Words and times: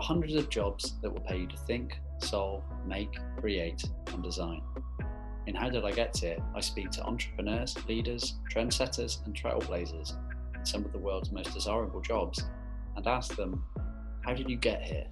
are 0.00 0.02
hundreds 0.02 0.34
of 0.34 0.48
jobs 0.48 0.94
that 1.02 1.12
will 1.12 1.20
pay 1.20 1.40
you 1.40 1.46
to 1.46 1.56
think, 1.58 2.00
solve, 2.18 2.62
make, 2.86 3.18
create, 3.38 3.84
and 4.14 4.22
design. 4.22 4.62
In 5.46 5.54
How 5.54 5.68
Did 5.68 5.84
I 5.84 5.92
Get 5.92 6.16
Here, 6.16 6.38
I 6.54 6.60
speak 6.60 6.90
to 6.92 7.04
entrepreneurs, 7.04 7.76
leaders, 7.86 8.36
trendsetters, 8.50 9.24
and 9.26 9.34
trailblazers 9.34 10.16
in 10.56 10.64
some 10.64 10.86
of 10.86 10.92
the 10.92 10.98
world's 10.98 11.32
most 11.32 11.52
desirable 11.52 12.00
jobs 12.00 12.42
and 12.96 13.06
ask 13.06 13.36
them, 13.36 13.62
How 14.24 14.32
did 14.32 14.48
you 14.48 14.56
get 14.56 14.80
here? 14.82 15.06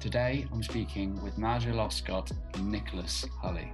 Today, 0.00 0.48
I'm 0.52 0.64
speaking 0.64 1.22
with 1.22 1.36
Nadja 1.36 1.72
Lossgott 1.72 2.32
and 2.54 2.72
Nicholas 2.72 3.24
Hulley. 3.40 3.72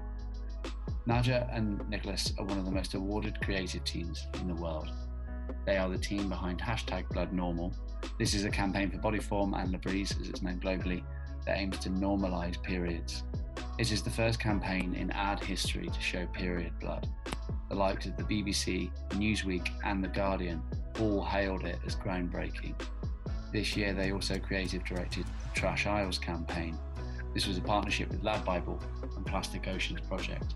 Nadja 1.09 1.49
and 1.57 1.89
Nicholas 1.89 2.35
are 2.39 2.45
one 2.45 2.59
of 2.59 2.67
the 2.67 2.71
most 2.71 2.93
awarded 2.93 3.41
creative 3.41 3.85
teams 3.85 4.27
in 4.41 4.49
the 4.49 4.61
world. 4.61 4.91
They 5.65 5.79
are 5.79 5.89
the 5.89 5.97
team 5.97 6.29
behind 6.29 6.61
hashtag 6.61 7.09
Blood 7.09 7.33
Normal. 7.33 7.73
This 8.19 8.35
is 8.35 8.45
a 8.45 8.51
campaign 8.51 8.91
for 8.91 8.99
Bodyform 8.99 9.61
and 9.61 9.75
Libresse, 9.75 10.21
as 10.21 10.29
it's 10.29 10.43
known 10.43 10.59
globally, 10.59 11.05
that 11.45 11.59
aims 11.59 11.79
to 11.81 11.91
normalise 11.91 12.63
periods. 12.63 13.25
It 13.79 13.93
is 13.93 14.03
the 14.03 14.11
first 14.11 14.41
campaign 14.41 14.95
in 14.95 15.11
ad 15.11 15.43
history 15.43 15.87
to 15.87 16.01
show 16.01 16.27
period 16.27 16.79
blood. 16.81 17.09
The 17.69 17.75
likes 17.75 18.07
of 18.07 18.17
the 18.17 18.23
BBC, 18.23 18.91
Newsweek, 19.11 19.69
and 19.85 20.03
The 20.03 20.09
Guardian 20.09 20.63
all 20.99 21.25
hailed 21.25 21.65
it 21.65 21.79
as 21.85 21.95
groundbreaking. 21.95 22.75
This 23.53 23.77
year, 23.77 23.93
they 23.93 24.13
also 24.13 24.39
creative 24.39 24.85
directed 24.85 25.27
the 25.27 25.61
Trash 25.61 25.87
Isles 25.87 26.19
campaign. 26.19 26.79
This 27.35 27.47
was 27.47 27.59
a 27.59 27.63
partnership 27.63 28.09
with 28.09 28.23
LADbible 28.23 28.83
and 29.17 29.27
Plastic 29.27 29.69
Oceans 29.69 30.01
Project. 30.01 30.55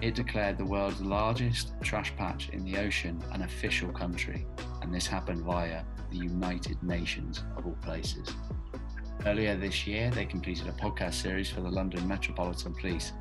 It 0.00 0.14
declared 0.14 0.58
the 0.58 0.64
world's 0.64 1.00
largest 1.00 1.72
trash 1.80 2.14
patch 2.16 2.48
in 2.50 2.64
the 2.64 2.76
ocean 2.76 3.22
an 3.32 3.42
official 3.42 3.90
country, 3.92 4.46
and 4.82 4.92
this 4.92 5.06
happened 5.06 5.42
via 5.42 5.84
the 6.12 6.18
United 6.18 6.80
Nations 6.82 7.42
of 7.56 7.66
all 7.66 7.76
places. 7.82 8.28
Earlier 9.26 9.56
this 9.56 9.86
year, 9.86 10.10
they 10.10 10.24
completed 10.24 10.68
a 10.68 10.72
podcast 10.72 11.14
series 11.14 11.48
for 11.48 11.60
the 11.60 11.70
London 11.70 12.06
Metropolitan 12.06 12.74
Police. 12.74 13.12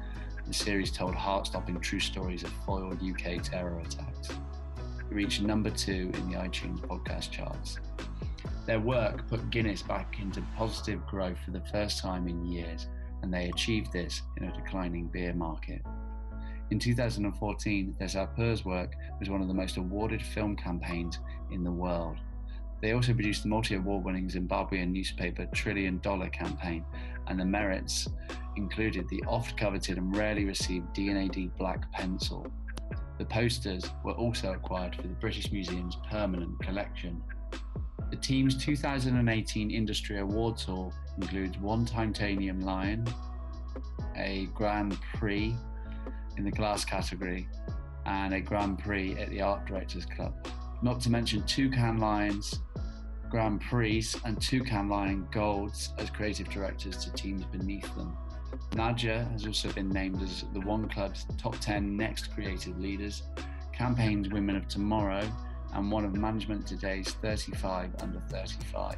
The 0.45 0.53
series 0.53 0.91
told 0.91 1.15
heart 1.15 1.47
stopping 1.47 1.79
true 1.79 1.99
stories 1.99 2.43
of 2.43 2.51
foiled 2.65 2.99
UK 3.01 3.41
terror 3.41 3.79
attacks. 3.79 4.29
It 4.29 5.13
reached 5.13 5.41
number 5.41 5.69
two 5.69 6.11
in 6.13 6.29
the 6.29 6.37
iTunes 6.37 6.79
podcast 6.81 7.31
charts. 7.31 7.79
Their 8.65 8.79
work 8.79 9.27
put 9.27 9.49
Guinness 9.51 9.81
back 9.81 10.19
into 10.21 10.41
positive 10.57 11.05
growth 11.07 11.37
for 11.45 11.51
the 11.51 11.63
first 11.71 11.99
time 11.99 12.27
in 12.27 12.45
years, 12.45 12.87
and 13.21 13.33
they 13.33 13.49
achieved 13.49 13.93
this 13.93 14.21
in 14.37 14.45
a 14.45 14.53
declining 14.53 15.07
beer 15.07 15.33
market. 15.33 15.81
In 16.71 16.79
2014, 16.79 17.95
Des 17.99 18.63
work 18.63 18.95
was 19.19 19.29
one 19.29 19.41
of 19.41 19.47
the 19.47 19.53
most 19.53 19.77
awarded 19.77 20.21
film 20.21 20.55
campaigns 20.55 21.19
in 21.51 21.63
the 21.63 21.71
world. 21.71 22.17
They 22.81 22.93
also 22.93 23.13
produced 23.13 23.43
the 23.43 23.49
multi 23.49 23.75
award 23.75 24.03
winning 24.03 24.27
Zimbabwean 24.27 24.91
newspaper 24.91 25.45
Trillion 25.53 25.99
Dollar 25.99 26.29
campaign, 26.29 26.83
and 27.27 27.39
the 27.39 27.45
merits 27.45 28.07
included 28.55 29.07
the 29.09 29.23
oft 29.27 29.55
coveted 29.55 29.97
and 29.97 30.15
rarely 30.15 30.45
received 30.45 30.91
D&AD 30.93 31.57
black 31.57 31.91
pencil. 31.91 32.51
The 33.19 33.25
posters 33.25 33.85
were 34.03 34.13
also 34.13 34.53
acquired 34.53 34.95
for 34.95 35.03
the 35.03 35.09
British 35.09 35.51
Museum's 35.51 35.97
permanent 36.09 36.59
collection. 36.59 37.21
The 38.09 38.17
team's 38.17 38.57
2018 38.57 39.69
Industry 39.69 40.19
Award 40.19 40.57
Tour 40.57 40.91
includes 41.17 41.57
one 41.59 41.85
Titanium 41.85 42.61
Lion, 42.61 43.05
a 44.15 44.47
Grand 44.55 44.97
Prix 45.13 45.55
in 46.35 46.43
the 46.43 46.51
glass 46.51 46.83
category, 46.83 47.47
and 48.05 48.33
a 48.33 48.41
Grand 48.41 48.79
Prix 48.79 49.15
at 49.17 49.29
the 49.29 49.41
Art 49.41 49.65
Directors 49.65 50.05
Club. 50.07 50.33
Not 50.81 50.99
to 51.01 51.11
mention 51.11 51.43
two 51.43 51.69
Cannes 51.69 51.99
Lions, 51.99 52.59
Grand 53.31 53.61
Prix, 53.61 54.05
and 54.25 54.39
two 54.41 54.61
Cannes 54.61 54.89
Lion 54.89 55.27
Golds 55.31 55.93
as 55.97 56.09
creative 56.09 56.49
directors 56.49 56.97
to 57.05 57.13
teams 57.13 57.45
beneath 57.45 57.95
them. 57.95 58.17
Nadja 58.71 59.31
has 59.31 59.47
also 59.47 59.71
been 59.71 59.87
named 59.87 60.21
as 60.21 60.43
the 60.53 60.59
One 60.59 60.89
Club's 60.89 61.25
top 61.37 61.57
10 61.59 61.95
next 61.95 62.33
creative 62.33 62.77
leaders, 62.77 63.23
Campaign's 63.71 64.27
Women 64.27 64.57
of 64.57 64.67
Tomorrow, 64.67 65.25
and 65.73 65.89
one 65.89 66.03
of 66.03 66.13
Management 66.17 66.67
Today's 66.67 67.13
35 67.21 67.91
under 68.01 68.19
35. 68.29 68.97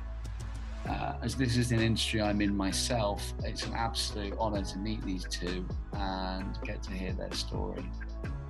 Uh, 0.89 1.13
as 1.21 1.35
this 1.35 1.55
is 1.55 1.71
an 1.71 1.79
industry 1.79 2.19
I'm 2.19 2.41
in 2.41 2.57
myself, 2.57 3.33
it's 3.43 3.67
an 3.67 3.73
absolute 3.75 4.37
honour 4.39 4.63
to 4.63 4.77
meet 4.79 5.03
these 5.03 5.25
two 5.29 5.65
and 5.93 6.57
get 6.63 6.81
to 6.83 6.91
hear 6.91 7.13
their 7.13 7.31
story. 7.33 7.85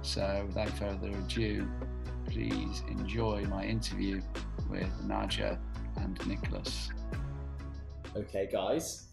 So, 0.02 0.46
without 0.48 0.70
further 0.70 1.10
ado, 1.10 1.70
please 2.28 2.84
enjoy 2.90 3.46
my 3.46 3.66
interview 3.66 4.22
with 4.70 4.90
Nadja 5.08 5.58
and 5.98 6.20
Nicholas. 6.28 6.90
Okay, 8.16 8.50
guys. 8.52 9.08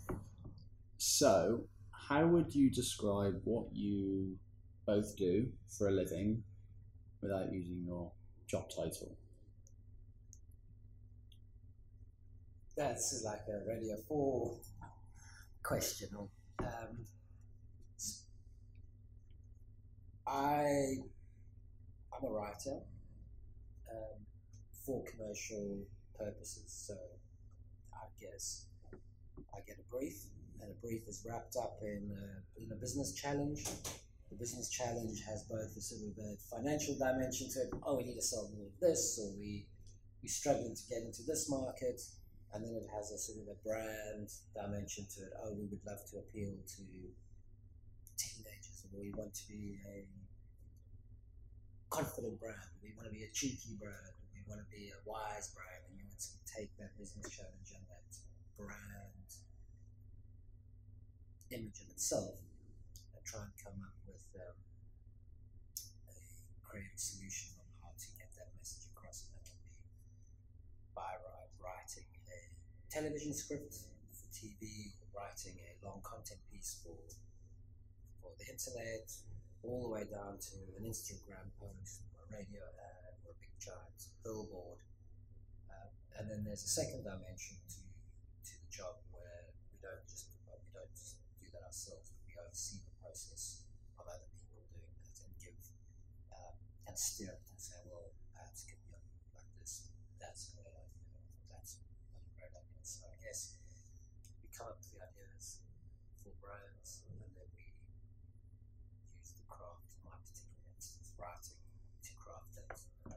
So, 0.98 1.65
how 1.91 2.26
would 2.26 2.54
you 2.54 2.70
describe 2.70 3.41
what 3.44 3.66
you 3.72 4.37
both 4.87 5.16
do 5.16 5.49
for 5.69 5.88
a 5.88 5.93
living 5.93 6.43
without 7.22 7.53
using 7.53 7.84
your 7.87 8.12
job 8.49 8.69
title? 8.69 9.16
that's 12.81 13.22
like 13.26 13.43
a 13.49 13.66
really 13.66 13.91
a 13.91 13.97
full 14.09 14.59
question. 15.62 16.09
Um, 16.60 17.04
I 20.26 20.94
I'm 22.12 22.25
a 22.25 22.31
writer 22.31 22.81
um, 23.92 24.18
for 24.86 25.04
commercial 25.04 25.84
purposes, 26.18 26.86
so 26.86 26.94
I 27.94 28.06
guess 28.20 28.66
I 29.54 29.60
get 29.66 29.76
a 29.78 29.90
brief, 29.90 30.14
and 30.60 30.70
a 30.70 30.74
brief 30.80 31.08
is 31.08 31.24
wrapped 31.26 31.56
up 31.56 31.78
in 31.82 32.10
a, 32.12 32.62
in 32.62 32.72
a 32.72 32.76
business 32.76 33.14
challenge. 33.14 33.64
The 34.30 34.36
business 34.36 34.70
challenge 34.70 35.22
has 35.26 35.42
both 35.44 35.76
a 35.76 35.80
sort 35.80 36.02
of 36.02 36.24
a 36.24 36.36
financial 36.54 36.94
dimension 36.96 37.50
to 37.50 37.60
it. 37.62 37.70
Oh, 37.82 37.96
we 37.96 38.04
need 38.04 38.14
to 38.14 38.22
sell 38.22 38.50
more 38.54 38.66
of 38.66 38.80
this, 38.80 39.18
or 39.20 39.32
we 39.38 39.66
we're 40.22 40.28
struggling 40.28 40.74
to 40.74 40.82
get 40.88 41.02
into 41.02 41.22
this 41.26 41.48
market 41.48 41.98
and 42.52 42.64
then 42.64 42.74
it 42.74 42.86
has 42.90 43.10
a 43.10 43.18
sort 43.18 43.38
of 43.38 43.54
a 43.54 43.58
brand 43.62 44.28
dimension 44.54 45.06
to 45.06 45.22
it. 45.22 45.32
Oh, 45.42 45.54
we 45.54 45.70
would 45.70 45.82
love 45.86 46.02
to 46.10 46.18
appeal 46.18 46.50
to 46.50 46.82
teenagers, 48.18 48.86
or 48.90 48.98
we 48.98 49.14
want 49.14 49.34
to 49.34 49.46
be 49.46 49.78
a 49.86 50.02
confident 51.90 52.38
brand, 52.38 52.70
we 52.82 52.94
want 52.94 53.10
to 53.10 53.14
be 53.14 53.26
a 53.26 53.30
cheeky 53.34 53.74
brand, 53.74 54.14
we 54.30 54.38
want 54.46 54.62
to 54.62 54.68
be 54.70 54.94
a 54.94 55.00
wise 55.02 55.50
brand, 55.50 55.82
and 55.90 55.98
you 55.98 56.06
want 56.06 56.22
to 56.22 56.30
take 56.46 56.70
that 56.78 56.94
business 56.94 57.26
challenge 57.34 57.74
and 57.74 57.82
that 57.90 58.06
brand 58.54 59.26
image 61.50 61.82
in 61.82 61.90
itself 61.90 62.38
and 63.10 63.22
try 63.26 63.42
and 63.42 63.50
come 63.58 63.74
up 63.82 63.98
with 64.06 64.22
um, 64.38 64.54
a 66.06 66.18
creative 66.62 66.94
solution 66.94 67.58
on 67.58 67.66
how 67.82 67.90
to 67.98 68.06
get 68.14 68.30
that 68.38 68.54
message 68.54 68.86
across, 68.94 69.26
and 69.26 69.34
that 69.34 69.42
can 69.50 69.58
be 69.58 69.74
by 70.94 71.18
writing 71.58 72.06
a 72.30 72.38
television 72.86 73.34
script 73.34 73.82
for 74.14 74.30
TV, 74.30 74.94
or 75.02 75.10
writing 75.10 75.58
a 75.58 75.74
long 75.82 75.98
content 76.06 76.38
piece 76.54 76.78
for 76.86 76.94
for 78.22 78.31
the 78.38 78.46
internet, 78.46 79.10
all 79.62 79.82
the 79.84 79.90
way 79.92 80.04
down 80.08 80.38
to 80.38 80.56
an 80.78 80.84
Instagram 80.88 81.52
post, 81.60 82.00
or 82.16 82.24
a 82.24 82.28
radio 82.32 82.64
ad, 82.64 83.12
or 83.24 83.32
a 83.32 83.34
big 83.40 83.52
giant 83.60 84.00
billboard. 84.24 84.80
Uh, 85.68 85.90
and 86.18 86.30
then 86.30 86.44
there's 86.44 86.64
a 86.64 86.68
second 86.72 87.04
dimension 87.04 87.56
to, 87.68 87.80
to 88.44 88.52
the 88.56 88.68
job 88.72 88.96
where 89.12 89.52
we 89.72 89.78
don't 89.84 90.04
just 90.08 90.32
we 90.48 90.72
don't 90.72 90.92
just 90.96 91.16
do 91.38 91.46
that 91.52 91.62
ourselves, 91.68 92.08
but 92.12 92.20
we 92.24 92.32
oversee 92.40 92.80
the 92.82 92.90
process 93.00 93.62
of 94.00 94.06
other 94.08 94.24
people 94.32 94.64
doing 94.72 94.96
that 95.04 95.16
and 95.24 95.32
give 95.38 95.60
uh, 96.32 96.52
and 96.88 96.96
steer 96.96 97.36
it 97.36 97.44
and 97.52 97.60
say, 97.60 97.76
well, 97.86 98.10
perhaps 98.32 98.64
it 98.64 98.68
could 98.72 98.80
be 98.88 98.96
like 99.36 99.50
this. 99.60 99.92
That's 100.18 100.48
a 100.50 100.56
great 100.56 100.72
idea. 100.72 100.88
So 102.82 103.04
I 103.06 103.14
guess 103.22 103.54
we 104.42 104.48
come 104.50 104.66
up 104.72 104.80
with 104.82 104.90
the 104.90 104.98
ideas 105.04 105.62
for 106.18 106.32
brands, 106.42 107.06
and 107.06 107.14
then 107.22 107.30
we 107.54 107.70
use 109.20 109.30
the 109.36 109.44
craft, 109.46 109.94
in 109.94 110.02
my 110.04 110.16
particular 110.20 110.66
instance, 110.74 111.14
writing, 111.14 111.60
to 112.02 112.10
craft 112.19 112.58
it. 112.58 112.66
And 113.06 113.14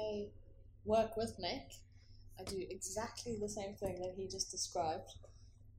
I 0.00 0.26
work 0.84 1.16
with 1.16 1.38
Nick. 1.38 1.72
I 2.38 2.44
do 2.44 2.64
exactly 2.70 3.36
the 3.40 3.48
same 3.48 3.74
thing 3.74 4.00
that 4.00 4.14
he 4.16 4.26
just 4.26 4.50
described, 4.50 5.10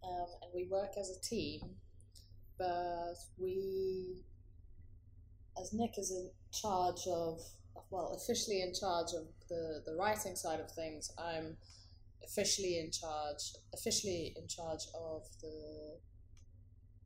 um, 0.03 0.27
and 0.41 0.51
we 0.53 0.67
work 0.69 0.91
as 0.99 1.09
a 1.09 1.21
team. 1.21 1.61
But 2.57 3.15
we, 3.37 4.23
as 5.59 5.73
Nick 5.73 5.97
is 5.97 6.11
in 6.11 6.29
charge 6.51 7.07
of 7.07 7.41
well, 7.89 8.13
officially 8.15 8.61
in 8.61 8.73
charge 8.73 9.13
of 9.13 9.27
the, 9.49 9.81
the 9.85 9.95
writing 9.95 10.35
side 10.35 10.59
of 10.59 10.71
things. 10.71 11.11
I'm 11.17 11.57
officially 12.23 12.79
in 12.79 12.91
charge, 12.91 13.53
officially 13.73 14.33
in 14.37 14.47
charge 14.47 14.83
of 14.95 15.23
the 15.41 15.97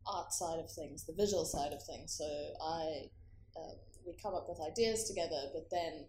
art 0.08 0.32
side 0.32 0.60
of 0.60 0.70
things, 0.72 1.06
the 1.06 1.14
visual 1.14 1.46
side 1.46 1.74
of 1.74 1.82
things. 1.84 2.14
So 2.14 2.26
I 2.62 3.10
um, 3.58 3.76
we 4.06 4.14
come 4.22 4.36
up 4.36 4.48
with 4.48 4.60
ideas 4.62 5.06
together, 5.06 5.50
but 5.54 5.70
then 5.72 6.06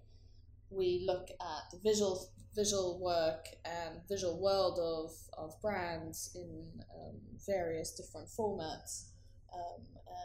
we 0.71 1.05
look 1.07 1.29
at 1.31 1.71
the 1.73 1.79
visual 1.83 2.31
visual 2.55 2.99
work 2.99 3.47
and 3.67 4.01
visual 4.09 4.41
world 4.41 4.79
of, 4.81 5.13
of 5.37 5.61
brands 5.61 6.35
in 6.35 6.67
um, 6.95 7.15
various 7.47 7.93
different 7.93 8.27
formats 8.27 9.11
um, 9.55 9.83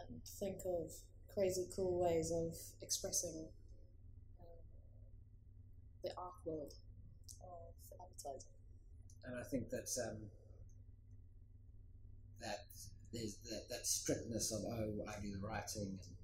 and 0.08 0.22
think 0.40 0.56
of 0.64 0.90
crazy 1.32 1.66
cool 1.76 2.00
ways 2.00 2.32
of 2.32 2.56
expressing 2.80 3.46
um, 4.40 4.46
the 6.02 6.10
art 6.16 6.32
world 6.46 6.72
of 7.42 7.74
advertising. 8.00 8.48
And 9.26 9.38
I 9.38 9.44
think 9.44 9.68
that's 9.70 9.98
um, 9.98 10.16
that 12.40 12.64
there's 13.12 13.36
that, 13.50 13.68
that 13.68 13.86
strictness 13.86 14.52
of 14.52 14.62
oh 14.64 15.04
I 15.06 15.20
do 15.20 15.32
the 15.32 15.46
writing 15.46 15.98
and 16.02 16.16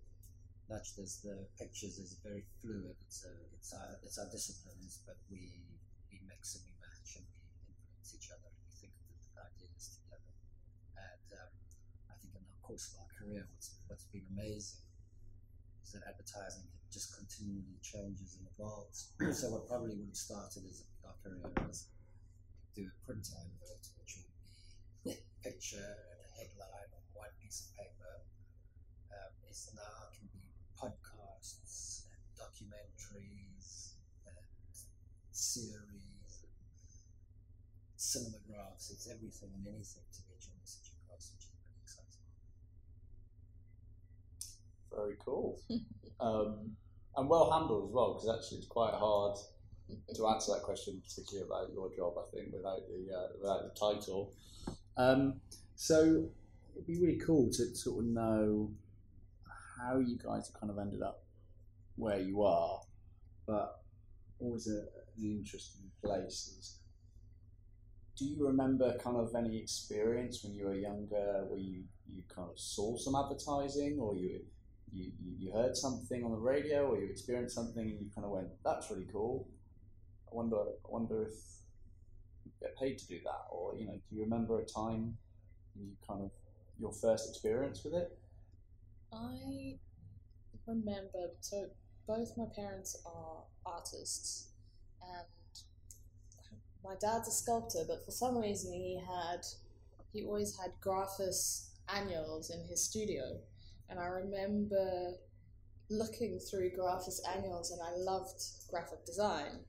as 0.71 1.25
the 1.25 1.49
pictures 1.57 1.97
is 1.97 2.21
very 2.21 2.45
fluid. 2.61 2.93
It's 3.09 3.25
a, 3.25 3.33
it's 3.57 3.73
our 3.73 3.97
it's 4.05 4.19
our 4.21 4.29
disciplines, 4.29 5.01
but 5.09 5.17
we 5.33 5.65
we 6.13 6.21
mix 6.29 6.61
and 6.61 6.65
we 6.69 6.77
match 6.77 7.17
and 7.17 7.25
we 7.25 7.73
influence 7.73 8.13
each 8.13 8.29
other 8.29 8.53
and 8.53 8.61
we 8.69 8.73
think 8.77 8.93
of 8.93 9.09
the 9.09 9.41
ideas 9.41 9.97
together. 9.97 10.35
And 11.01 11.29
um, 11.41 11.53
I 12.13 12.15
think 12.21 12.37
in 12.37 12.45
the 12.45 12.61
course 12.61 12.93
of 12.93 13.01
our 13.01 13.11
career, 13.17 13.49
what's 13.49 13.81
what's 13.89 14.05
been 14.13 14.29
amazing 14.29 14.85
is 15.81 15.97
that 15.97 16.05
advertising 16.05 16.69
just 16.93 17.17
continually 17.17 17.81
changes 17.81 18.37
and 18.37 18.45
evolves. 18.53 19.17
so 19.33 19.49
what 19.57 19.69
probably 19.69 19.97
would 19.97 20.13
have 20.13 20.21
started 20.21 20.69
as 20.69 20.85
our 21.01 21.17
career 21.25 21.49
was 21.65 21.89
do 22.77 22.85
a 22.85 22.97
print 23.09 23.25
advert, 23.33 23.85
which 23.97 24.21
would 24.21 24.33
be 25.05 25.17
a 25.17 25.21
picture 25.41 25.81
and 25.81 26.19
a 26.21 26.31
headline 26.37 26.93
on 26.93 27.05
one 27.17 27.33
piece 27.41 27.65
of 27.65 27.73
paper. 27.73 28.13
Um, 29.09 29.33
is 29.49 29.73
now 29.73 30.13
can 30.13 30.29
be 30.29 30.45
podcasts 30.79 32.07
and 32.07 32.23
documentaries 32.59 33.95
and 34.27 34.35
series 35.31 36.43
and 36.43 37.99
cinemagraphs. 37.99 38.91
It's 38.91 39.09
everything 39.09 39.51
and 39.55 39.67
anything 39.67 40.03
to 40.13 40.21
get 40.27 40.43
your 40.43 40.55
message 40.61 40.91
across, 41.05 41.33
which 41.35 41.45
is 41.45 41.55
pretty 41.63 41.79
exciting. 41.83 42.27
Very 44.93 45.17
cool. 45.25 45.61
um, 46.21 46.77
and 47.17 47.29
well 47.29 47.51
handled 47.51 47.89
as 47.89 47.95
well, 47.95 48.15
because 48.15 48.29
actually 48.29 48.59
it's 48.59 48.67
quite 48.67 48.95
hard 48.95 49.39
to 50.15 50.27
answer 50.27 50.53
that 50.53 50.63
question, 50.63 51.01
particularly 51.03 51.47
about 51.49 51.73
your 51.73 51.91
job. 51.97 52.15
I 52.19 52.37
think 52.37 52.53
without 52.53 52.81
the 52.89 53.15
uh, 53.15 53.29
without 53.41 53.63
the 53.63 53.79
title. 53.79 54.33
Um, 54.97 55.41
so 55.77 56.29
it'd 56.75 56.87
be 56.87 56.99
really 56.99 57.19
cool 57.19 57.51
to 57.53 57.75
sort 57.75 58.05
of 58.05 58.11
know 58.11 58.71
how 59.79 59.99
you 59.99 60.19
guys 60.19 60.49
have 60.49 60.61
kind 60.61 60.71
of 60.71 60.79
ended 60.79 61.03
up 61.03 61.23
where 61.99 62.21
you 62.21 62.43
are, 62.43 62.81
but 63.47 63.83
always 64.39 64.69
a, 64.69 64.79
an 65.19 65.39
interesting 65.39 65.91
place 66.03 66.55
is. 66.59 66.77
Do 68.17 68.25
you 68.25 68.47
remember 68.47 68.97
kind 68.99 69.17
of 69.17 69.35
any 69.37 69.59
experience 69.59 70.43
when 70.43 70.55
you 70.55 70.67
were 70.67 70.75
younger 70.75 71.45
where 71.49 71.61
you, 71.61 71.85
you 72.07 72.23
kind 72.35 72.49
of 72.51 72.59
saw 72.59 72.97
some 72.97 73.15
advertising 73.15 73.99
or 74.01 74.17
you, 74.17 74.41
you, 74.93 75.13
you 75.39 75.53
heard 75.53 75.77
something 75.77 76.25
on 76.25 76.33
the 76.33 76.39
radio 76.39 76.89
or 76.89 76.99
you 76.99 77.07
experienced 77.09 77.55
something 77.55 77.83
and 77.83 78.01
you 78.01 78.11
kind 78.15 78.25
of 78.25 78.33
went, 78.33 78.49
that's 78.65 78.91
really 78.91 79.07
cool. 79.13 79.49
I 80.31 80.35
wonder, 80.35 80.57
I 80.57 80.89
wonder 80.89 81.23
if 81.23 81.35
you 82.45 82.51
get 82.61 82.77
paid 82.77 82.99
to 82.99 83.07
do 83.07 83.21
that 83.25 83.45
or, 83.53 83.77
you 83.77 83.87
know, 83.87 83.93
do 83.93 84.17
you 84.17 84.23
remember 84.23 84.61
a 84.61 84.65
time 84.65 85.17
you 85.77 85.91
kind 86.07 86.23
of, 86.23 86.31
your 86.81 86.93
first 86.93 87.29
experience 87.29 87.85
with 87.85 87.95
it? 87.95 88.19
I 89.13 89.77
remember, 90.67 91.31
so 91.41 91.67
both 92.09 92.37
my 92.37 92.47
parents 92.57 92.97
are 93.07 93.45
artists, 93.65 94.49
and 95.03 95.27
my 96.83 96.95
dad's 97.01 97.29
a 97.29 97.31
sculptor, 97.31 97.85
but 97.87 98.05
for 98.05 98.11
some 98.11 98.37
reason 98.37 98.73
he 98.73 98.99
had, 98.99 99.45
he 100.13 100.25
always 100.25 100.59
had 100.59 100.73
Graphis 100.81 101.69
annuals 101.95 102.51
in 102.51 102.67
his 102.67 102.83
studio, 102.83 103.39
and 103.91 104.01
I 104.01 104.07
remember 104.07 105.13
looking 105.91 106.39
through 106.39 106.71
Graphis 106.71 107.21
annuals, 107.37 107.71
and 107.71 107.81
I 107.83 107.93
loved 107.97 108.43
graphic 108.71 109.05
design. 109.05 109.61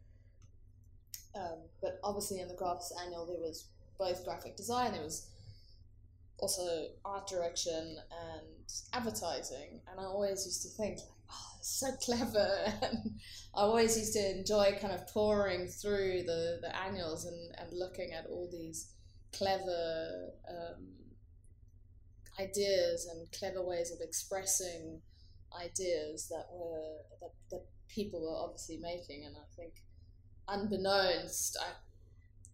Um, 1.36 1.60
but 1.82 2.00
obviously, 2.04 2.40
in 2.40 2.48
the 2.48 2.56
Graphis 2.56 2.92
annual, 3.06 3.26
there 3.26 3.40
was 3.40 3.68
both 4.00 4.26
graphic 4.26 4.56
design, 4.56 4.94
there 4.94 5.04
was 5.04 5.30
also 6.40 6.88
art 7.06 7.28
direction 7.28 7.98
and 8.12 8.72
advertising. 8.94 9.82
And 9.90 10.00
I 10.00 10.04
always 10.04 10.46
used 10.46 10.62
to 10.64 10.70
think, 10.70 11.00
oh, 11.32 11.52
so 11.62 11.88
clever. 12.04 12.74
I 13.56 13.62
always 13.62 13.98
used 13.98 14.14
to 14.14 14.38
enjoy 14.38 14.78
kind 14.80 14.94
of 14.94 15.08
pouring 15.08 15.68
through 15.68 16.24
the, 16.24 16.60
the 16.62 16.76
annuals 16.86 17.26
and, 17.26 17.56
and 17.58 17.78
looking 17.78 18.14
at 18.14 18.26
all 18.28 18.50
these 18.52 18.94
clever 19.36 20.32
um, 20.50 20.88
ideas 22.40 23.08
and 23.12 23.32
clever 23.32 23.66
ways 23.66 23.92
of 23.92 24.00
expressing 24.02 25.02
ideas 25.60 26.28
that 26.30 26.48
were 26.54 26.98
that, 27.22 27.32
that 27.52 27.66
people 27.88 28.22
were 28.22 28.44
obviously 28.44 28.78
making. 28.78 29.26
And 29.26 29.36
I 29.36 29.48
think, 29.56 29.74
unbeknownst, 30.48 31.58
I 31.60 31.72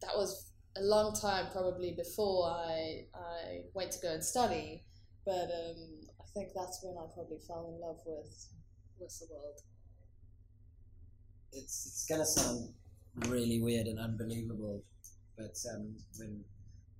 that 0.02 0.16
was 0.16 0.52
a 0.78 0.82
long 0.82 1.14
time 1.14 1.48
probably 1.52 1.94
before 1.94 2.50
I 2.50 3.06
I 3.14 3.62
went 3.74 3.92
to 3.92 4.00
go 4.02 4.14
and 4.14 4.24
study, 4.24 4.84
but 5.26 5.50
um, 5.52 6.02
I 6.20 6.26
think 6.34 6.50
that's 6.56 6.80
when 6.84 6.98
I 6.98 7.06
probably 7.14 7.40
fell 7.48 7.74
in 7.74 7.82
love 7.82 8.00
with 8.06 8.48
world. 9.00 9.62
It's 11.52 11.86
it's 11.86 12.06
gonna 12.08 12.26
sound 12.26 12.74
really 13.28 13.62
weird 13.62 13.88
and 13.88 14.00
unbelievable, 14.00 14.84
but 15.38 15.56
um, 15.74 15.96
when 16.18 16.44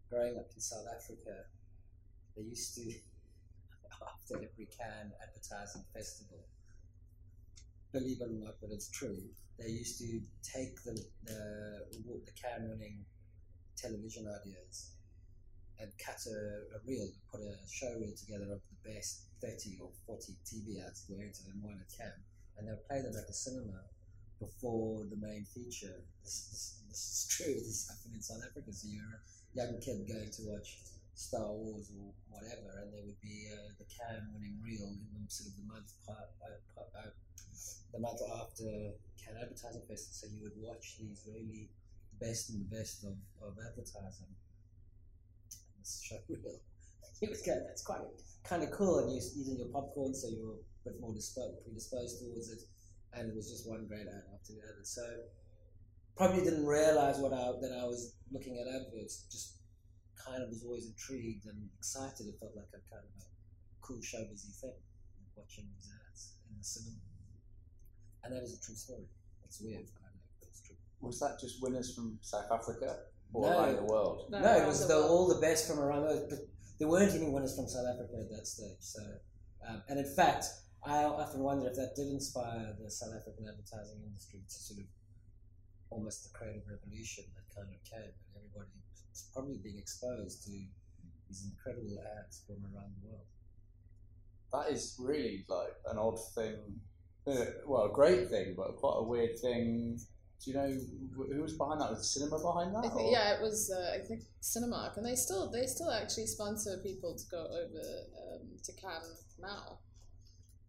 growing 0.10 0.38
up 0.38 0.48
in 0.54 0.62
South 0.62 0.86
Africa, 0.96 1.36
they 2.36 2.44
used 2.44 2.76
to 2.76 2.82
after 4.02 4.36
every 4.36 4.68
Cannes 4.68 5.12
advertising 5.22 5.84
festival. 5.94 6.40
Believe 7.92 8.22
it 8.22 8.30
or 8.30 8.46
not, 8.46 8.56
but 8.62 8.72
it's 8.72 8.90
true. 8.90 9.20
They 9.60 9.70
used 9.70 9.98
to 10.00 10.22
take 10.44 10.84
the 10.84 11.02
the, 11.26 11.86
the 11.92 12.32
Cannes 12.42 12.70
winning 12.70 13.06
television 13.78 14.28
ideas 14.28 14.95
and 15.80 15.92
cut 16.00 16.20
a, 16.28 16.76
a 16.76 16.80
reel, 16.88 17.10
put 17.32 17.42
a 17.42 17.56
show 17.68 17.92
reel 18.00 18.16
together 18.16 18.48
of 18.52 18.62
the 18.64 18.80
best 18.88 19.28
30 19.42 19.78
or 19.82 19.92
40 20.08 20.34
TV 20.48 20.80
ads 20.80 21.04
going 21.06 21.32
to 21.32 21.44
them 21.46 21.62
one 21.62 21.80
at 21.80 21.92
camp, 21.92 22.16
and 22.58 22.68
they'll 22.68 22.86
play 22.88 23.02
them 23.02 23.16
at 23.18 23.28
the 23.28 23.34
cinema 23.34 23.84
before 24.40 25.04
the 25.10 25.20
main 25.20 25.44
feature. 25.46 26.04
This, 26.24 26.48
this, 26.52 26.64
this 26.88 27.02
is 27.02 27.22
true, 27.30 27.56
this 27.60 27.88
happened 27.90 28.16
in 28.16 28.22
South 28.22 28.44
Africa. 28.44 28.72
So 28.72 28.88
you're 28.88 29.04
a 29.04 29.22
young 29.56 29.80
kid 29.84 30.08
going 30.08 30.32
to 30.32 30.42
watch 30.48 30.80
Star 31.16 31.48
Wars 31.52 31.92
or 31.96 32.12
whatever, 32.32 32.84
and 32.84 32.92
there 32.92 33.04
would 33.04 33.20
be 33.24 33.48
uh, 33.52 33.72
the 33.80 33.88
Cannes 33.88 34.32
winning 34.36 34.60
reel 34.60 34.88
in 34.92 35.00
the 35.00 35.32
sort 35.32 35.52
of 35.52 35.56
the 35.56 35.68
month, 35.68 35.92
part, 36.04 36.32
uh, 36.44 36.60
part, 36.76 36.92
uh, 36.92 37.12
the 37.92 38.00
month 38.00 38.20
after 38.36 38.96
Cannes 39.16 39.40
Advertising 39.40 39.88
Festival. 39.88 40.16
So 40.16 40.28
you 40.28 40.44
would 40.44 40.60
watch 40.60 41.00
these 41.00 41.24
really 41.24 41.72
best 42.20 42.52
and 42.52 42.64
the 42.64 42.72
best 42.72 43.04
of, 43.04 43.16
of 43.44 43.56
advertising. 43.60 44.32
Show 45.86 46.18
reel. 46.28 46.58
It 47.22 47.30
was 47.30 47.42
good. 47.46 47.62
That's 47.68 47.86
quite 47.86 48.02
kind 48.44 48.64
of 48.64 48.72
cool, 48.72 49.00
and 49.00 49.14
you're 49.14 49.22
eating 49.38 49.58
your 49.58 49.70
popcorn, 49.70 50.14
so 50.14 50.28
you're 50.28 50.58
a 50.58 50.90
bit 50.90 51.00
more 51.00 51.14
disposed, 51.14 51.62
predisposed 51.62 52.26
towards 52.26 52.50
it. 52.50 52.62
And 53.14 53.30
it 53.30 53.36
was 53.36 53.50
just 53.50 53.70
one 53.70 53.86
great 53.88 54.10
ad 54.10 54.26
after 54.34 54.54
the 54.54 54.66
other. 54.66 54.84
So 54.84 55.06
probably 56.18 56.44
didn't 56.44 56.66
realize 56.66 57.18
what 57.22 57.34
I, 57.34 57.54
that 57.62 57.72
I 57.72 57.86
was 57.86 58.18
looking 58.32 58.58
at 58.58 58.66
adverts. 58.66 59.30
Just 59.30 59.62
kind 60.18 60.42
of 60.42 60.50
was 60.50 60.66
always 60.66 60.90
intrigued 60.90 61.46
and 61.46 61.70
excited. 61.78 62.28
It 62.28 62.36
felt 62.42 62.58
like 62.58 62.74
a 62.74 62.82
kind 62.90 63.06
of 63.06 63.14
a 63.22 63.30
cool 63.86 64.02
show 64.02 64.26
busy 64.26 64.52
thing, 64.60 64.74
watching 65.38 65.70
these 65.78 65.94
ads 66.10 66.34
in 66.50 66.58
the 66.58 66.66
cinema. 66.66 66.98
And 68.26 68.34
that 68.34 68.42
is 68.42 68.58
a 68.58 68.60
true 68.60 68.76
story. 68.76 69.06
It's 69.46 69.62
weird. 69.62 69.86
I 70.02 70.10
know, 70.10 70.26
it's 70.42 70.66
true. 70.66 70.76
Was 71.00 71.20
that 71.20 71.38
just 71.40 71.62
winners 71.62 71.94
from 71.94 72.18
South 72.22 72.50
Africa 72.52 73.06
or 73.36 73.50
No. 73.50 73.60
around 73.60 73.76
the 73.76 73.84
world? 73.84 74.28
No, 74.30 74.40
No, 74.40 74.58
it 74.64 74.66
was 74.68 74.82
the 74.82 74.88
the, 74.88 75.08
all 75.08 75.28
the 75.28 75.42
best 75.42 75.68
from 75.68 75.80
around 75.80 76.02
the 76.04 76.08
world. 76.08 76.28
but 76.30 76.40
there 76.80 76.88
weren't 76.88 77.14
any 77.14 77.30
winners 77.30 77.56
from 77.56 77.68
South 77.68 77.86
Africa 77.88 78.16
at 78.22 78.30
that 78.36 78.48
stage. 78.48 78.80
So, 78.80 79.02
um, 79.68 79.84
and 79.90 80.00
in 80.00 80.10
fact, 80.16 80.46
I 80.84 81.04
often 81.04 81.42
wonder 81.42 81.68
if 81.68 81.76
that 81.76 81.96
did 81.96 82.08
inspire 82.08 82.76
the 82.80 82.90
South 82.92 83.14
African 83.16 83.48
advertising 83.48 84.02
industry 84.06 84.42
to 84.48 84.56
sort 84.56 84.80
of 84.82 84.86
almost 85.90 86.24
the 86.32 86.38
creative 86.38 86.64
revolution 86.70 87.26
that 87.36 87.46
kind 87.56 87.68
of 87.74 87.80
came, 87.84 88.12
and 88.12 88.36
everybody 88.38 88.70
was 89.12 89.30
probably 89.34 89.58
being 89.64 89.78
exposed 89.80 90.44
to 90.46 90.52
these 90.52 91.44
incredible 91.50 91.98
ads 92.20 92.44
from 92.46 92.58
around 92.76 92.92
the 93.02 93.08
world. 93.10 93.26
That 94.54 94.72
is 94.72 94.96
really 95.00 95.46
like 95.50 95.74
an 95.90 95.98
odd 95.98 96.20
thing. 96.36 96.80
Uh, 97.28 97.46
well, 97.66 97.86
a 97.86 97.92
great 97.92 98.30
thing, 98.30 98.54
but 98.56 98.76
quite 98.78 98.98
a 99.00 99.04
weird 99.04 99.40
thing. 99.40 100.00
Do 100.46 100.52
you 100.52 100.58
know 100.58 100.80
who 101.34 101.42
was 101.42 101.54
behind 101.54 101.82
that? 101.82 101.90
Was 101.90 102.00
the 102.00 102.20
cinema 102.20 102.38
behind 102.40 102.76
that? 102.76 102.86
I 102.86 102.90
think, 102.90 103.12
yeah, 103.12 103.34
it 103.34 103.42
was. 103.42 103.72
Uh, 103.72 103.96
I 103.96 104.06
think 104.06 104.22
Cinemark, 104.44 104.96
and 104.98 105.06
they 105.06 105.16
still 105.16 105.50
they 105.50 105.66
still 105.66 105.90
actually 105.90 106.28
sponsor 106.28 106.78
people 106.84 107.16
to 107.16 107.26
go 107.32 107.38
over 107.40 107.84
um, 108.22 108.42
to 108.64 108.72
Cannes 108.74 109.24
now, 109.42 109.80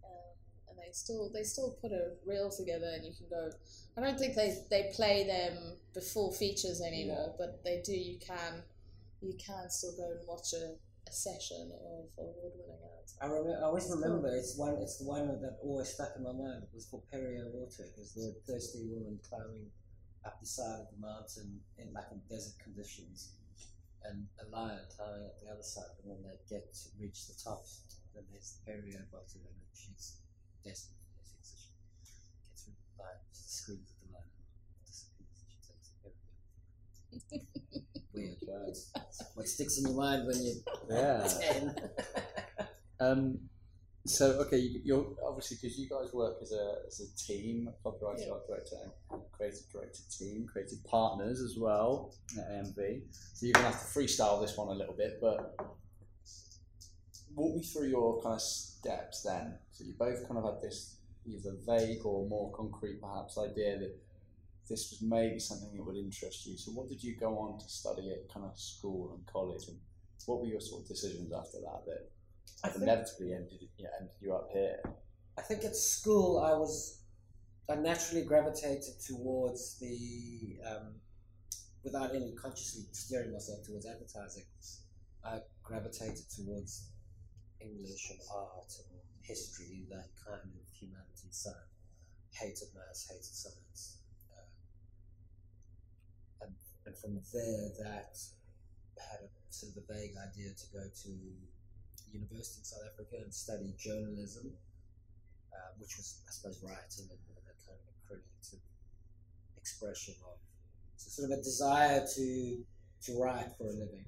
um, 0.02 0.32
and 0.70 0.78
they 0.78 0.92
still 0.92 1.30
they 1.30 1.42
still 1.42 1.76
put 1.82 1.92
a 1.92 2.12
reel 2.24 2.50
together, 2.50 2.90
and 2.94 3.04
you 3.04 3.12
can 3.12 3.28
go. 3.28 3.50
I 3.98 4.00
don't 4.00 4.18
think 4.18 4.34
they 4.34 4.56
they 4.70 4.90
play 4.96 5.26
them 5.26 5.76
before 5.92 6.32
features 6.32 6.80
anymore, 6.80 7.34
but 7.36 7.62
they 7.62 7.82
do. 7.84 7.92
You 7.92 8.18
can 8.18 8.62
you 9.20 9.34
can 9.34 9.68
still 9.68 9.92
go 9.94 10.10
and 10.10 10.26
watch 10.26 10.54
a, 10.54 10.76
a 11.06 11.12
session 11.12 11.70
of 11.72 12.06
award 12.18 12.52
winning 12.58 12.82
ads. 13.00 13.16
I 13.20 13.26
remember. 13.26 13.58
I 13.62 13.66
always 13.66 13.88
remember. 13.90 14.28
It's 14.34 14.56
one. 14.56 14.76
It's 14.82 14.98
the 14.98 15.06
one 15.06 15.28
that 15.42 15.58
always 15.62 15.88
stuck 15.88 16.12
in 16.16 16.22
my 16.24 16.32
mind. 16.32 16.64
It 16.64 16.74
was 16.74 16.86
for 16.86 17.02
Perrier 17.10 17.48
Water. 17.52 17.84
It 17.84 17.94
was 17.98 18.14
the 18.14 18.34
thirsty 18.46 18.82
woman 18.86 19.18
climbing 19.28 19.70
up 20.24 20.40
the 20.40 20.46
side 20.46 20.80
of 20.82 20.88
the 20.90 21.00
mountain 21.00 21.60
in 21.78 21.92
like 21.92 22.10
in 22.12 22.20
desert 22.28 22.58
conditions, 22.62 23.34
and 24.04 24.26
a 24.42 24.46
lion 24.50 24.80
climbing 24.96 25.26
up 25.26 25.36
the 25.42 25.50
other 25.50 25.62
side. 25.62 25.90
And 26.02 26.10
when 26.10 26.22
they 26.22 26.36
get 26.50 26.74
to 26.74 26.88
reach 27.00 27.26
the 27.28 27.36
top, 27.38 27.62
then 28.14 28.24
there's 28.30 28.58
the 28.58 28.72
Perrier 28.72 29.06
bottle, 29.12 29.46
and 29.46 29.56
then 29.56 29.70
she's 29.74 30.18
desperate. 30.64 30.98
I 31.14 31.22
think, 31.26 31.44
So 31.44 31.54
she 31.56 31.70
gets 32.42 32.66
rid 32.66 32.74
of 32.74 32.82
the 32.82 33.02
lion, 33.02 33.22
she 33.32 33.46
screams 33.46 33.90
at 33.94 33.98
the 34.02 34.08
lion, 34.12 34.30
disappears. 34.86 35.38
She 35.46 35.58
takes 35.62 35.90
the. 36.02 36.10
Right? 38.48 38.76
What 39.34 39.46
sticks 39.48 39.78
in 39.78 39.86
your 39.86 39.96
mind 39.96 40.26
when 40.26 40.36
you're 40.42 40.54
Yeah. 40.90 41.28
ten? 41.40 41.74
Um, 43.00 43.38
so 44.06 44.40
okay, 44.46 44.58
you, 44.58 44.80
you're 44.84 45.06
obviously 45.26 45.58
because 45.60 45.78
you 45.78 45.88
guys 45.88 46.12
work 46.14 46.36
as 46.40 46.52
a 46.52 46.76
as 46.86 47.00
a 47.00 47.16
team, 47.26 47.68
copyright 47.82 48.20
Yeah. 48.20 48.32
art 48.32 48.46
director, 48.46 48.76
and 49.10 49.22
creative 49.32 49.68
director 49.72 50.00
team, 50.16 50.46
creative 50.50 50.82
partners 50.84 51.40
as 51.40 51.56
well 51.58 52.14
at 52.38 52.44
AMV. 52.50 53.02
So 53.34 53.46
you're 53.46 53.52
gonna 53.52 53.66
have 53.70 53.80
to 53.80 53.98
freestyle 53.98 54.40
this 54.40 54.56
one 54.56 54.68
a 54.68 54.78
little 54.78 54.94
bit, 54.94 55.18
but 55.20 55.56
walk 57.34 57.56
me 57.56 57.62
through 57.62 57.88
your 57.88 58.22
kind 58.22 58.34
of 58.36 58.40
steps 58.40 59.22
then. 59.22 59.58
So 59.72 59.84
you 59.84 59.94
both 59.98 60.26
kind 60.28 60.38
of 60.38 60.44
had 60.54 60.62
this 60.62 60.96
either 61.26 61.56
vague 61.66 62.04
or 62.06 62.26
more 62.28 62.52
concrete, 62.52 63.00
perhaps, 63.00 63.36
idea 63.36 63.78
that 63.78 63.94
this 64.68 64.90
was 64.90 65.02
maybe 65.02 65.38
something 65.38 65.76
that 65.76 65.84
would 65.84 65.96
interest 65.96 66.46
you. 66.46 66.56
So 66.56 66.72
what 66.72 66.88
did 66.88 67.02
you 67.02 67.16
go 67.16 67.38
on 67.38 67.58
to 67.58 67.68
study 67.68 68.10
at 68.10 68.32
kind 68.32 68.46
of 68.46 68.58
school 68.58 69.14
and 69.14 69.26
college, 69.26 69.68
and 69.68 69.78
what 70.26 70.40
were 70.40 70.46
your 70.46 70.60
sort 70.60 70.82
of 70.82 70.88
decisions 70.88 71.32
after 71.32 71.58
that 71.60 71.84
that 71.86 72.10
I 72.64 72.68
think- 72.70 72.82
inevitably 72.82 73.32
ended, 73.32 73.68
yeah, 73.78 73.88
ended 74.00 74.14
you 74.20 74.34
up 74.34 74.48
here. 74.52 74.80
I 75.38 75.42
think 75.42 75.64
at 75.64 75.76
school 75.76 76.40
I 76.40 76.52
was 76.56 77.02
I 77.68 77.74
naturally 77.74 78.24
gravitated 78.24 79.00
towards 79.04 79.78
the 79.80 80.58
um, 80.64 80.94
without 81.82 82.14
any 82.14 82.32
consciously 82.34 82.84
steering 82.92 83.32
myself 83.32 83.64
towards 83.66 83.86
advertising. 83.86 84.44
I 85.24 85.40
gravitated 85.62 86.30
towards 86.30 86.90
English 87.60 88.10
and 88.10 88.20
art 88.32 88.72
and 88.78 89.00
history, 89.22 89.86
that 89.90 90.08
kind 90.24 90.40
of 90.42 90.66
humanities 90.72 91.30
side. 91.30 91.66
Hated 92.32 92.68
maths, 92.74 93.08
hated 93.08 93.24
science, 93.24 93.95
and 96.86 96.96
from 96.96 97.20
there 97.34 97.68
that 97.82 98.16
had 98.98 99.20
a 99.26 99.30
sort 99.50 99.76
of 99.76 99.82
a 99.82 99.92
vague 99.92 100.14
idea 100.16 100.54
to 100.54 100.66
go 100.72 100.82
to 100.82 101.10
university 102.12 102.62
in 102.62 102.64
South 102.64 102.86
Africa 102.86 103.16
and 103.22 103.34
study 103.34 103.74
journalism 103.78 104.54
uh, 105.56 105.72
which 105.78 105.96
was, 105.96 106.20
I 106.28 106.30
suppose, 106.30 106.60
writing 106.62 107.08
and, 107.08 107.22
and 107.32 107.44
a 107.48 107.54
kind 107.64 107.80
of 107.80 107.88
a 107.88 107.96
creative 108.04 108.60
expression 109.56 110.14
of 110.24 110.36
so 110.96 111.08
sort 111.08 111.32
of 111.32 111.38
a 111.38 111.42
desire 111.42 112.04
to 112.04 112.64
to 113.04 113.10
write 113.20 113.52
for 113.56 113.64
a 113.68 113.76
living. 113.76 114.04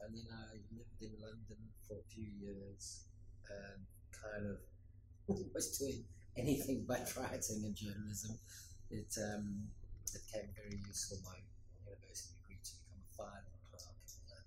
And 0.00 0.14
then 0.14 0.26
I 0.30 0.58
lived 0.74 1.00
in 1.02 1.14
London 1.20 1.60
for 1.86 1.94
a 1.94 2.06
few 2.10 2.26
years 2.40 3.04
and 3.46 3.82
kind 4.10 4.46
of 4.46 4.58
was 5.54 5.78
doing 5.78 6.04
anything 6.36 6.84
but 6.88 7.06
writing 7.16 7.62
and 7.64 7.74
journalism. 7.74 8.38
It 8.90 9.12
um, 9.22 9.68
it 10.14 10.22
came 10.32 10.50
very 10.56 10.80
useful 10.86 11.18
to 13.24 13.50
become 13.50 13.64
a 13.64 13.68
fine 13.76 14.06
clerk. 14.24 14.46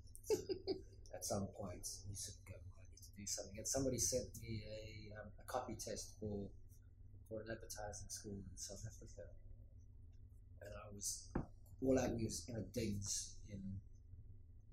And 0.70 1.14
at 1.14 1.26
some 1.26 1.48
point, 1.54 1.86
you 2.10 2.16
of 2.16 2.36
go, 2.48 2.58
I 2.58 2.84
need 2.90 3.04
to 3.04 3.12
do 3.18 3.26
something. 3.26 3.58
And 3.58 3.68
somebody 3.68 4.00
sent 4.00 4.30
me 4.42 4.64
a, 4.66 5.20
um, 5.20 5.30
a 5.40 5.46
copy 5.46 5.76
test 5.76 6.18
for 6.20 6.50
for 7.34 7.42
an 7.42 7.48
advertising 7.50 8.10
school 8.10 8.38
in 8.38 8.58
South 8.58 8.84
Africa, 8.86 9.26
and 10.62 10.70
I 10.70 10.94
was 10.94 11.32
all 11.82 11.98
I 11.98 12.08
was 12.14 12.46
in 12.48 12.56
a 12.56 12.66
digs 12.76 13.36
in 13.50 13.60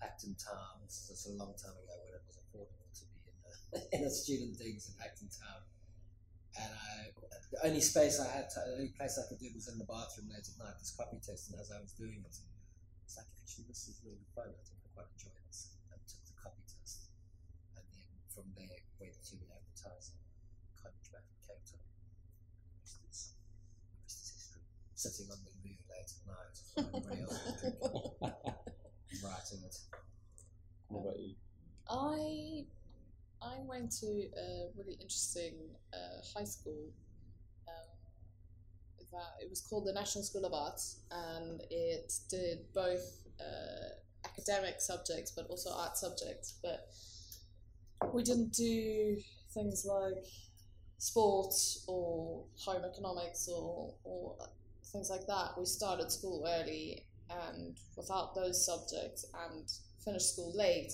Acton 0.03 0.37
Town. 0.37 0.85
This 0.85 1.09
was 1.09 1.27
a 1.27 1.35
long 1.41 1.55
time 1.57 1.75
ago 1.75 1.95
when 2.05 2.15
it 2.15 2.25
was 2.27 2.37
affordable 2.37 2.89
to 2.93 3.05
be 3.17 3.21
in 3.25 3.35
a, 3.41 3.81
in 3.97 4.01
a 4.05 4.11
student 4.11 4.59
digs 4.59 4.93
in 4.93 4.95
Acton 5.03 5.29
Town. 5.33 5.63
And 6.59 6.71
I, 6.71 7.15
the 7.51 7.67
only 7.67 7.81
space 7.81 8.19
I 8.19 8.29
had, 8.31 8.51
to, 8.51 8.61
the 8.67 8.75
only 8.77 8.95
place 8.95 9.19
I 9.19 9.27
could 9.29 9.39
do 9.39 9.47
it 9.47 9.55
was 9.55 9.69
in 9.69 9.79
the 9.79 9.87
bathroom 9.87 10.31
late 10.31 10.47
at 10.47 10.57
night. 10.59 10.79
This 10.79 10.95
copy 10.95 11.19
test, 11.23 11.51
and 11.51 11.59
as 11.61 11.71
I 11.71 11.81
was 11.81 11.93
doing 11.95 12.23
it, 12.27 12.37
actually 13.51 13.67
this 13.67 13.91
is 13.91 13.99
really 14.07 14.23
fun. 14.31 14.47
I 14.47 14.63
think 14.63 14.79
I 14.79 14.95
quite 14.95 15.11
enjoy 15.19 15.35
this. 15.51 15.75
And 15.91 15.99
took 16.07 16.23
the 16.23 16.39
copy 16.39 16.63
test, 16.71 17.11
and 17.75 17.83
then 17.91 18.07
from 18.31 18.47
there 18.55 18.79
went 19.03 19.19
to 19.27 19.35
advertising, 19.51 20.23
college 20.79 21.11
back 21.11 21.27
in 21.27 21.39
Cape 21.43 21.67
Town. 21.67 21.83
Rest 22.79 23.03
is, 23.11 23.35
rest 24.07 24.23
is 24.23 24.31
history. 24.31 24.63
Sitting 24.95 25.35
on 25.35 25.43
the 25.43 25.51
loo 25.67 25.75
late 25.91 26.15
at 26.15 26.23
night, 26.31 26.57
while 26.79 26.95
everybody 26.95 27.27
else 27.27 27.43
was 27.43 27.59
drinking, 27.59 27.91
writing 29.19 29.67
it. 29.67 29.77
What 30.87 31.11
about 31.11 31.19
you? 31.19 31.35
I 31.91 32.71
I 33.43 33.59
went 33.67 33.91
to 33.99 34.31
a 34.31 34.71
really 34.79 34.95
interesting 35.03 35.75
uh, 35.91 36.23
high 36.39 36.47
school. 36.47 36.95
Um, 37.67 37.99
that 39.11 39.43
it 39.43 39.51
was 39.51 39.61
called 39.61 39.91
the 39.91 39.93
National 39.93 40.23
School 40.23 40.47
of 40.47 40.55
Arts, 40.55 41.03
and 41.11 41.63
it 41.69 42.15
did 42.31 42.63
both 42.73 43.27
uh, 43.41 44.29
academic 44.29 44.81
subjects 44.81 45.33
but 45.33 45.47
also 45.49 45.71
art 45.71 45.97
subjects. 45.97 46.59
But 46.63 46.89
we 48.13 48.23
didn't 48.23 48.53
do 48.53 49.17
things 49.53 49.87
like 49.89 50.25
sports 50.99 51.85
or 51.89 52.45
home 52.57 52.83
economics 52.85 53.49
or, 53.49 53.95
or 54.05 54.37
things 54.93 55.11
like 55.11 55.27
that. 55.27 55.59
We 55.59 55.65
started 55.65 56.11
school 56.11 56.47
early, 56.47 57.07
and 57.31 57.79
without 57.97 58.35
those 58.35 58.65
subjects, 58.65 59.25
and 59.49 59.71
finished 60.05 60.33
school 60.33 60.53
late 60.57 60.93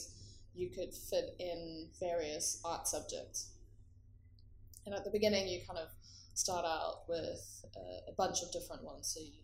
you 0.55 0.71
could 0.71 0.93
fit 0.95 1.37
in 1.39 1.89
various 2.01 2.61
art 2.65 2.89
subjects. 2.89 3.51
And 4.87 4.95
at 4.95 5.05
the 5.05 5.11
beginning, 5.11 5.49
you 5.49 5.61
kind 5.67 5.79
of 5.79 5.89
start 6.35 6.65
out 6.65 7.03
with 7.09 7.65
uh, 7.77 8.11
a 8.11 8.15
bunch 8.17 8.43
of 8.43 8.53
different 8.53 8.83
ones. 8.85 9.13
So 9.15 9.21
you, 9.21 9.43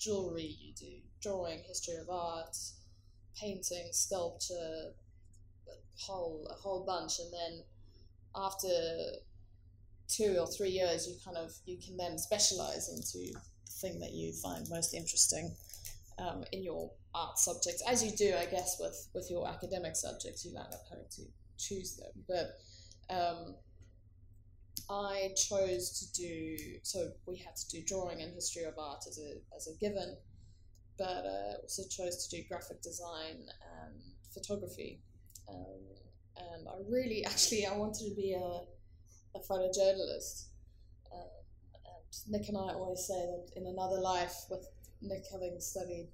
jewelry, 0.00 0.56
you 0.60 0.72
do 0.74 0.86
drawing, 1.22 1.60
history 1.66 1.96
of 1.96 2.08
art, 2.08 2.56
painting, 3.38 3.88
sculpture, 3.92 4.92
a 5.68 6.00
whole 6.00 6.46
a 6.50 6.54
whole 6.54 6.84
bunch. 6.84 7.18
And 7.18 7.32
then 7.32 7.62
after 8.34 8.68
two 10.08 10.38
or 10.40 10.46
three 10.46 10.70
years, 10.70 11.06
you 11.06 11.16
kind 11.24 11.36
of 11.36 11.52
you 11.66 11.78
can 11.84 11.96
then 11.96 12.18
specialize 12.18 12.88
into 12.88 13.32
the 13.32 13.72
thing 13.80 14.00
that 14.00 14.12
you 14.12 14.32
find 14.32 14.66
most 14.68 14.94
interesting 14.94 15.54
um, 16.18 16.44
in 16.52 16.62
your 16.62 16.90
art 17.14 17.38
subjects, 17.38 17.82
as 17.88 18.04
you 18.04 18.10
do, 18.12 18.34
I 18.36 18.46
guess, 18.46 18.76
with 18.80 19.08
with 19.14 19.30
your 19.30 19.48
academic 19.48 19.96
subjects, 19.96 20.44
you 20.44 20.56
end 20.56 20.72
up 20.72 20.82
having 20.88 21.06
to 21.16 21.22
choose 21.58 21.96
them. 21.96 22.24
But 22.28 23.14
um, 23.14 23.54
I 24.88 25.32
chose 25.36 25.98
to 26.00 26.20
do 26.20 26.56
so. 26.82 27.12
We 27.26 27.36
had 27.38 27.54
to 27.56 27.68
do 27.68 27.82
drawing 27.86 28.22
and 28.22 28.32
history 28.34 28.64
of 28.64 28.74
art 28.78 29.04
as 29.08 29.18
a 29.18 29.34
as 29.54 29.68
a 29.68 29.74
given, 29.78 30.16
but 30.98 31.24
uh, 31.26 31.60
also 31.62 31.82
chose 31.88 32.26
to 32.26 32.36
do 32.36 32.42
graphic 32.48 32.82
design 32.82 33.46
and 33.82 33.94
photography. 34.34 35.00
Um, 35.48 35.80
and 36.36 36.68
I 36.68 36.72
really, 36.88 37.24
actually, 37.32 37.66
I 37.66 37.76
wanted 37.76 38.08
to 38.08 38.14
be 38.16 38.34
a 38.34 38.62
a 39.36 39.40
photojournalist. 39.48 40.46
Um, 41.12 41.20
and 41.86 42.32
Nick 42.40 42.48
and 42.48 42.56
I 42.58 42.74
always 42.74 43.06
say 43.06 43.14
that 43.14 43.50
in 43.56 43.66
another 43.66 44.00
life, 44.00 44.34
with 44.50 44.66
Nick 45.02 45.24
having 45.30 45.60
studied 45.60 46.08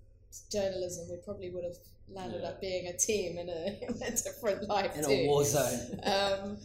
journalism, 0.53 1.09
we 1.11 1.17
probably 1.25 1.51
would 1.51 1.65
have 1.65 1.79
landed 2.09 2.43
Yeah. 2.43 2.49
up 2.51 2.61
being 2.61 2.89
a 2.89 2.97
team 2.97 3.39
in 3.39 3.49
a, 3.49 3.79
in 3.89 4.03
a 4.03 4.11
different 4.11 4.69
life 4.69 4.95
In 4.97 5.05
too. 5.05 5.11
a 5.11 5.27
war 5.27 5.45
zone. 5.45 5.99
Um, 6.05 6.59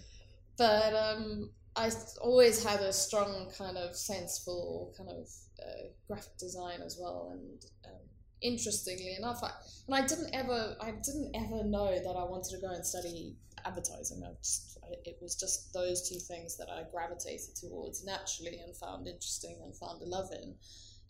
but 0.57 0.93
um, 0.93 1.49
I 1.75 1.89
always 2.19 2.63
had 2.63 2.81
a 2.81 2.91
strong 2.91 3.51
kind 3.57 3.77
of 3.77 3.95
sense 3.95 4.41
for 4.43 4.91
kind 4.97 5.09
of 5.09 5.29
uh, 5.59 5.87
graphic 6.07 6.37
design 6.37 6.81
as 6.81 6.97
well, 6.99 7.29
and 7.31 7.65
um, 7.85 8.01
interestingly 8.41 9.15
enough, 9.17 9.41
I, 9.43 9.51
and 9.87 9.95
I 9.95 10.05
didn't 10.05 10.33
ever, 10.33 10.75
I 10.81 10.91
didn't 10.91 11.31
ever 11.35 11.63
know 11.63 11.91
that 11.91 12.15
I 12.17 12.23
wanted 12.23 12.51
to 12.51 12.61
go 12.61 12.73
and 12.73 12.85
study 12.85 13.35
advertising. 13.65 14.21
I 14.25 14.33
just, 14.41 14.79
I, 14.83 14.95
it 15.05 15.17
was 15.21 15.35
just 15.35 15.73
those 15.73 16.09
two 16.09 16.19
things 16.19 16.57
that 16.57 16.67
I 16.69 16.83
gravitated 16.91 17.55
towards 17.55 18.03
naturally 18.05 18.59
and 18.59 18.75
found 18.75 19.07
interesting 19.07 19.57
and 19.63 19.75
found 19.75 20.01
a 20.01 20.05
love 20.05 20.29
in, 20.31 20.55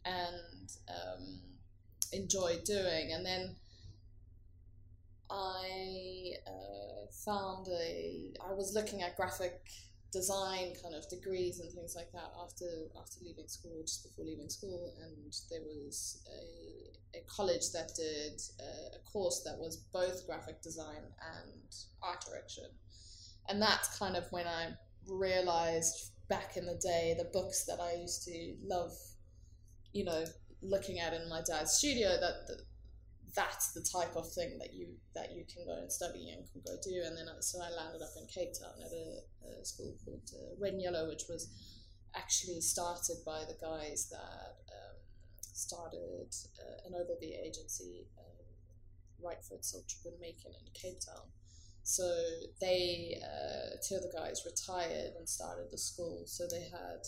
and 0.05 0.69
um, 0.89 1.39
enjoyed 2.13 2.63
doing. 2.65 3.13
And 3.13 3.25
then 3.25 3.55
I 5.31 6.33
uh, 6.45 7.07
found 7.25 7.67
a. 7.67 8.33
I 8.47 8.53
was 8.53 8.73
looking 8.75 9.01
at 9.01 9.15
graphic 9.15 9.59
design 10.11 10.73
kind 10.81 10.93
of 10.93 11.07
degrees 11.09 11.59
and 11.59 11.71
things 11.71 11.95
like 11.95 12.11
that 12.11 12.31
after 12.43 12.65
after 12.99 13.17
leaving 13.23 13.47
school, 13.47 13.81
just 13.85 14.03
before 14.03 14.25
leaving 14.25 14.49
school, 14.49 14.93
and 15.01 15.33
there 15.49 15.61
was 15.61 16.21
a, 16.27 17.17
a 17.17 17.21
college 17.27 17.71
that 17.71 17.91
did 17.95 18.41
a, 18.59 18.97
a 18.97 18.99
course 19.11 19.41
that 19.45 19.57
was 19.57 19.77
both 19.93 20.25
graphic 20.27 20.61
design 20.61 21.03
and 21.35 21.75
art 22.03 22.23
direction, 22.25 22.65
and 23.49 23.61
that's 23.61 23.97
kind 23.97 24.15
of 24.15 24.25
when 24.31 24.47
I 24.47 24.71
realized 25.07 26.11
back 26.29 26.57
in 26.57 26.65
the 26.65 26.79
day 26.81 27.15
the 27.17 27.29
books 27.31 27.65
that 27.65 27.79
I 27.79 27.99
used 27.99 28.23
to 28.25 28.55
love, 28.63 28.91
you 29.93 30.05
know, 30.05 30.25
looking 30.61 30.99
at 30.99 31.13
in 31.13 31.29
my 31.29 31.41
dad's 31.47 31.71
studio 31.73 32.09
that. 32.09 32.47
that 32.47 32.61
that's 33.33 33.71
the 33.71 33.79
type 33.79 34.13
of 34.17 34.29
thing 34.33 34.59
that 34.59 34.73
you 34.73 34.87
that 35.15 35.31
you 35.31 35.45
can 35.47 35.63
go 35.65 35.79
and 35.79 35.89
study 35.89 36.35
and 36.35 36.43
can 36.51 36.61
go 36.67 36.75
do. 36.83 37.01
And 37.05 37.15
then 37.15 37.27
I, 37.29 37.39
so 37.39 37.59
I 37.61 37.69
landed 37.69 38.01
up 38.01 38.11
in 38.19 38.27
Cape 38.27 38.51
Town 38.59 38.75
at 38.83 38.91
a, 38.91 39.23
a 39.43 39.65
school 39.65 39.95
called 40.03 40.29
uh, 40.33 40.55
Red 40.59 40.73
and 40.73 40.81
Yellow, 40.81 41.07
which 41.07 41.23
was 41.29 41.49
actually 42.15 42.61
started 42.61 43.17
by 43.25 43.43
the 43.47 43.57
guys 43.61 44.09
that 44.09 44.55
um, 44.69 44.97
started 45.41 46.27
uh, 46.59 46.87
an 46.87 46.93
Ogilvy 46.95 47.35
agency, 47.45 48.07
um, 48.17 48.45
Rightford 49.23 49.61
and 50.05 50.19
Makin 50.19 50.51
in 50.51 50.71
Cape 50.73 50.99
Town. 50.99 51.27
So 51.83 52.03
they, 52.59 53.17
uh, 53.21 53.77
two 53.87 53.95
of 53.95 54.03
the 54.03 54.11
guys 54.15 54.43
retired 54.45 55.13
and 55.17 55.27
started 55.27 55.67
the 55.71 55.77
school. 55.77 56.23
So 56.25 56.45
they 56.49 56.69
had 56.69 57.01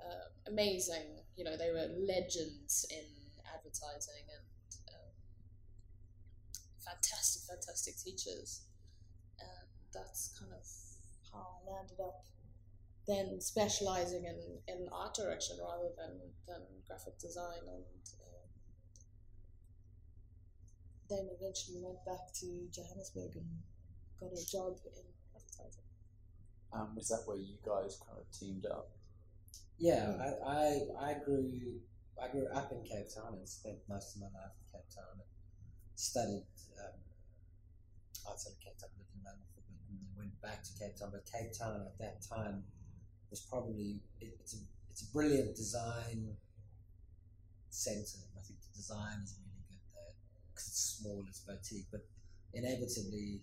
uh, 0.00 0.26
amazing, 0.48 1.22
you 1.36 1.44
know, 1.44 1.56
they 1.56 1.70
were 1.70 1.88
legends 2.06 2.86
in 2.90 3.06
advertising 3.54 4.26
and 4.28 4.46
um, 4.94 5.12
fantastic, 6.84 7.42
fantastic 7.48 7.94
teachers. 7.96 8.62
And 9.40 9.68
that's 9.94 10.36
kind 10.38 10.52
of 10.52 10.64
how 11.32 11.58
I 11.58 11.70
landed 11.70 12.00
up 12.00 12.24
then 13.06 13.40
specializing 13.40 14.24
in, 14.24 14.38
in 14.68 14.86
art 14.92 15.14
direction 15.14 15.56
rather 15.58 15.90
than, 15.98 16.20
than 16.46 16.62
graphic 16.86 17.18
design 17.18 17.66
and 17.66 17.82
um, 18.22 18.46
then 21.10 21.28
eventually 21.34 21.82
went 21.82 21.98
back 22.06 22.30
to 22.40 22.46
Johannesburg 22.70 23.34
and 23.34 23.50
got 24.20 24.30
a 24.30 24.46
job 24.46 24.78
in 24.86 25.02
advertising. 25.34 25.88
Um, 26.72 26.94
was 26.94 27.08
that 27.08 27.26
where 27.26 27.36
you 27.36 27.58
guys 27.66 27.98
kind 28.06 28.18
of 28.22 28.26
teamed 28.30 28.66
up? 28.66 28.88
Yeah, 29.78 30.14
I, 30.22 30.30
I, 30.46 31.10
I 31.10 31.14
grew 31.24 31.80
I 32.22 32.28
grew 32.28 32.46
up 32.54 32.70
in 32.70 32.84
Cape 32.86 33.10
Town 33.10 33.34
and 33.34 33.48
spent 33.48 33.82
most 33.88 34.14
of 34.14 34.22
my 34.22 34.30
life 34.30 34.54
in 34.54 34.78
Cape 34.78 34.88
Town 34.94 35.18
and 35.18 35.32
studied 35.96 36.46
um, 36.78 37.00
outside 38.30 38.54
of 38.54 38.60
Cape 38.62 38.78
Town, 38.78 38.94
lived 38.94 39.10
in 39.10 39.26
London 39.26 39.51
went 40.22 40.38
back 40.38 40.62
to 40.62 40.70
Cape 40.78 40.94
Town. 40.94 41.10
But 41.10 41.26
Cape 41.26 41.50
Town 41.50 41.82
at 41.82 41.98
that 41.98 42.22
time 42.22 42.62
was 43.30 43.42
probably 43.42 43.98
it, 44.22 44.38
it's 44.38 44.54
a 44.54 44.62
it's 44.90 45.02
a 45.02 45.10
brilliant 45.10 45.56
design 45.58 46.38
center. 47.70 48.22
I 48.38 48.40
think 48.46 48.62
the 48.62 48.72
design 48.76 49.18
is 49.26 49.34
really 49.42 49.66
good 49.66 49.82
there 49.90 50.14
because 50.52 50.70
it's 50.70 51.02
small, 51.02 51.24
it's 51.26 51.42
boutique, 51.42 51.90
but 51.90 52.06
inevitably 52.54 53.42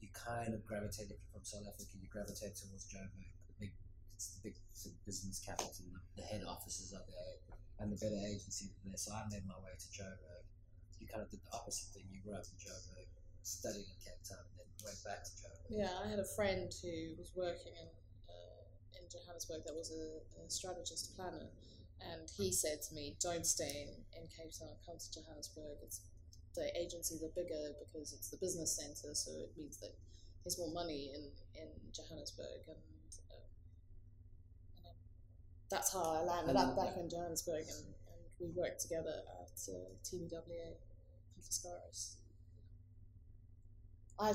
you 0.00 0.08
kind 0.16 0.56
of 0.56 0.64
gravitate 0.64 1.12
from 1.30 1.44
South 1.44 1.68
Africa, 1.68 1.92
you 2.00 2.08
gravitate 2.08 2.56
towards 2.56 2.88
Joburg, 2.88 3.28
the 3.46 3.54
big 3.60 3.72
it's 4.16 4.32
the 4.36 4.40
big 4.40 4.56
sort 4.72 4.96
of 4.96 5.00
business 5.04 5.40
capital, 5.44 5.92
the 6.16 6.24
head 6.24 6.42
offices 6.48 6.96
are 6.96 7.04
there, 7.04 7.36
and 7.78 7.92
the 7.92 8.00
better 8.00 8.20
agencies 8.24 8.72
are 8.72 8.88
there. 8.88 8.96
So 8.96 9.12
I 9.12 9.28
made 9.28 9.44
my 9.44 9.60
way 9.60 9.76
to 9.76 9.88
Joburg. 9.92 10.44
You 11.00 11.08
kind 11.08 11.24
of 11.24 11.28
did 11.32 11.40
the 11.40 11.52
opposite 11.56 11.92
thing. 11.92 12.04
You 12.12 12.20
grew 12.20 12.36
up 12.36 12.44
in 12.44 12.56
Joburg, 12.60 13.08
studied 13.42 13.86
in 13.86 13.98
Cape 14.04 14.22
Town, 14.26 14.42
and 14.44 14.56
then 14.60 14.68
went 14.84 15.00
back 15.04 15.24
to 15.24 15.32
Johannesburg. 15.36 15.72
Yeah, 15.72 15.92
I 16.02 16.06
had 16.08 16.18
a 16.18 16.30
friend 16.36 16.68
who 16.82 17.14
was 17.18 17.32
working 17.34 17.74
in 17.76 17.88
uh, 18.28 18.62
in 18.98 19.04
Johannesburg 19.08 19.64
that 19.66 19.74
was 19.74 19.90
a, 19.92 20.22
a 20.40 20.50
strategist 20.50 21.16
planner, 21.16 21.48
and 22.00 22.28
he 22.36 22.52
said 22.52 22.82
to 22.88 22.94
me, 22.94 23.16
"Don't 23.20 23.46
stay 23.46 23.86
in, 23.86 23.90
in 24.16 24.24
Cape 24.28 24.52
Town. 24.52 24.74
Come 24.86 24.98
to 24.98 25.08
Johannesburg. 25.10 25.78
It's 25.82 26.02
the 26.54 26.66
agencies 26.74 27.22
are 27.22 27.32
bigger 27.34 27.78
because 27.78 28.12
it's 28.12 28.30
the 28.30 28.38
business 28.38 28.74
center, 28.76 29.14
so 29.14 29.30
it 29.38 29.54
means 29.56 29.78
that 29.78 29.94
there's 30.42 30.58
more 30.58 30.72
money 30.72 31.12
in 31.14 31.22
in 31.54 31.68
Johannesburg." 31.94 32.66
And, 32.66 32.82
uh, 33.30 33.46
and 34.84 34.96
that's 35.70 35.92
how 35.92 36.02
I 36.02 36.20
landed 36.22 36.56
And 36.56 36.58
up 36.58 36.76
back 36.76 36.96
in 36.98 37.08
Johannesburg, 37.08 37.64
and, 37.66 37.86
and 38.10 38.20
we 38.40 38.50
worked 38.58 38.80
together 38.80 39.22
at 39.40 39.54
uh, 39.70 39.94
TBWA, 40.02 40.74
Hunt 40.74 41.38
Lascaris. 41.38 42.16
I 44.20 44.34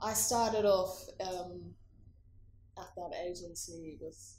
I 0.00 0.12
started 0.14 0.64
off 0.64 1.08
um, 1.20 1.74
at 2.78 2.88
that 2.96 3.12
agency 3.26 3.96
with 4.00 4.38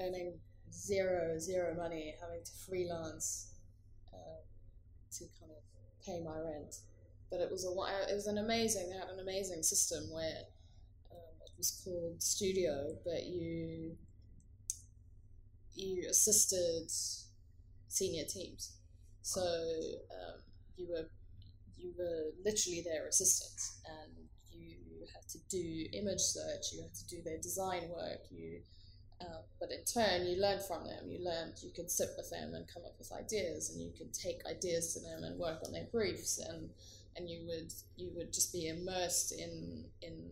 earning 0.00 0.34
zero 0.72 1.38
zero 1.38 1.74
money, 1.76 2.14
having 2.20 2.44
to 2.44 2.52
freelance 2.68 3.54
uh, 4.12 4.40
to 5.12 5.24
kind 5.40 5.52
of 5.52 6.06
pay 6.06 6.20
my 6.24 6.38
rent. 6.38 6.76
But 7.30 7.40
it 7.40 7.50
was 7.50 7.64
a 7.64 7.70
it 8.10 8.14
was 8.14 8.26
an 8.26 8.38
amazing 8.38 8.90
they 8.90 8.96
had 8.96 9.08
an 9.08 9.20
amazing 9.20 9.62
system 9.62 10.10
where 10.12 10.44
um, 11.12 11.34
it 11.44 11.52
was 11.58 11.82
called 11.84 12.22
Studio, 12.22 12.96
but 13.04 13.24
you 13.26 13.96
you 15.74 16.06
assisted 16.08 16.90
senior 17.88 18.24
teams. 18.24 18.72
So 19.22 19.40
um, 19.42 20.40
you 20.76 20.86
were 20.90 21.08
you 21.84 21.92
were 21.98 22.32
literally 22.44 22.82
their 22.82 23.06
assistant, 23.06 23.60
and 23.84 24.12
you 24.50 25.06
had 25.12 25.28
to 25.28 25.38
do 25.50 25.86
image 25.92 26.20
search. 26.20 26.72
You 26.72 26.82
had 26.82 26.94
to 26.94 27.06
do 27.06 27.22
their 27.22 27.38
design 27.38 27.90
work. 27.90 28.24
You 28.30 28.60
uh, 29.20 29.42
but 29.60 29.70
in 29.70 29.84
turn, 29.84 30.26
you 30.26 30.40
learned 30.40 30.62
from 30.62 30.84
them. 30.84 31.08
You 31.08 31.24
learned 31.24 31.54
you 31.62 31.70
could 31.70 31.90
sit 31.90 32.08
with 32.16 32.30
them 32.30 32.54
and 32.54 32.66
come 32.72 32.84
up 32.84 32.98
with 32.98 33.12
ideas, 33.12 33.70
and 33.70 33.80
you 33.80 33.92
could 33.96 34.12
take 34.12 34.44
ideas 34.46 34.94
to 34.94 35.00
them 35.00 35.22
and 35.22 35.38
work 35.38 35.60
on 35.64 35.72
their 35.72 35.88
briefs, 35.92 36.38
and 36.38 36.70
and 37.16 37.28
you 37.28 37.46
would 37.46 37.72
you 37.96 38.10
would 38.16 38.32
just 38.32 38.52
be 38.52 38.68
immersed 38.68 39.32
in 39.32 39.84
in 40.02 40.30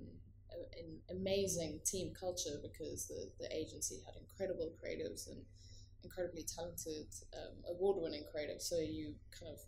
in 0.79 1.17
amazing 1.17 1.81
team 1.85 2.13
culture 2.19 2.59
because 2.63 3.07
the, 3.07 3.31
the 3.41 3.55
agency 3.55 3.97
had 4.05 4.15
incredible 4.17 4.73
creatives 4.83 5.29
and 5.29 5.39
incredibly 6.05 6.43
talented, 6.43 7.07
um, 7.35 7.55
award-winning 7.71 8.25
creatives. 8.35 8.63
So 8.63 8.79
you 8.79 9.15
kind 9.39 9.53
of 9.53 9.61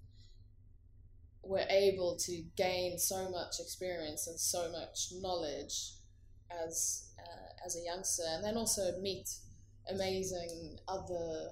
were 1.46 1.64
able 1.70 2.16
to 2.16 2.42
gain 2.57 2.98
so 2.98 3.30
much 3.30 3.61
experience 3.61 4.26
and 4.26 4.38
so 4.38 4.70
much 4.72 5.12
knowledge 5.20 5.92
as 6.64 7.12
uh, 7.18 7.66
as 7.66 7.76
a 7.76 7.85
youngster, 7.85 8.24
and 8.28 8.44
then 8.44 8.57
also 8.57 8.98
meet 9.00 9.28
amazing 9.90 10.78
other 10.88 11.50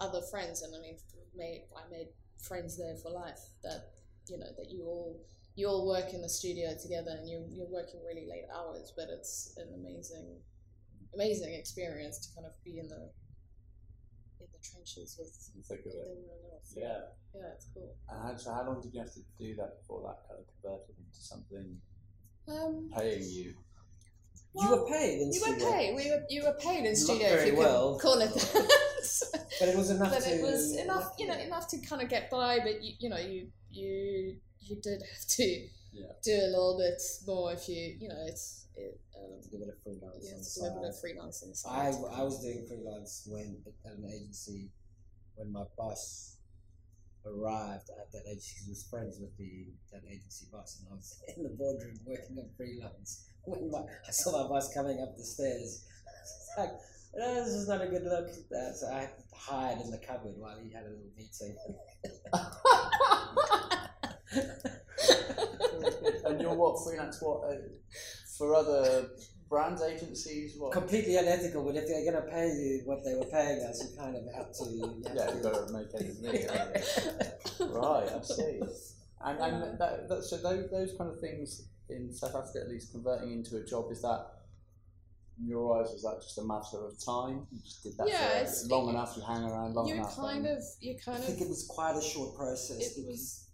other 0.00 0.20
friends. 0.30 0.62
And 0.62 0.74
I 0.74 0.80
mean, 0.80 0.96
made 1.36 1.64
I 1.76 1.88
made 1.90 2.08
friends 2.38 2.76
there 2.76 2.96
for 3.02 3.10
life. 3.10 3.40
That 3.62 3.92
you 4.28 4.38
know 4.38 4.52
that 4.56 4.70
you 4.70 4.84
all 4.84 5.20
you 5.56 5.68
all 5.68 5.86
work 5.86 6.12
in 6.12 6.22
the 6.22 6.28
studio 6.28 6.74
together, 6.80 7.16
and 7.18 7.28
you're 7.28 7.46
you're 7.50 7.70
working 7.70 8.00
really 8.06 8.26
late 8.28 8.46
hours, 8.54 8.92
but 8.96 9.08
it's 9.10 9.54
an 9.56 9.68
amazing 9.74 10.40
amazing 11.14 11.54
experience 11.54 12.18
to 12.26 12.34
kind 12.34 12.46
of 12.46 12.52
be 12.64 12.78
in 12.78 12.88
the 12.88 13.10
in 14.72 14.80
the 14.80 14.86
trenches 14.86 15.16
with 15.18 15.66
think 15.66 15.80
of 15.80 15.92
it. 15.92 15.98
everyone 16.00 16.52
else. 16.52 16.74
Yeah. 16.76 17.00
yeah, 17.34 17.54
it's 17.54 17.66
cool. 17.74 17.94
And 18.08 18.22
how, 18.22 18.36
so 18.36 18.52
how 18.52 18.64
long 18.66 18.80
did 18.80 18.92
you 18.94 19.00
have 19.00 19.12
to 19.14 19.20
do 19.38 19.54
that 19.56 19.78
before 19.80 20.00
that 20.08 20.18
kind 20.28 20.40
of 20.40 20.46
converted 20.54 20.96
into 20.98 21.20
something 21.20 21.80
Um, 22.48 22.90
paying 22.96 23.22
you? 23.28 23.54
you 24.56 24.70
were 24.70 24.86
paid 24.86 25.20
in 25.20 25.32
You 25.32 25.40
were 25.40 25.46
studio, 25.58 25.70
paid. 25.72 25.96
We 25.96 26.10
were 26.10 26.22
you 26.30 26.42
were 26.44 26.56
paid 26.60 26.78
in 26.86 26.92
Not 26.92 26.96
studio 26.96 27.26
if 27.28 27.38
very 27.40 27.50
you 27.50 27.56
well. 27.56 27.94
could 27.98 28.02
call 28.02 28.20
it 28.20 28.32
that. 28.34 29.48
but 29.60 29.68
it 29.68 29.76
was 29.76 29.90
enough 29.90 30.10
but 30.12 30.22
to. 30.22 30.30
it 30.30 30.42
was 30.42 30.76
enough, 30.76 31.12
you 31.18 31.26
know, 31.26 31.34
enough 31.38 31.66
to 31.68 31.78
kind 31.78 32.00
of 32.02 32.08
get 32.08 32.30
by. 32.30 32.60
But 32.60 32.82
you, 32.82 32.92
you 33.00 33.08
know, 33.08 33.18
you 33.18 33.48
you 33.72 34.36
you 34.60 34.76
did 34.80 35.02
have 35.02 35.26
to 35.28 35.68
Yeah. 35.92 36.06
do 36.22 36.32
a 36.32 36.50
little 36.54 36.78
bit 36.78 37.02
more 37.26 37.52
if 37.52 37.68
you, 37.68 37.96
you 38.00 38.08
know, 38.08 38.24
it's 38.28 38.63
it. 38.76 39.00
Um, 39.16 39.40
to 39.42 39.48
do 39.50 39.56
a 39.56 39.60
bit 39.60 39.68
of 39.68 39.82
freelance 39.82 40.22
you 40.22 40.30
on 40.30 40.36
have 40.36 40.44
the 40.44 40.46
to 40.50 40.60
do 40.60 40.66
a 40.66 40.80
bit 40.80 40.88
of 40.90 41.00
freelance 41.00 41.42
on 41.42 41.48
the 41.50 41.58
I, 41.68 41.90
side. 41.90 42.04
I 42.18 42.22
was 42.22 42.42
doing 42.42 42.66
freelance 42.66 43.22
when 43.26 43.62
at 43.86 43.98
an 43.98 44.06
agency 44.06 44.70
when 45.36 45.52
my 45.52 45.64
boss 45.76 46.36
arrived 47.26 47.90
at 47.90 48.10
that 48.12 48.22
agency. 48.28 48.64
He 48.64 48.70
was 48.70 48.86
friends 48.90 49.18
with 49.20 49.36
the 49.38 49.66
that 49.92 50.02
agency 50.08 50.46
boss, 50.52 50.80
and 50.80 50.88
I 50.90 50.94
was 50.94 51.20
in 51.36 51.42
the 51.42 51.50
boardroom 51.50 51.98
working 52.04 52.38
on 52.38 52.48
freelance. 52.56 53.26
When 53.44 53.70
my, 53.70 53.80
I 53.80 54.10
saw 54.10 54.42
my 54.42 54.48
boss 54.48 54.72
coming 54.72 55.02
up 55.02 55.14
the 55.16 55.24
stairs, 55.24 55.84
I 56.58 56.60
was 56.60 56.68
like, 56.68 56.78
"No, 57.16 57.44
this 57.44 57.54
is 57.54 57.68
not 57.68 57.82
a 57.82 57.86
good 57.86 58.04
look. 58.04 58.28
Uh, 58.28 58.72
so 58.72 58.88
I 58.92 59.00
had 59.00 59.18
to 59.18 59.24
hide 59.36 59.80
in 59.80 59.90
the 59.90 59.98
cupboard 59.98 60.36
while 60.36 60.56
he 60.62 60.70
had 60.72 60.84
a 60.84 60.90
little 60.90 61.10
meeting. 61.16 61.56
and 66.26 66.40
you're 66.40 66.54
what 66.54 66.82
freelance? 66.84 67.20
What 67.20 67.44
uh, 67.44 67.56
for 68.38 68.54
other 68.54 69.08
brands, 69.48 69.82
agencies? 69.82 70.56
What? 70.58 70.72
Completely 70.72 71.16
unethical, 71.16 71.64
but 71.64 71.76
if 71.76 71.86
they're 71.86 72.10
going 72.10 72.22
to 72.24 72.30
pay 72.30 72.48
you 72.48 72.82
what 72.84 73.04
they 73.04 73.14
were 73.14 73.26
paying 73.26 73.60
us, 73.62 73.82
you 73.82 73.96
kind 73.98 74.16
of 74.16 74.22
have 74.34 74.52
to. 74.52 74.64
You 74.70 75.02
have 75.06 75.14
yeah, 75.16 75.26
to 75.26 75.34
you've 75.34 75.42
got 75.42 75.66
to 75.68 75.72
make 75.72 75.86
ends 75.94 76.20
meet. 76.22 77.70
right, 77.74 78.08
I 78.08 78.20
see. 78.22 78.60
And 79.24 79.38
and 79.40 79.80
that, 79.80 80.08
that, 80.08 80.22
so 80.24 80.36
those 80.38 80.70
those 80.70 80.92
kind 80.98 81.10
of 81.10 81.20
things 81.20 81.68
in 81.88 82.12
South 82.12 82.34
Africa, 82.34 82.60
at 82.64 82.68
least 82.68 82.92
converting 82.92 83.32
into 83.32 83.56
a 83.56 83.64
job, 83.64 83.90
is 83.90 84.02
that 84.02 84.26
in 85.40 85.48
your 85.48 85.80
eyes, 85.80 85.90
was 85.92 86.02
that 86.02 86.20
just 86.22 86.38
a 86.38 86.42
matter 86.44 86.84
of 86.86 86.92
time? 87.04 87.46
You 87.50 87.60
just 87.62 87.82
did 87.82 87.96
that 87.98 88.08
Yeah, 88.08 88.28
for 88.28 88.36
it's- 88.36 88.66
long 88.68 88.88
enough, 88.90 89.14
you 89.16 89.22
hang 89.22 89.42
around 89.44 89.74
long 89.74 89.88
you 89.88 89.94
enough. 89.94 90.16
kind 90.16 90.46
and- 90.46 90.58
of 90.58 90.64
you 90.80 90.94
I 90.94 91.04
kind 91.04 91.18
of 91.18 91.24
think 91.24 91.40
it 91.40 91.48
was 91.48 91.66
quite 91.68 91.96
a 91.96 92.02
short 92.02 92.36
process. 92.36 92.78
it 92.96 93.00
It 93.00 93.06
was 93.08 93.46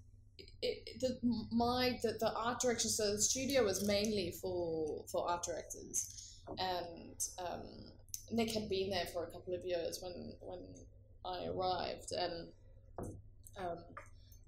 it, 0.63 1.01
the 1.01 1.19
my 1.53 1.99
the, 2.03 2.17
the 2.21 2.33
art 2.35 2.61
direction 2.61 2.91
so 2.91 3.13
the 3.13 3.21
studio 3.21 3.65
was 3.65 3.87
mainly 3.87 4.33
for 4.41 5.05
for 5.11 5.29
art 5.29 5.43
directors. 5.43 6.37
And 6.59 7.21
um, 7.39 7.63
Nick 8.33 8.53
had 8.53 8.69
been 8.69 8.91
there 8.91 9.07
for 9.13 9.25
a 9.25 9.31
couple 9.31 9.55
of 9.55 9.65
years 9.65 10.01
when 10.03 10.33
when 10.41 10.61
I 11.25 11.47
arrived. 11.47 12.13
And 12.13 12.49
um, 13.59 13.79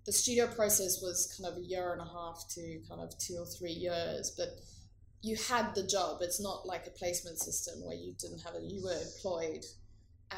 the 0.05 0.12
studio 0.12 0.46
process 0.48 1.01
was 1.01 1.35
kind 1.38 1.53
of 1.53 1.62
a 1.62 1.64
year 1.64 1.92
and 1.92 2.01
a 2.01 2.05
half 2.05 2.44
to 2.55 2.81
kind 2.88 3.01
of 3.01 3.16
two 3.18 3.37
or 3.38 3.46
three 3.46 3.72
years 3.72 4.33
but 4.37 4.48
you 5.25 5.37
had 5.37 5.72
the 5.77 5.85
job. 5.85 6.18
It's 6.20 6.40
not 6.40 6.66
like 6.66 6.88
a 6.88 6.90
placement 6.90 7.38
system 7.38 7.85
where 7.85 7.94
you 7.94 8.12
didn't 8.18 8.40
have 8.40 8.55
it 8.55 8.64
you 8.64 8.83
were 8.83 9.01
employed 9.01 9.64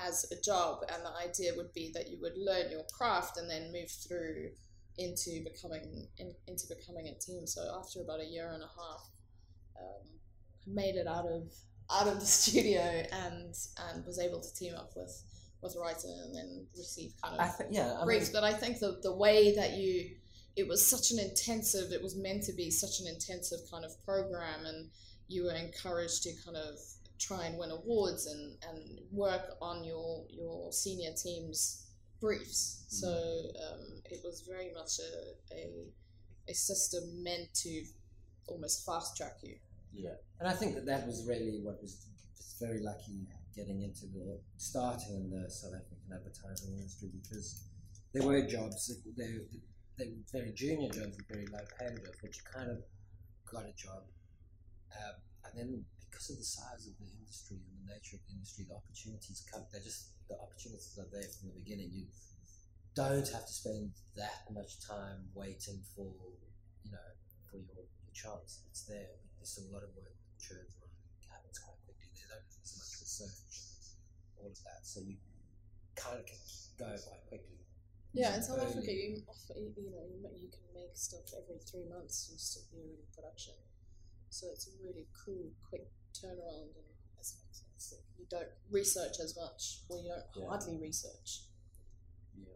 as 0.06 0.30
a 0.30 0.40
job. 0.40 0.84
And 0.92 1.02
the 1.04 1.16
idea 1.16 1.52
would 1.56 1.72
be 1.72 1.90
that 1.94 2.08
you 2.08 2.18
would 2.20 2.36
learn 2.36 2.70
your 2.70 2.84
craft 2.92 3.38
and 3.38 3.48
then 3.48 3.72
move 3.72 3.90
through 3.90 4.50
into 4.98 5.42
becoming 5.42 6.06
in, 6.18 6.32
into 6.46 6.66
becoming 6.68 7.08
a 7.08 7.14
team 7.18 7.46
so 7.46 7.60
after 7.78 8.00
about 8.00 8.20
a 8.20 8.24
year 8.24 8.50
and 8.52 8.62
a 8.62 8.66
half 8.66 9.08
um, 9.80 10.08
I 10.66 10.74
made 10.74 10.94
it 10.94 11.06
out 11.06 11.26
of 11.26 11.52
out 11.90 12.06
of 12.06 12.20
the 12.20 12.26
studio 12.40 12.80
and 12.80 13.54
and 13.88 14.06
was 14.06 14.18
able 14.18 14.40
to 14.40 14.54
team 14.54 14.74
up 14.74 14.90
with 14.96 15.22
with 15.62 15.76
writer 15.76 16.08
and 16.24 16.34
then 16.34 16.66
receive 16.76 17.12
kind 17.22 17.40
of 17.40 17.56
think 17.56 17.70
yeah. 17.72 17.94
I 17.94 17.98
mean, 17.98 18.06
briefs 18.06 18.30
but 18.30 18.44
I 18.44 18.52
think 18.52 18.78
the 18.78 19.00
the 19.02 19.14
way 19.14 19.54
that 19.56 19.72
you 19.72 20.10
it 20.56 20.68
was 20.68 20.86
such 20.86 21.10
an 21.10 21.18
intensive 21.18 21.92
it 21.92 22.02
was 22.02 22.16
meant 22.16 22.44
to 22.44 22.52
be 22.52 22.70
such 22.70 23.00
an 23.00 23.06
intensive 23.08 23.60
kind 23.70 23.84
of 23.84 23.92
program 24.04 24.66
and 24.66 24.90
you 25.26 25.44
were 25.44 25.54
encouraged 25.54 26.22
to 26.24 26.32
kind 26.44 26.56
of 26.56 26.78
try 27.18 27.46
and 27.46 27.58
win 27.58 27.70
awards 27.70 28.26
and, 28.26 28.56
and 28.68 29.00
work 29.10 29.56
on 29.62 29.84
your 29.84 30.24
your 30.28 30.72
senior 30.72 31.12
team's 31.12 31.83
briefs. 32.20 32.84
So 32.88 33.08
um, 33.08 34.02
it 34.10 34.20
was 34.24 34.44
very 34.48 34.72
much 34.72 34.98
a, 35.00 35.54
a, 35.54 35.66
a 36.48 36.54
system 36.54 37.02
meant 37.22 37.52
to 37.62 37.84
almost 38.48 38.84
fast 38.86 39.16
track 39.16 39.36
you. 39.42 39.56
Yeah, 39.92 40.18
and 40.40 40.48
I 40.48 40.52
think 40.52 40.74
that 40.74 40.86
that 40.86 41.06
was 41.06 41.24
really 41.28 41.60
what 41.62 41.80
was 41.80 42.06
very 42.60 42.80
lucky 42.82 43.26
getting 43.54 43.82
into 43.82 44.06
the 44.06 44.40
starting 44.56 45.14
in 45.14 45.30
the 45.30 45.48
South 45.48 45.74
African 45.74 46.10
advertising 46.10 46.74
industry 46.74 47.10
because 47.14 47.62
there 48.12 48.26
were 48.26 48.42
jobs 48.46 48.88
that 48.88 48.98
they 49.16 49.38
they 49.98 50.10
were 50.10 50.26
very 50.32 50.52
junior 50.52 50.90
jobs 50.90 51.14
and 51.14 51.26
very 51.30 51.46
low 51.46 51.62
paying 51.78 51.98
jobs, 52.02 52.18
but 52.20 52.34
you 52.34 52.42
kind 52.42 52.70
of 52.70 52.78
got 53.46 53.62
a 53.62 53.74
job, 53.78 54.02
um, 54.90 55.14
and 55.46 55.52
then 55.54 55.84
because 56.02 56.30
of 56.30 56.38
the 56.38 56.46
size 56.46 56.86
of 56.86 56.94
the 56.98 57.06
industry 57.14 57.58
and 57.62 57.86
the 57.86 57.94
nature 57.94 58.18
of 58.18 58.22
the 58.26 58.34
industry, 58.34 58.66
the 58.66 58.74
opportunities 58.74 59.46
come. 59.50 59.62
They're 59.70 59.82
just 59.82 60.13
the 60.28 60.36
opportunities 60.40 60.96
are 60.98 61.08
there 61.12 61.28
from 61.28 61.52
the 61.52 61.58
beginning. 61.60 61.90
You 61.92 62.06
don't 62.94 63.26
have 63.28 63.46
to 63.46 63.52
spend 63.52 63.90
that 64.16 64.46
much 64.52 64.80
time 64.86 65.28
waiting 65.34 65.82
for 65.94 66.08
you 66.84 66.92
know 66.92 67.10
for 67.50 67.58
your, 67.58 67.84
your 67.84 68.14
chance. 68.14 68.64
It's 68.70 68.84
there. 68.86 69.18
There's 69.38 69.58
a 69.60 69.72
lot 69.74 69.82
of 69.82 69.92
work 69.98 70.08
that 70.08 70.38
churns 70.40 70.72
around. 70.80 70.94
It 71.20 71.28
happens 71.28 71.58
quite 71.58 71.80
quickly. 71.84 72.08
There's 72.14 72.56
do 72.56 72.64
so 72.64 72.76
much 72.80 72.94
research, 73.02 73.54
all 74.40 74.48
of 74.48 74.60
that. 74.64 74.86
So 74.86 75.00
you 75.04 75.18
kind 75.96 76.20
of 76.20 76.26
can 76.26 76.40
go 76.78 76.90
quite 76.90 77.24
quickly. 77.28 77.64
Yeah, 78.14 78.38
in 78.38 78.42
South. 78.46 78.62
Africa, 78.62 78.94
you 78.94 79.18
you 79.18 79.74
you 79.74 79.90
know, 79.90 80.30
you, 80.38 80.46
can 80.46 80.62
make 80.70 80.94
stuff 80.94 81.26
every 81.34 81.58
three 81.66 81.82
months 81.90 82.30
and 82.30 82.38
still 82.38 82.62
be 82.70 82.94
in 82.94 83.02
production. 83.10 83.58
So 84.30 84.46
it's 84.54 84.70
a 84.70 84.74
really 84.78 85.10
cool, 85.10 85.50
quick 85.66 85.90
turnaround, 86.14 86.70
and 86.78 86.86
it's, 87.18 87.34
it's, 87.34 87.42
it's 87.50 87.58
like 87.58 87.63
you 88.18 88.26
don't 88.30 88.48
research 88.70 89.20
as 89.22 89.36
much, 89.36 89.80
or 89.88 89.98
you 90.00 90.08
don't 90.08 90.24
Yeah. 90.36 90.48
hardly 90.48 90.76
research. 90.78 91.46
Yeah. 92.36 92.54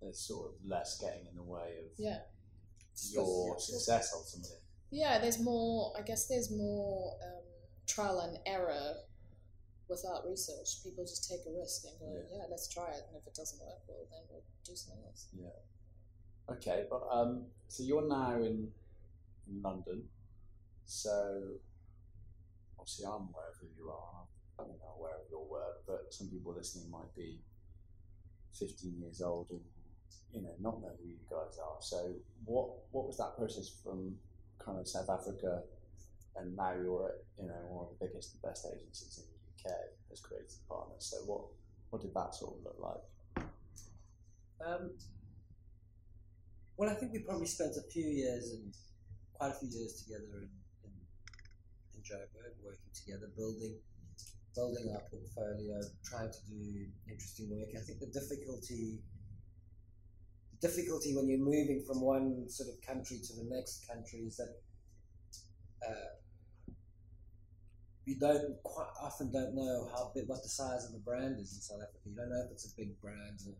There's 0.00 0.18
sort 0.20 0.52
of 0.54 0.64
less 0.64 0.98
getting 0.98 1.26
in 1.26 1.34
the 1.36 1.42
way 1.42 1.78
of 1.84 1.98
Yeah, 1.98 2.22
your 3.10 3.58
success 3.58 4.12
ultimately. 4.14 4.58
yeah. 4.90 5.18
There's 5.18 5.38
more. 5.38 5.92
I 5.98 6.02
guess 6.02 6.26
there's 6.28 6.50
more 6.50 7.18
um, 7.22 7.42
trial 7.86 8.20
and 8.20 8.38
error 8.46 9.02
without 9.88 10.26
research. 10.26 10.82
People 10.82 11.04
just 11.04 11.28
take 11.28 11.40
a 11.46 11.50
risk 11.58 11.84
and 11.84 11.98
go, 12.00 12.12
Yeah. 12.30 12.38
yeah. 12.38 12.44
let's 12.50 12.68
try 12.68 12.90
it, 12.90 13.02
and 13.08 13.16
if 13.16 13.26
it 13.26 13.34
doesn't 13.34 13.60
work, 13.60 13.80
well, 13.88 14.06
then 14.10 14.20
we'll 14.30 14.42
do 14.64 14.74
something 14.76 15.04
else. 15.04 15.26
Yeah. 15.32 15.48
Okay, 16.48 16.86
but 16.88 17.02
um, 17.10 17.46
so 17.68 17.82
you're 17.82 18.06
now 18.08 18.36
in, 18.36 18.72
in 19.48 19.62
London, 19.62 20.08
so 20.84 21.58
obviously 22.78 23.04
I'm 23.06 23.28
aware 23.34 23.50
of 23.50 23.56
who 23.60 23.66
you 23.76 23.90
are. 23.90 24.26
I'm 24.58 24.68
not 24.68 24.96
aware 24.98 25.16
of 25.16 25.30
your 25.30 25.44
work, 25.44 25.84
but 25.86 26.12
some 26.12 26.28
people 26.28 26.54
listening 26.54 26.90
might 26.90 27.14
be 27.14 27.40
15 28.58 29.00
years 29.00 29.20
old 29.20 29.50
and 29.50 29.60
you 30.32 30.42
know 30.42 30.54
not 30.60 30.80
know 30.80 30.92
who 31.02 31.08
you 31.08 31.24
guys 31.30 31.58
are. 31.58 31.76
So 31.80 32.14
what 32.44 32.68
what 32.90 33.06
was 33.06 33.16
that 33.18 33.36
process 33.36 33.70
from 33.82 34.16
kind 34.58 34.78
of 34.78 34.88
South 34.88 35.08
Africa, 35.10 35.62
and 36.36 36.56
now 36.56 36.72
you're 36.72 37.08
at 37.08 37.42
you 37.42 37.48
know 37.48 37.60
one 37.68 37.86
of 37.86 37.98
the 37.98 38.06
biggest 38.06 38.34
and 38.34 38.42
best 38.42 38.66
agencies 38.66 39.20
in 39.20 39.24
the 39.28 39.70
UK 39.70 39.76
as 40.12 40.20
creative 40.20 40.68
partners. 40.68 41.04
So 41.12 41.16
what 41.26 41.42
what 41.90 42.02
did 42.02 42.14
that 42.14 42.34
sort 42.34 42.58
of 42.58 42.64
look 42.64 42.78
like? 42.80 43.46
Um, 44.66 44.90
well, 46.76 46.90
I 46.90 46.94
think 46.94 47.12
we 47.12 47.20
probably 47.20 47.46
spent 47.46 47.76
a 47.76 47.90
few 47.90 48.04
years 48.04 48.52
and 48.52 48.74
quite 49.32 49.52
a 49.52 49.54
few 49.54 49.68
years 49.68 50.02
together 50.02 50.44
in, 50.44 50.50
in, 50.84 50.92
in 51.94 52.00
Joburg, 52.00 52.56
working 52.64 52.92
together, 52.92 53.28
building 53.36 53.76
building 54.56 54.88
our 54.92 55.04
portfolio, 55.12 55.78
trying 56.02 56.32
to 56.32 56.40
do 56.48 56.88
interesting 57.06 57.52
work. 57.52 57.68
I 57.76 57.84
think 57.84 58.00
the 58.00 58.08
difficulty 58.08 59.04
the 60.50 60.68
difficulty 60.68 61.14
when 61.14 61.28
you're 61.28 61.38
moving 61.38 61.84
from 61.86 62.00
one 62.00 62.48
sort 62.48 62.70
of 62.70 62.80
country 62.80 63.20
to 63.20 63.32
the 63.36 63.44
next 63.52 63.86
country 63.86 64.20
is 64.20 64.36
that 64.38 64.56
uh, 65.86 66.16
you 68.06 68.18
don't 68.18 68.56
quite 68.62 68.88
often 69.02 69.30
don't 69.30 69.54
know 69.54 69.88
how 69.92 70.10
big 70.14 70.24
what 70.26 70.42
the 70.42 70.48
size 70.48 70.86
of 70.86 70.92
the 70.92 71.04
brand 71.04 71.38
is 71.38 71.52
in 71.52 71.60
South 71.60 71.82
Africa. 71.82 72.08
You 72.08 72.16
don't 72.16 72.30
know 72.30 72.42
if 72.46 72.52
it's 72.52 72.72
a 72.72 72.76
big 72.76 72.98
brand. 73.00 73.42
Or, 73.46 73.54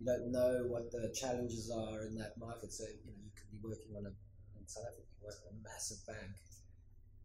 you 0.00 0.06
don't 0.06 0.32
know 0.32 0.66
what 0.66 0.90
the 0.90 1.14
challenges 1.14 1.70
are 1.70 2.02
in 2.02 2.16
that 2.16 2.34
market. 2.38 2.72
So 2.72 2.84
you 2.84 3.06
know 3.06 3.14
you 3.22 3.30
could 3.36 3.52
be 3.52 3.60
working 3.62 3.94
on 3.94 4.06
a 4.06 4.12
in 4.58 4.66
South 4.66 4.84
Africa, 4.88 5.06
you 5.06 5.26
work 5.26 5.38
on 5.46 5.54
a 5.54 5.62
massive 5.62 5.98
bank, 6.06 6.34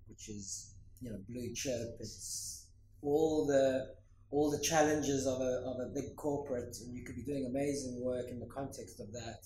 which 0.08 0.30
is 0.30 0.76
you 1.02 1.10
know 1.10 1.18
blue 1.28 1.54
chip. 1.56 1.98
It's 2.00 2.67
all 3.02 3.46
the 3.46 3.96
all 4.30 4.52
the 4.52 4.60
challenges 4.60 5.26
of 5.26 5.40
a 5.40 5.64
of 5.66 5.80
a 5.80 5.92
big 5.94 6.16
corporate, 6.16 6.76
and 6.82 6.96
you 6.96 7.04
could 7.04 7.16
be 7.16 7.24
doing 7.24 7.46
amazing 7.46 8.04
work 8.04 8.28
in 8.30 8.40
the 8.40 8.48
context 8.48 9.00
of 9.00 9.12
that 9.14 9.46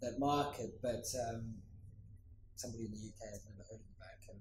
that 0.00 0.18
market. 0.18 0.70
But 0.82 1.04
um, 1.28 1.54
somebody 2.54 2.84
in 2.84 2.92
the 2.92 3.02
UK 3.10 3.20
has 3.32 3.44
never 3.48 3.66
heard 3.66 3.80
of 3.80 3.88
the 3.88 3.98
bank 3.98 4.20
and 4.30 4.38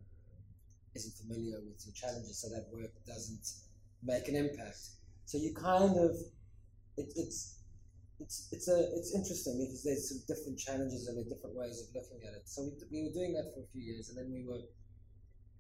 isn't 0.96 1.16
familiar 1.18 1.58
with 1.66 1.82
your 1.86 1.96
challenges, 1.96 2.38
so 2.42 2.50
that 2.50 2.68
work 2.72 2.94
doesn't 3.08 3.48
make 4.04 4.28
an 4.28 4.36
impact. 4.36 4.80
So 5.26 5.38
you 5.38 5.54
kind 5.56 5.98
of 5.98 6.12
it, 6.98 7.12
it's 7.16 7.60
it's 8.20 8.50
it's 8.52 8.68
a 8.68 8.78
it's 8.94 9.16
interesting 9.16 9.58
because 9.58 9.84
there's 9.84 10.10
some 10.10 10.22
different 10.28 10.60
challenges 10.60 11.08
and 11.08 11.18
different 11.28 11.56
ways 11.56 11.82
of 11.82 11.96
looking 11.96 12.20
at 12.28 12.36
it. 12.36 12.46
So 12.46 12.70
we, 12.70 12.72
we 12.92 13.08
were 13.08 13.14
doing 13.16 13.34
that 13.34 13.50
for 13.56 13.64
a 13.64 13.68
few 13.72 13.82
years, 13.82 14.10
and 14.10 14.18
then 14.18 14.30
we 14.32 14.46
were 14.46 14.62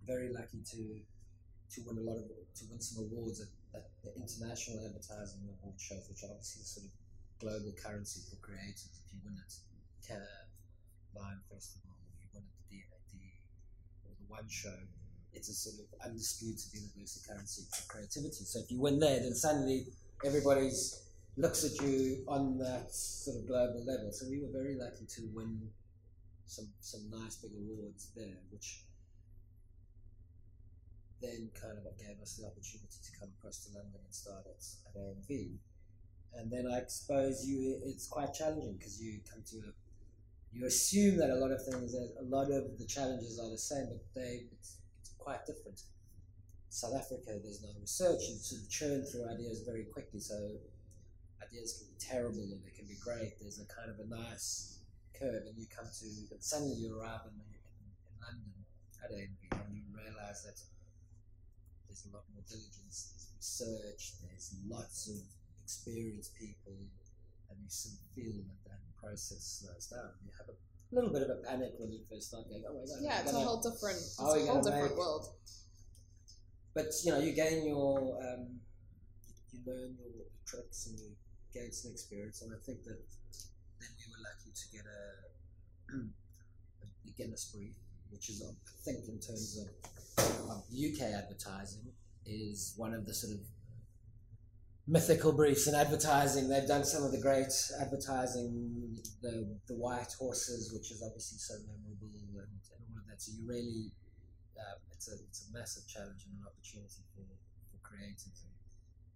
very 0.05 0.29
lucky 0.33 0.61
to 0.75 0.99
to 1.75 1.81
win 1.85 1.97
a 1.97 2.05
lot 2.05 2.17
of 2.17 2.25
to 2.29 2.63
win 2.69 2.81
some 2.81 3.05
awards 3.05 3.39
at, 3.41 3.51
at 3.77 3.85
the 4.03 4.11
international 4.15 4.81
advertising 4.85 5.45
award 5.45 5.77
shows, 5.77 6.05
which 6.09 6.25
obviously 6.25 6.63
sort 6.65 6.89
of 6.89 6.93
global 7.39 7.71
currency 7.77 8.21
for 8.29 8.35
creators. 8.41 8.89
If 9.05 9.13
you 9.13 9.19
win 9.23 9.37
at 9.37 9.51
Cannes 10.05 10.49
Lion 11.15 11.39
Festival, 11.47 11.93
if 12.13 12.25
you 12.25 12.29
win 12.33 12.43
at 12.43 12.55
the 12.67 12.77
DAD 12.77 13.23
or 14.05 14.11
the 14.17 14.27
One 14.27 14.49
Show, 14.49 14.75
it's 15.33 15.49
a 15.49 15.55
sort 15.55 15.79
of 15.79 15.87
undisputed 16.03 16.73
universal 16.73 17.21
currency 17.23 17.63
for 17.71 17.85
creativity. 17.87 18.43
So 18.43 18.59
if 18.59 18.71
you 18.71 18.81
win 18.81 18.99
there, 18.99 19.19
then 19.19 19.33
suddenly 19.33 19.87
everybody's 20.25 21.09
looks 21.37 21.63
at 21.63 21.79
you 21.85 22.25
on 22.27 22.57
that 22.57 22.91
sort 22.91 23.37
of 23.37 23.47
global 23.47 23.85
level. 23.85 24.11
So 24.11 24.27
we 24.29 24.41
were 24.41 24.51
very 24.51 24.75
lucky 24.75 25.05
to 25.05 25.21
win 25.33 25.69
some 26.45 26.67
some 26.81 27.09
nice 27.09 27.37
big 27.37 27.51
awards 27.55 28.11
there, 28.15 28.41
which 28.51 28.83
then 31.21 31.49
kind 31.59 31.77
of 31.77 31.83
gave 31.97 32.19
us 32.21 32.35
the 32.39 32.47
opportunity 32.47 32.99
to 33.03 33.11
come 33.19 33.29
across 33.39 33.65
to 33.65 33.75
London 33.75 33.99
and 34.03 34.13
start 34.13 34.45
at, 34.47 34.63
at 34.87 34.93
AMV. 34.95 35.57
And 36.33 36.51
then 36.51 36.67
I 36.67 36.81
suppose 36.87 37.45
you 37.47 37.81
it's 37.85 38.07
quite 38.07 38.33
challenging 38.33 38.75
because 38.77 39.01
you 39.01 39.19
come 39.29 39.43
to 39.51 39.57
a, 39.57 39.71
you 40.53 40.65
assume 40.65 41.17
that 41.17 41.29
a 41.29 41.35
lot 41.35 41.51
of 41.51 41.63
things, 41.65 41.93
a 41.93 42.23
lot 42.23 42.51
of 42.51 42.77
the 42.77 42.85
challenges 42.85 43.39
are 43.39 43.49
the 43.49 43.57
same, 43.57 43.87
but 43.89 44.01
they 44.15 44.45
it's, 44.51 44.77
it's 45.01 45.13
quite 45.17 45.45
different. 45.45 45.81
South 46.69 46.93
Africa, 46.95 47.39
there's 47.41 47.61
no 47.63 47.69
research. 47.81 48.21
You 48.29 48.35
sort 48.37 48.61
of 48.61 48.69
churn 48.69 49.03
through 49.05 49.25
ideas 49.29 49.63
very 49.65 49.85
quickly, 49.85 50.19
so 50.19 50.37
ideas 51.41 51.81
can 51.81 51.87
be 51.89 51.97
terrible 51.97 52.45
or 52.45 52.61
they 52.63 52.71
can 52.77 52.87
be 52.87 52.97
great. 53.03 53.39
There's 53.41 53.59
a 53.59 53.65
kind 53.65 53.89
of 53.89 53.99
a 53.99 54.07
nice 54.07 54.79
curve, 55.17 55.43
and 55.49 55.57
you 55.57 55.65
come 55.67 55.85
to, 55.85 56.05
and 56.31 56.41
suddenly 56.43 56.75
you 56.75 56.93
arrive 56.93 57.25
in, 57.25 57.35
in, 57.41 57.89
in 58.05 58.15
London 58.21 58.53
at 59.03 59.11
AMV 59.11 59.65
and 59.65 59.73
you 59.75 59.81
realize 59.91 60.45
that 60.45 60.61
there's 61.99 62.13
a 62.13 62.15
lot 62.15 62.23
more 62.31 62.43
diligence, 62.47 63.11
there's 63.11 63.27
research, 63.35 64.15
there's 64.23 64.55
lots 64.67 65.09
of 65.09 65.19
experienced 65.63 66.35
people, 66.35 66.75
and 67.49 67.57
you 67.59 67.69
sort 67.69 67.95
of 67.99 68.03
feel 68.15 68.39
that 68.47 68.59
that 68.71 68.81
process 68.95 69.59
slows 69.59 69.87
down. 69.87 70.11
You 70.23 70.31
have 70.37 70.47
a 70.47 70.55
little 70.95 71.11
bit 71.11 71.23
of 71.23 71.29
a 71.29 71.39
panic 71.43 71.75
when 71.77 71.91
you 71.91 71.99
first 72.09 72.29
start 72.29 72.47
going, 72.47 72.63
oh 72.67 72.73
my 72.73 72.85
god. 72.87 72.99
Yeah, 73.01 73.19
it's 73.21 73.31
a 73.31 73.33
gonna-" 73.33 73.45
whole 73.45 73.61
different, 73.61 73.97
it's 73.99 74.19
a 74.19 74.23
whole 74.23 74.61
different 74.63 74.95
make- 74.95 74.97
world. 74.97 75.27
But 76.73 76.93
you 77.03 77.11
know, 77.11 77.19
you 77.19 77.33
gain 77.33 77.67
your, 77.67 78.15
um, 78.23 78.61
you 79.51 79.59
learn 79.65 79.97
your 79.99 80.29
tricks 80.45 80.87
and 80.87 80.99
you 80.99 81.11
gain 81.53 81.71
some 81.71 81.91
experience, 81.91 82.41
and 82.41 82.53
I 82.53 82.59
think 82.63 82.83
that 82.83 83.01
then 83.79 83.91
we 83.97 84.05
were 84.07 84.23
lucky 84.23 84.51
to 84.53 84.65
get 84.71 84.85
a, 84.85 85.01
a 85.99 87.11
Guinness 87.17 87.51
brief, 87.51 87.75
which 88.11 88.29
is, 88.29 88.43
I 88.43 88.51
think, 88.83 89.07
in 89.07 89.19
terms 89.19 89.57
of 89.57 90.63
UK 90.71 91.13
advertising, 91.13 91.91
is 92.25 92.73
one 92.77 92.93
of 92.93 93.05
the 93.05 93.13
sort 93.13 93.33
of 93.33 93.39
mythical 94.87 95.31
briefs 95.31 95.67
in 95.67 95.75
advertising. 95.75 96.49
They've 96.49 96.67
done 96.67 96.83
some 96.83 97.03
of 97.03 97.11
the 97.11 97.21
great 97.21 97.53
advertising, 97.79 98.97
the 99.21 99.57
the 99.67 99.75
white 99.75 100.13
horses, 100.17 100.73
which 100.73 100.91
is 100.91 101.03
obviously 101.05 101.37
so 101.37 101.55
memorable, 101.69 102.09
and, 102.13 102.35
and 102.35 102.81
all 102.89 102.97
of 102.97 103.05
that. 103.07 103.21
So 103.21 103.31
you 103.37 103.47
really 103.47 103.91
um, 104.57 104.79
it's 104.91 105.07
a 105.07 105.15
it's 105.29 105.47
a 105.47 105.57
massive 105.57 105.87
challenge 105.87 106.25
and 106.25 106.33
an 106.41 106.45
opportunity 106.49 107.05
for, 107.13 107.23
for 107.71 107.77
creatives 107.85 108.43
in, 108.43 108.51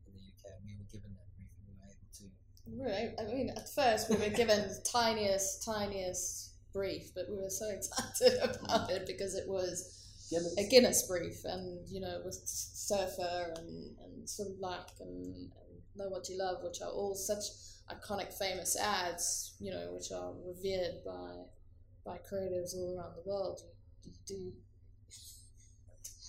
in 0.08 0.12
the 0.14 0.24
UK. 0.32 0.54
And 0.58 0.64
we 0.66 0.78
were 0.78 0.90
given 0.94 1.12
that 1.18 1.28
brief 1.36 1.52
and 1.58 1.66
we 1.68 1.76
were 1.76 1.90
able 1.90 2.10
to. 2.22 2.26
Really, 2.70 3.06
I 3.20 3.24
mean, 3.34 3.50
at 3.50 3.68
first 3.74 4.10
we 4.10 4.16
were 4.18 4.34
given 4.34 4.62
the 4.70 4.80
tiniest, 4.94 5.66
tiniest 5.66 6.53
brief, 6.74 7.14
but 7.16 7.26
we 7.30 7.38
were 7.38 7.50
so 7.50 7.70
excited 7.78 8.40
about 8.64 8.90
it 8.92 9.06
because 9.08 9.36
it 9.36 9.48
was 9.48 10.00
Guinness. 10.30 10.56
a 10.58 10.70
Guinness 10.70 11.08
brief, 11.08 11.44
and 11.46 11.88
you 11.88 12.00
know, 12.02 12.22
with 12.26 12.40
Surfer 12.46 13.54
and, 13.58 13.96
and 14.04 14.30
Swim 14.30 14.56
Black 14.60 14.90
and, 15.00 15.36
and 15.36 15.82
Know 15.96 16.10
What 16.10 16.28
You 16.30 16.38
Love, 16.40 16.58
which 16.64 16.82
are 16.82 16.90
all 16.90 17.16
such 17.16 17.44
iconic, 17.92 18.34
famous 18.34 18.78
ads, 18.80 19.56
you 19.60 19.72
know, 19.72 19.90
which 19.92 20.12
are 20.12 20.34
revered 20.46 21.04
by 21.06 21.32
by 22.06 22.18
creatives 22.30 22.76
all 22.76 22.98
around 22.98 23.14
the 23.16 23.30
world. 23.30 23.62
You, 24.04 24.12
you 24.12 24.18
do 24.28 24.54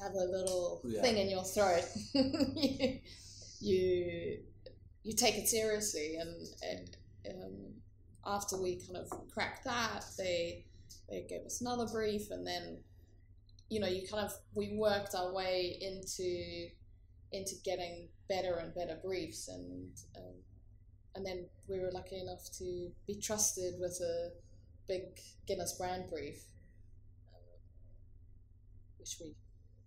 have 0.02 0.12
a 0.12 0.24
little 0.24 0.80
Yeah. 0.84 1.02
thing 1.02 1.18
in 1.18 1.28
your 1.30 1.44
throat. 1.44 1.84
you, 2.14 2.98
you 3.60 4.38
you 5.02 5.12
take 5.14 5.36
it 5.36 5.48
seriously, 5.48 6.16
and, 6.16 6.46
and 6.62 6.96
um, 7.42 7.56
after 8.26 8.60
we 8.60 8.76
kind 8.76 8.96
of 8.96 9.10
cracked 9.30 9.64
that, 9.64 10.04
they 10.18 10.64
they 11.08 11.26
gave 11.28 11.44
us 11.44 11.60
another 11.60 11.86
brief, 11.86 12.30
and 12.30 12.46
then 12.46 12.78
you 13.68 13.80
know 13.80 13.86
you 13.86 14.06
kind 14.06 14.24
of 14.24 14.32
we 14.54 14.76
worked 14.76 15.14
our 15.14 15.32
way 15.32 15.78
into 15.80 16.68
into 17.32 17.54
getting 17.64 18.08
better 18.28 18.56
and 18.56 18.74
better 18.74 18.98
briefs, 19.04 19.48
and 19.48 19.90
um, 20.16 20.34
and 21.14 21.26
then 21.26 21.46
we 21.68 21.80
were 21.80 21.90
lucky 21.92 22.18
enough 22.20 22.50
to 22.58 22.90
be 23.06 23.14
trusted 23.20 23.74
with 23.78 24.00
a 24.00 24.30
big 24.88 25.02
Guinness 25.46 25.74
brand 25.78 26.08
brief, 26.10 26.44
um, 27.34 27.42
which 28.98 29.16
we 29.20 29.34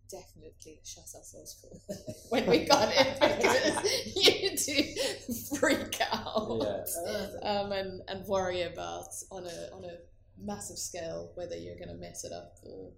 definitely 0.09 0.79
shut 0.83 1.03
ourselves 1.15 1.55
for 1.61 1.93
when 2.29 2.45
we 2.47 2.65
got 2.65 2.89
it 2.91 3.13
because 3.19 4.15
you 4.15 4.55
do 4.57 5.57
freak 5.57 5.99
out 6.11 6.59
Yeah. 6.61 7.49
um, 7.49 7.71
and, 7.71 8.01
and 8.07 8.25
worry 8.27 8.63
about 8.63 9.07
on 9.31 9.45
a 9.45 9.75
on 9.75 9.83
a 9.85 9.97
massive 10.39 10.77
scale 10.77 11.31
whether 11.35 11.55
you're 11.57 11.75
going 11.77 11.89
to 11.89 11.95
mess 11.95 12.23
it 12.23 12.31
up 12.31 12.55
or 12.63 12.91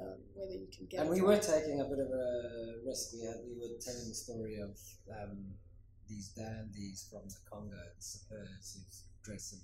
um, 0.00 0.18
whether 0.34 0.52
you 0.52 0.66
can 0.76 0.86
get 0.86 1.00
And 1.00 1.08
it 1.08 1.12
we 1.12 1.22
were 1.22 1.38
taking 1.38 1.80
a 1.80 1.84
bit 1.84 1.98
of 2.00 2.10
a 2.10 2.74
risk. 2.84 3.14
We 3.14 3.22
had 3.22 3.36
we 3.46 3.54
were 3.54 3.78
telling 3.78 4.08
the 4.08 4.14
story 4.14 4.58
of 4.58 4.74
um, 5.14 5.54
these 6.08 6.28
dandies 6.34 7.06
from 7.10 7.22
the 7.28 7.38
Congo, 7.48 7.70
the 7.76 8.02
Sapeurs, 8.02 8.74
who 8.74 8.80
dress 9.22 9.52
in 9.52 9.60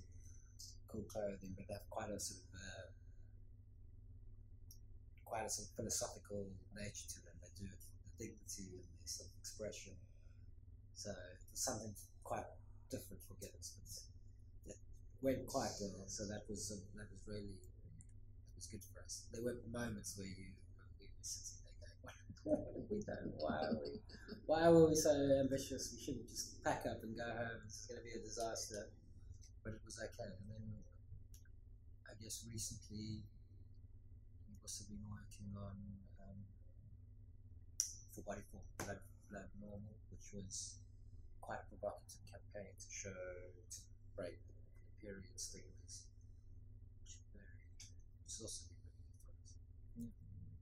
cool 0.87 1.03
clothing, 1.11 1.51
but 1.57 1.67
they 1.67 1.73
have 1.73 1.89
quite 1.89 2.09
a 2.09 2.19
sort 2.19 2.39
of 2.39 2.47
uh, 2.55 2.82
quite 5.33 5.49
a 5.49 5.65
philosophical 5.73 6.45
nature 6.77 7.09
to 7.09 7.17
them. 7.25 7.33
They 7.41 7.49
do 7.57 7.65
it 7.65 7.81
with 8.05 8.13
dignity 8.21 8.77
and 8.77 8.85
their 8.85 9.09
sort 9.09 9.33
of 9.33 9.35
expression. 9.41 9.97
So 10.93 11.09
something 11.57 11.89
quite 12.21 12.45
different 12.93 13.17
for 13.25 13.33
Guinness, 13.41 13.73
but 14.61 14.77
it 14.77 14.77
went 15.25 15.41
quite 15.49 15.73
well. 15.81 16.05
So 16.05 16.29
that 16.29 16.45
was 16.45 16.69
um, 16.69 16.85
that 16.93 17.09
was 17.09 17.25
really 17.25 17.57
that 17.57 18.53
was 18.53 18.69
good 18.69 18.85
for 18.85 19.01
us. 19.01 19.25
There 19.33 19.41
were 19.41 19.57
moments 19.73 20.13
where 20.21 20.29
you 20.29 20.53
we 21.01 21.09
were 21.09 21.25
sitting 21.25 21.65
there 21.65 21.81
going, 21.81 21.97
"What 22.45 22.61
have 22.77 22.87
we 22.93 23.01
done? 23.01 23.33
Why 23.41 23.57
are 23.57 23.77
we? 23.81 24.05
Why 24.45 24.69
were 24.69 24.85
we 24.85 24.93
so 24.93 25.17
ambitious? 25.41 25.97
We 25.97 25.97
shouldn't 25.97 26.29
just 26.29 26.61
pack 26.61 26.85
up 26.85 27.01
and 27.01 27.17
go 27.17 27.25
home. 27.25 27.65
It's 27.65 27.89
going 27.89 27.97
to 27.97 28.05
be 28.05 28.13
a 28.13 28.21
disaster." 28.21 28.93
But 29.65 29.73
it 29.73 29.81
was 29.81 29.97
okay. 29.97 30.29
And 30.29 30.45
then 30.45 30.65
I 32.05 32.13
guess 32.21 32.45
recently 32.45 33.25
we've 34.63 34.71
also 34.71 34.85
been 34.87 35.03
working 35.11 35.51
on 35.59 35.75
um, 36.23 36.39
for 38.15 38.21
Bodyform 38.23 38.63
Blood, 38.79 38.99
Blood 39.29 39.49
Normal, 39.59 39.91
which 40.09 40.31
was 40.33 40.79
quite 41.41 41.59
a 41.59 41.67
provocative 41.67 42.23
campaign 42.31 42.71
to 42.71 42.87
show 42.87 43.11
to 43.11 43.79
break 44.15 44.39
the 44.47 44.55
period 45.03 45.35
stigmas. 45.35 46.07
Which 47.03 47.11
is 47.11 47.27
very, 47.35 47.59
it's 48.23 48.39
also 48.39 48.63
been 48.71 48.79
really 48.87 49.03
good 49.03 49.27
for 49.27 49.35
us. 49.43 49.51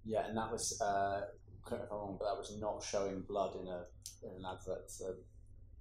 Yeah, 0.04 0.26
and 0.26 0.38
that 0.38 0.52
was, 0.52 0.82
uh, 0.82 1.30
correct 1.64 1.84
me 1.84 1.86
if 1.86 1.92
I'm 1.94 1.98
wrong, 2.02 2.18
but 2.18 2.26
that 2.26 2.38
was 2.42 2.58
not 2.60 2.82
showing 2.82 3.22
blood 3.30 3.54
in 3.62 3.68
a 3.68 3.86
in 4.26 4.34
an 4.38 4.46
advert 4.46 4.90
for, 4.90 5.16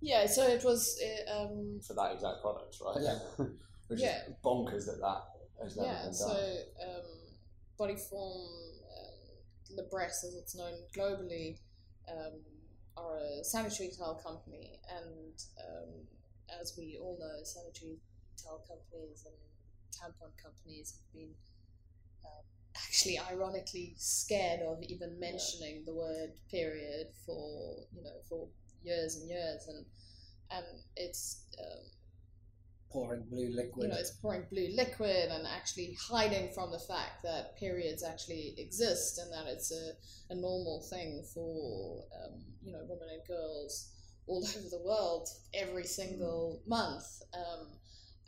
yeah 0.01 0.25
so 0.27 0.47
it 0.47 0.65
was 0.65 0.99
uh, 1.01 1.41
um, 1.45 1.81
for 1.87 1.93
that 1.95 2.13
exact 2.13 2.41
product, 2.43 2.77
right? 2.85 3.01
Yeah. 3.01 3.19
Which 3.89 4.01
Yeah. 4.01 4.29
is 4.29 4.35
bonkers 4.45 4.87
that 4.87 5.01
that 5.01 5.25
has 5.63 5.77
never 5.77 5.89
yeah 5.89 6.05
been 6.05 6.15
so 6.15 6.31
um, 6.85 7.30
bodyform 7.81 8.45
um, 8.93 9.77
Libresse 9.77 10.25
as 10.25 10.35
it's 10.35 10.57
known 10.57 10.75
globally 10.97 11.59
um, 12.09 12.41
are 12.97 13.17
a 13.41 13.45
sanitary 13.45 13.91
towel 13.97 14.21
company. 14.23 14.79
And 14.91 15.35
um, 15.59 15.89
as 16.61 16.75
we 16.77 16.99
all 17.01 17.17
know 17.19 17.43
sanitary 17.43 17.99
towel 18.37 18.63
companies 18.69 19.25
and 19.27 19.35
tampon 19.91 20.33
companies 20.43 20.95
have 20.99 21.13
been 21.13 21.31
um, 22.25 22.45
actually 22.77 23.19
ironically 23.19 23.95
scared 23.97 24.61
of 24.61 24.83
even 24.83 25.19
mentioning 25.19 25.83
the 25.87 25.95
word 25.95 26.33
period 26.51 27.09
for 27.25 27.87
you 27.95 28.03
know 28.03 28.17
for 28.29 28.49
years 28.83 29.17
and 29.17 29.31
years. 29.31 29.69
And 29.69 29.87
and 30.51 30.67
it's 30.97 31.45
um, 31.59 31.85
Pouring 32.91 33.23
blue 33.31 33.51
liquid. 33.55 33.85
you 33.85 33.89
know, 33.89 33.99
it's 33.99 34.11
pouring 34.11 34.45
blue 34.51 34.69
liquid 34.75 35.31
and 35.31 35.47
actually 35.47 35.97
hiding 36.01 36.53
from 36.53 36.73
the 36.73 36.79
fact 36.79 37.23
that 37.23 37.57
periods 37.57 38.03
actually 38.03 38.55
exist 38.59 39.19
and 39.19 39.33
that 39.33 39.47
it's 39.47 39.71
a, 39.71 39.93
a 40.33 40.35
normal 40.35 40.85
thing 40.91 41.23
for, 41.33 42.05
um, 42.25 42.41
you 42.63 42.73
know, 42.73 42.81
women 42.89 43.09
and 43.13 43.23
girls 43.29 43.93
all 44.27 44.45
over 44.57 44.69
the 44.71 44.83
world 44.85 45.29
every 45.55 45.85
single 45.85 46.63
month. 46.67 47.05
Um, 47.33 47.69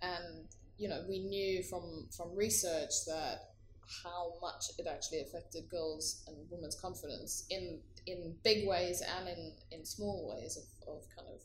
and, 0.00 0.48
you 0.78 0.88
know, 0.88 1.02
we 1.08 1.20
knew 1.20 1.64
from, 1.64 2.06
from 2.16 2.36
research 2.36 2.92
that 3.08 3.38
how 4.04 4.34
much 4.40 4.66
it 4.78 4.86
actually 4.86 5.20
affected 5.22 5.68
girls 5.70 6.22
and 6.28 6.36
women's 6.50 6.76
confidence 6.80 7.46
in, 7.50 7.80
in 8.06 8.34
big 8.44 8.68
ways 8.68 9.02
and 9.18 9.28
in, 9.28 9.52
in 9.72 9.84
small 9.84 10.32
ways 10.34 10.56
of, 10.56 10.94
of 10.94 11.02
kind 11.16 11.28
of 11.28 11.40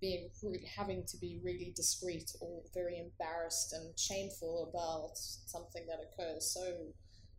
being 0.00 0.30
having 0.76 1.04
to 1.04 1.16
be 1.18 1.38
really 1.44 1.72
discreet 1.76 2.32
or 2.40 2.62
very 2.72 2.98
embarrassed 2.98 3.72
and 3.72 3.98
shameful 3.98 4.70
about 4.72 5.12
something 5.16 5.82
that 5.86 6.00
occurs 6.00 6.46
so 6.46 6.92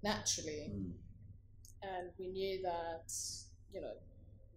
naturally. 0.03 0.71
Mm. 0.71 0.91
And 1.83 2.11
we 2.19 2.27
knew 2.27 2.61
that, 2.61 3.11
you 3.73 3.81
know, 3.81 3.93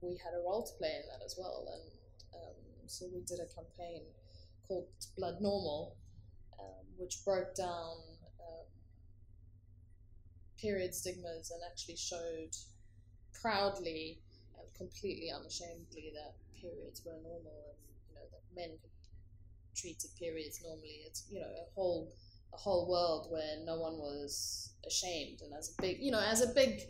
we 0.03 0.19
had 0.23 0.35
a 0.39 0.43
role 0.43 0.63
to 0.63 0.73
play 0.75 0.93
in 0.97 1.03
that 1.11 1.25
as 1.25 1.37
well. 1.39 1.67
And 1.73 1.91
um, 2.35 2.55
so 2.87 3.07
we 3.13 3.21
did 3.21 3.41
a 3.41 3.49
campaign 3.55 4.03
called 4.69 4.87
Blood 5.17 5.41
Normal, 5.41 5.97
um, 6.61 6.85
which 6.99 7.25
broke 7.25 7.55
down 7.55 7.97
um, 8.41 8.67
period 10.61 10.95
stigmas 10.95 11.51
and 11.51 11.63
actually 11.71 11.97
showed 11.97 12.55
proudly 13.41 14.19
and 14.59 14.67
completely 14.77 15.31
unashamedly 15.31 16.13
that 16.15 16.35
periods 16.61 17.03
were 17.05 17.13
normal 17.23 17.53
and 17.53 17.77
you 17.77 17.77
know 17.77 17.85
that 17.85 17.94
men 18.57 18.71
could 18.81 18.91
treated 19.77 20.11
periods 20.19 20.61
normally. 20.65 21.03
It's 21.07 21.25
you 21.31 21.41
know 21.41 21.47
a 21.47 21.75
whole 21.75 22.13
a 22.53 22.57
whole 22.57 22.89
world 22.89 23.27
where 23.31 23.65
no 23.65 23.79
one 23.79 23.99
was 23.99 24.75
ashamed, 24.87 25.41
and 25.43 25.53
as 25.59 25.75
a 25.77 25.83
big 25.83 25.99
you 26.01 26.11
know 26.11 26.21
as 26.21 26.41
a 26.41 26.49
big 26.55 26.81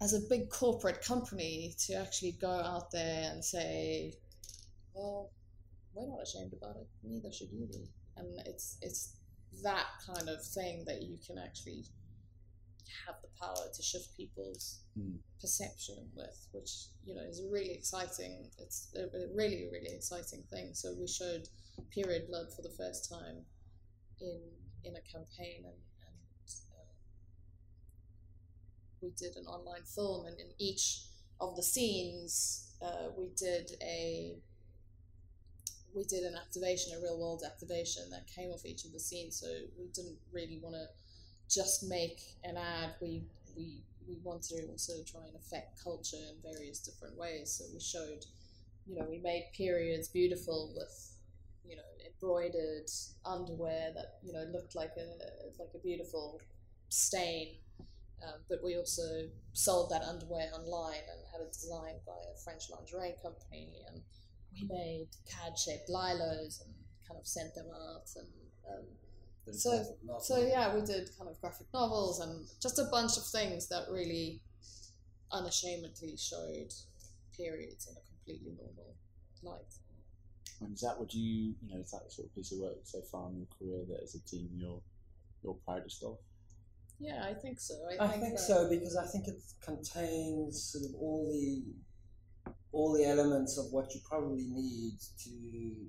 as 0.00 0.14
a 0.14 0.20
big 0.28 0.48
corporate 0.48 1.02
company 1.02 1.74
to 1.86 1.94
actually 1.94 2.32
go 2.40 2.50
out 2.50 2.88
there 2.92 3.32
and 3.32 3.44
say, 3.44 4.14
well, 4.94 5.32
we're 5.92 6.06
not 6.06 6.22
ashamed 6.22 6.52
about 6.52 6.76
it. 6.76 6.86
Neither 7.02 7.32
should 7.32 7.50
you 7.52 7.66
be. 7.66 7.90
And 8.16 8.28
it's 8.46 8.78
it's 8.80 9.14
that 9.62 9.86
kind 10.06 10.28
of 10.28 10.44
thing 10.44 10.84
that 10.86 11.02
you 11.02 11.18
can 11.26 11.36
actually 11.38 11.84
have 13.06 13.16
the 13.22 13.28
power 13.40 13.68
to 13.72 13.82
shift 13.82 14.16
people's 14.16 14.80
Hmm. 14.94 15.16
perception 15.40 16.10
with, 16.16 16.48
which 16.52 16.86
you 17.04 17.14
know 17.14 17.22
is 17.22 17.40
a 17.40 17.48
really 17.48 17.72
exciting. 17.72 18.50
It's 18.58 18.88
a, 18.96 19.02
a 19.04 19.28
really 19.34 19.68
really 19.72 19.94
exciting 19.94 20.42
thing. 20.50 20.74
So 20.74 20.94
we 20.98 21.06
showed 21.06 21.48
period 21.90 22.26
blood 22.28 22.48
for 22.54 22.62
the 22.62 22.74
first 22.76 23.08
time 23.08 23.44
in 24.20 24.40
in 24.84 24.96
a 24.96 25.00
campaign, 25.02 25.64
and, 25.64 25.80
and 26.06 26.50
uh, 26.72 26.92
we 29.02 29.10
did 29.10 29.36
an 29.36 29.46
online 29.46 29.84
film, 29.84 30.26
and 30.26 30.38
in 30.40 30.48
each 30.58 31.02
of 31.40 31.56
the 31.56 31.62
scenes, 31.62 32.74
uh, 32.82 33.10
we 33.16 33.28
did 33.36 33.70
a 33.82 34.36
we 35.94 36.04
did 36.04 36.24
an 36.24 36.34
activation, 36.36 36.92
a 36.96 37.00
real 37.00 37.18
world 37.18 37.42
activation 37.46 38.10
that 38.10 38.26
came 38.26 38.50
off 38.50 38.64
each 38.64 38.84
of 38.84 38.92
the 38.92 39.00
scenes. 39.00 39.40
So 39.40 39.46
we 39.78 39.86
didn't 39.88 40.18
really 40.32 40.60
want 40.62 40.74
to 40.76 40.86
just 41.48 41.88
make 41.88 42.20
an 42.44 42.56
ad. 42.56 42.94
We 43.00 43.22
we 43.56 43.82
we 44.06 44.16
wanted 44.22 44.56
to 44.56 44.66
also 44.70 44.94
try 45.04 45.26
and 45.26 45.36
affect 45.36 45.82
culture 45.82 46.16
in 46.16 46.52
various 46.52 46.80
different 46.80 47.16
ways. 47.16 47.50
So 47.58 47.64
we 47.72 47.80
showed, 47.80 48.24
you 48.86 48.96
know, 48.96 49.06
we 49.08 49.18
made 49.18 49.50
periods 49.54 50.08
beautiful 50.08 50.72
with, 50.74 51.12
you 51.68 51.76
know, 51.76 51.82
embroidered 52.06 52.88
underwear 53.24 53.92
that 53.94 54.18
you 54.22 54.32
know 54.32 54.44
looked 54.52 54.74
like 54.74 54.92
a 54.96 55.60
like 55.60 55.70
a 55.74 55.78
beautiful 55.78 56.40
stain. 56.88 57.56
Um, 58.26 58.40
but 58.48 58.58
we 58.64 58.76
also 58.76 59.28
sold 59.52 59.90
that 59.90 60.02
underwear 60.02 60.50
online 60.52 61.06
and 61.06 61.20
had 61.30 61.40
it 61.40 61.52
designed 61.52 62.00
by 62.04 62.18
a 62.18 62.36
French 62.42 62.64
lingerie 62.68 63.14
company, 63.22 63.68
and 63.86 64.02
we 64.52 64.66
made 64.68 65.06
CAD 65.30 65.56
shaped 65.56 65.88
lilos 65.88 66.60
and 66.64 66.74
kind 67.06 67.18
of 67.18 67.26
sent 67.26 67.54
them 67.54 67.68
out 67.72 68.08
and. 68.16 68.26
Um, 68.68 68.84
So- 69.54 69.96
so 70.20 70.38
yeah, 70.38 70.74
we 70.74 70.80
did 70.82 71.10
kind 71.16 71.28
of 71.30 71.40
graphic 71.40 71.66
novels 71.72 72.20
and 72.20 72.46
just 72.60 72.78
a 72.78 72.84
bunch 72.84 73.16
of 73.16 73.24
things 73.26 73.68
that 73.68 73.88
really 73.90 74.40
unashamedly 75.32 76.16
showed 76.16 76.72
periods 77.36 77.86
in 77.88 77.96
a 77.96 78.00
completely 78.08 78.52
normal 78.56 78.94
light. 79.42 79.74
And 80.60 80.74
is 80.74 80.80
that 80.80 80.98
what 80.98 81.14
you, 81.14 81.54
you 81.62 81.68
know, 81.74 81.80
is 81.80 81.90
that 81.92 82.04
the 82.04 82.10
sort 82.10 82.28
of 82.28 82.34
piece 82.34 82.50
of 82.52 82.58
work 82.58 82.78
so 82.84 83.00
far 83.02 83.30
in 83.30 83.36
your 83.38 83.46
career 83.58 83.84
that 83.88 84.02
as 84.02 84.14
a 84.14 84.20
team 84.24 84.50
you're 84.56 84.80
you're 85.42 85.54
proudest 85.64 86.02
of? 86.02 86.18
Yeah, 86.98 87.24
I 87.24 87.32
think 87.34 87.60
so. 87.60 87.74
I, 87.88 88.04
I 88.04 88.08
think, 88.08 88.22
think 88.24 88.38
so 88.40 88.68
because 88.68 88.96
I 88.96 89.06
think 89.06 89.28
it 89.28 89.40
contains 89.60 90.60
sort 90.60 90.84
of 90.84 90.94
all 91.00 91.30
the 91.30 91.62
all 92.72 92.92
the 92.92 93.04
elements 93.04 93.56
of 93.56 93.66
what 93.72 93.94
you 93.94 94.00
probably 94.04 94.46
need 94.48 94.98
to 95.22 95.30
you 95.30 95.86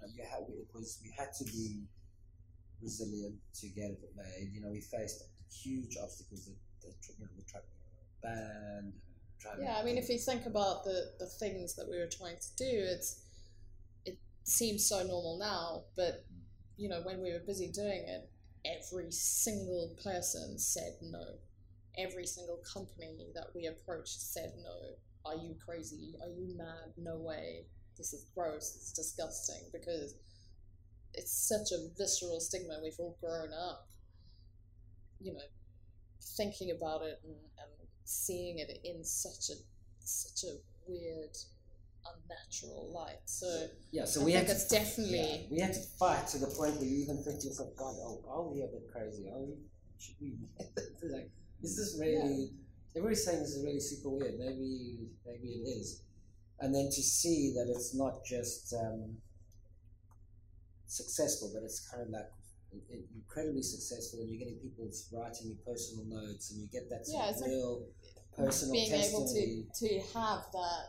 know 0.00 0.06
you 0.14 0.24
had 0.24 0.48
it 0.48 0.68
was 0.74 0.98
we 1.02 1.10
had 1.16 1.32
to 1.34 1.44
be 1.44 1.82
resilient 2.82 3.34
to 3.60 3.68
get 3.68 3.90
it 3.90 4.00
made. 4.16 4.50
You 4.52 4.60
know, 4.60 4.70
we 4.70 4.80
faced 4.80 5.24
huge 5.50 5.96
obstacles 6.02 6.46
that, 6.46 6.56
that 6.82 6.94
you 7.08 7.24
know, 7.24 7.30
the 7.36 7.44
truck 7.44 7.64
banned. 8.22 8.92
Yeah, 9.60 9.76
I 9.78 9.84
mean, 9.84 9.96
if 9.96 10.08
you 10.08 10.18
think 10.18 10.46
about 10.46 10.82
the, 10.84 11.12
the 11.20 11.26
things 11.26 11.74
that 11.76 11.88
we 11.88 11.98
were 11.98 12.08
trying 12.08 12.36
to 12.36 12.56
do, 12.56 12.68
it's 12.68 13.22
it 14.04 14.18
seems 14.42 14.88
so 14.88 15.04
normal 15.04 15.38
now, 15.38 15.84
but 15.94 16.24
you 16.76 16.88
know, 16.88 17.00
when 17.02 17.22
we 17.22 17.32
were 17.32 17.40
busy 17.46 17.70
doing 17.70 18.04
it, 18.06 18.28
every 18.64 19.10
single 19.10 19.96
person 20.02 20.58
said 20.58 20.96
no. 21.02 21.24
Every 21.96 22.26
single 22.26 22.60
company 22.72 23.28
that 23.34 23.46
we 23.54 23.66
approached 23.66 24.20
said 24.20 24.52
no. 24.62 24.96
Are 25.24 25.36
you 25.36 25.54
crazy? 25.64 26.14
Are 26.22 26.28
you 26.28 26.56
mad? 26.56 26.92
No 26.96 27.16
way. 27.16 27.66
This 27.96 28.12
is 28.12 28.26
gross. 28.34 28.76
It's 28.76 28.92
disgusting 28.92 29.62
because 29.72 30.14
it's 31.16 31.32
such 31.32 31.72
a 31.72 31.88
visceral 31.96 32.40
stigma. 32.40 32.78
We've 32.82 32.98
all 32.98 33.16
grown 33.20 33.50
up, 33.52 33.88
you 35.20 35.32
know, 35.32 35.40
thinking 36.36 36.76
about 36.76 37.02
it 37.02 37.20
and, 37.24 37.34
and 37.34 37.70
seeing 38.04 38.58
it 38.58 38.78
in 38.84 39.02
such 39.04 39.50
a 39.50 39.58
such 40.00 40.48
a 40.48 40.54
weird, 40.86 41.36
unnatural 42.06 42.92
light. 42.94 43.18
So 43.24 43.68
yeah, 43.90 44.04
so 44.04 44.20
I 44.20 44.24
we 44.24 44.32
had 44.32 44.46
to 44.46 44.58
definitely 44.70 45.18
Yeah, 45.18 45.36
we 45.50 45.60
had 45.60 45.74
to 45.74 45.80
fight 45.98 46.28
to 46.28 46.38
the 46.38 46.46
point 46.46 46.76
where 46.76 46.84
you 46.84 47.02
even 47.02 47.22
think 47.22 47.40
to 47.40 47.48
yourself, 47.48 47.74
God, 47.76 47.96
oh, 47.98 48.22
are 48.28 48.42
we 48.42 48.62
a 48.62 48.66
bit 48.66 48.86
crazy? 48.92 49.28
Are 49.28 49.40
we? 49.40 49.54
Should 49.98 50.16
we? 50.20 50.34
Like, 51.12 51.30
is 51.62 51.76
this 51.76 51.96
really? 52.00 52.50
Everybody's 52.96 53.24
saying 53.24 53.40
this 53.40 53.50
is 53.50 53.64
really 53.64 53.80
super 53.80 54.08
weird. 54.08 54.38
Maybe, 54.38 55.08
maybe 55.26 55.48
it 55.48 55.68
is. 55.68 56.02
And 56.60 56.74
then 56.74 56.86
to 56.86 57.02
see 57.02 57.52
that 57.54 57.66
it's 57.68 57.94
not 57.94 58.24
just 58.24 58.72
um, 58.72 59.18
successful, 60.86 61.50
but 61.54 61.62
it's 61.62 61.88
kind 61.88 62.02
of 62.02 62.10
like 62.10 62.30
in- 62.72 62.82
in- 62.90 63.08
incredibly 63.14 63.62
successful, 63.62 64.20
and 64.20 64.30
you're 64.30 64.38
getting 64.38 64.58
people 64.58 64.88
writing 65.12 65.48
you 65.48 65.56
personal 65.64 66.04
notes, 66.04 66.50
and 66.50 66.60
you 66.60 66.68
get 66.68 66.88
that 66.90 67.06
sort 67.06 67.18
Yeah, 67.22 67.28
of 67.28 67.32
it's 67.32 67.40
like 67.40 67.50
real 67.50 67.86
personal 68.36 68.74
being 68.76 68.92
able 68.92 69.26
to 69.26 69.64
to 69.86 70.00
have 70.14 70.44
that 70.52 70.82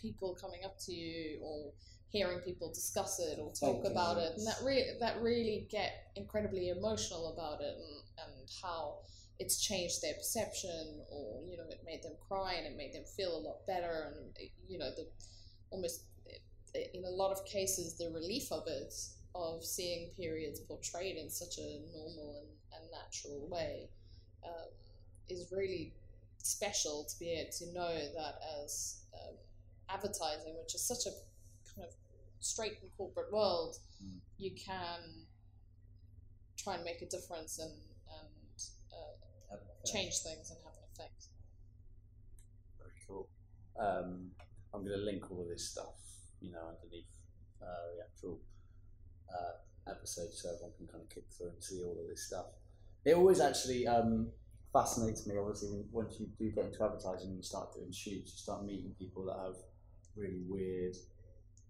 people 0.00 0.34
coming 0.40 0.64
up 0.64 0.78
to 0.86 0.92
you 0.92 1.40
or 1.42 1.72
hearing 2.10 2.40
people 2.40 2.68
discuss 2.68 3.20
it 3.20 3.38
or 3.38 3.52
talk 3.52 3.82
Thank 3.82 3.84
you, 3.84 3.90
about 3.90 4.18
it 4.18 4.32
and 4.36 4.46
that 4.46 4.58
really 4.62 4.84
that 5.00 5.22
really 5.22 5.66
get 5.70 6.12
incredibly 6.16 6.68
emotional 6.68 7.32
about 7.32 7.60
it 7.62 7.74
and, 7.74 8.02
and 8.38 8.48
how 8.62 8.96
it's 9.38 9.60
changed 9.62 10.02
their 10.02 10.14
perception 10.14 11.00
or 11.10 11.42
you 11.48 11.56
know 11.56 11.64
it 11.70 11.80
made 11.86 12.02
them 12.02 12.12
cry 12.28 12.54
and 12.54 12.66
it 12.66 12.76
made 12.76 12.92
them 12.92 13.04
feel 13.16 13.36
a 13.36 13.42
lot 13.48 13.66
better 13.66 14.12
and 14.14 14.36
you 14.68 14.78
know 14.78 14.90
the 14.96 15.06
almost 15.70 16.04
in 16.74 17.04
a 17.04 17.10
lot 17.10 17.30
of 17.32 17.44
cases 17.44 17.94
the 17.98 18.08
relief 18.10 18.50
of 18.50 18.66
it 18.66 18.94
of 19.34 19.64
seeing 19.64 20.10
periods 20.16 20.60
portrayed 20.60 21.16
in 21.16 21.28
such 21.30 21.58
a 21.58 21.80
normal 21.94 22.36
and, 22.40 22.48
and 22.82 22.90
natural 22.90 23.46
way 23.50 23.88
um, 24.44 24.68
is 25.28 25.50
really 25.52 25.92
special 26.38 27.04
to 27.08 27.18
be 27.18 27.30
able 27.32 27.50
to 27.50 27.66
know 27.72 27.94
that 28.14 28.34
as 28.62 29.02
um, 29.14 29.34
advertising, 29.88 30.54
which 30.60 30.74
is 30.74 30.82
such 30.82 31.06
a 31.06 31.12
kind 31.74 31.86
of 31.86 31.94
straight 32.40 32.76
and 32.82 32.90
corporate 32.96 33.32
world, 33.32 33.78
Mm. 34.02 34.18
you 34.36 34.50
can 34.50 34.98
try 36.56 36.74
and 36.74 36.82
make 36.82 37.00
a 37.02 37.06
difference 37.06 37.60
and, 37.60 37.70
and 37.70 38.60
uh, 38.92 39.56
change 39.86 40.18
things 40.18 40.50
and 40.50 40.58
have 40.64 40.72
an 40.74 40.82
effect. 40.92 41.26
Very 42.78 42.90
cool. 43.06 43.28
Um, 43.78 44.32
I'm 44.74 44.80
going 44.84 44.98
to 44.98 45.04
link 45.04 45.30
all 45.30 45.40
of 45.42 45.48
this 45.48 45.68
stuff, 45.68 45.94
you 46.42 46.52
know, 46.52 46.68
underneath 46.68 47.06
uh, 47.62 47.96
the 47.96 48.04
actual 48.04 48.40
uh, 49.30 49.90
episode 49.90 50.32
so 50.32 50.50
everyone 50.50 50.72
can 50.76 50.86
kind 50.86 51.02
of 51.02 51.10
kick 51.10 51.24
through 51.30 51.48
and 51.50 51.62
see 51.62 51.82
all 51.82 51.96
of 52.00 52.08
this 52.08 52.26
stuff. 52.26 52.46
It 53.04 53.14
always 53.14 53.40
actually 53.40 53.86
um, 53.86 54.28
fascinates 54.72 55.26
me, 55.26 55.36
obviously, 55.38 55.70
when, 55.70 55.84
once 55.90 56.20
you 56.20 56.28
do 56.38 56.50
get 56.50 56.66
into 56.66 56.84
advertising 56.84 57.28
and 57.28 57.36
you 57.36 57.42
start 57.42 57.74
doing 57.74 57.92
shoots, 57.92 58.32
you 58.32 58.38
start 58.38 58.64
meeting 58.64 58.94
people 58.98 59.24
that 59.26 59.38
have 59.38 59.56
really 60.16 60.42
weird 60.46 60.96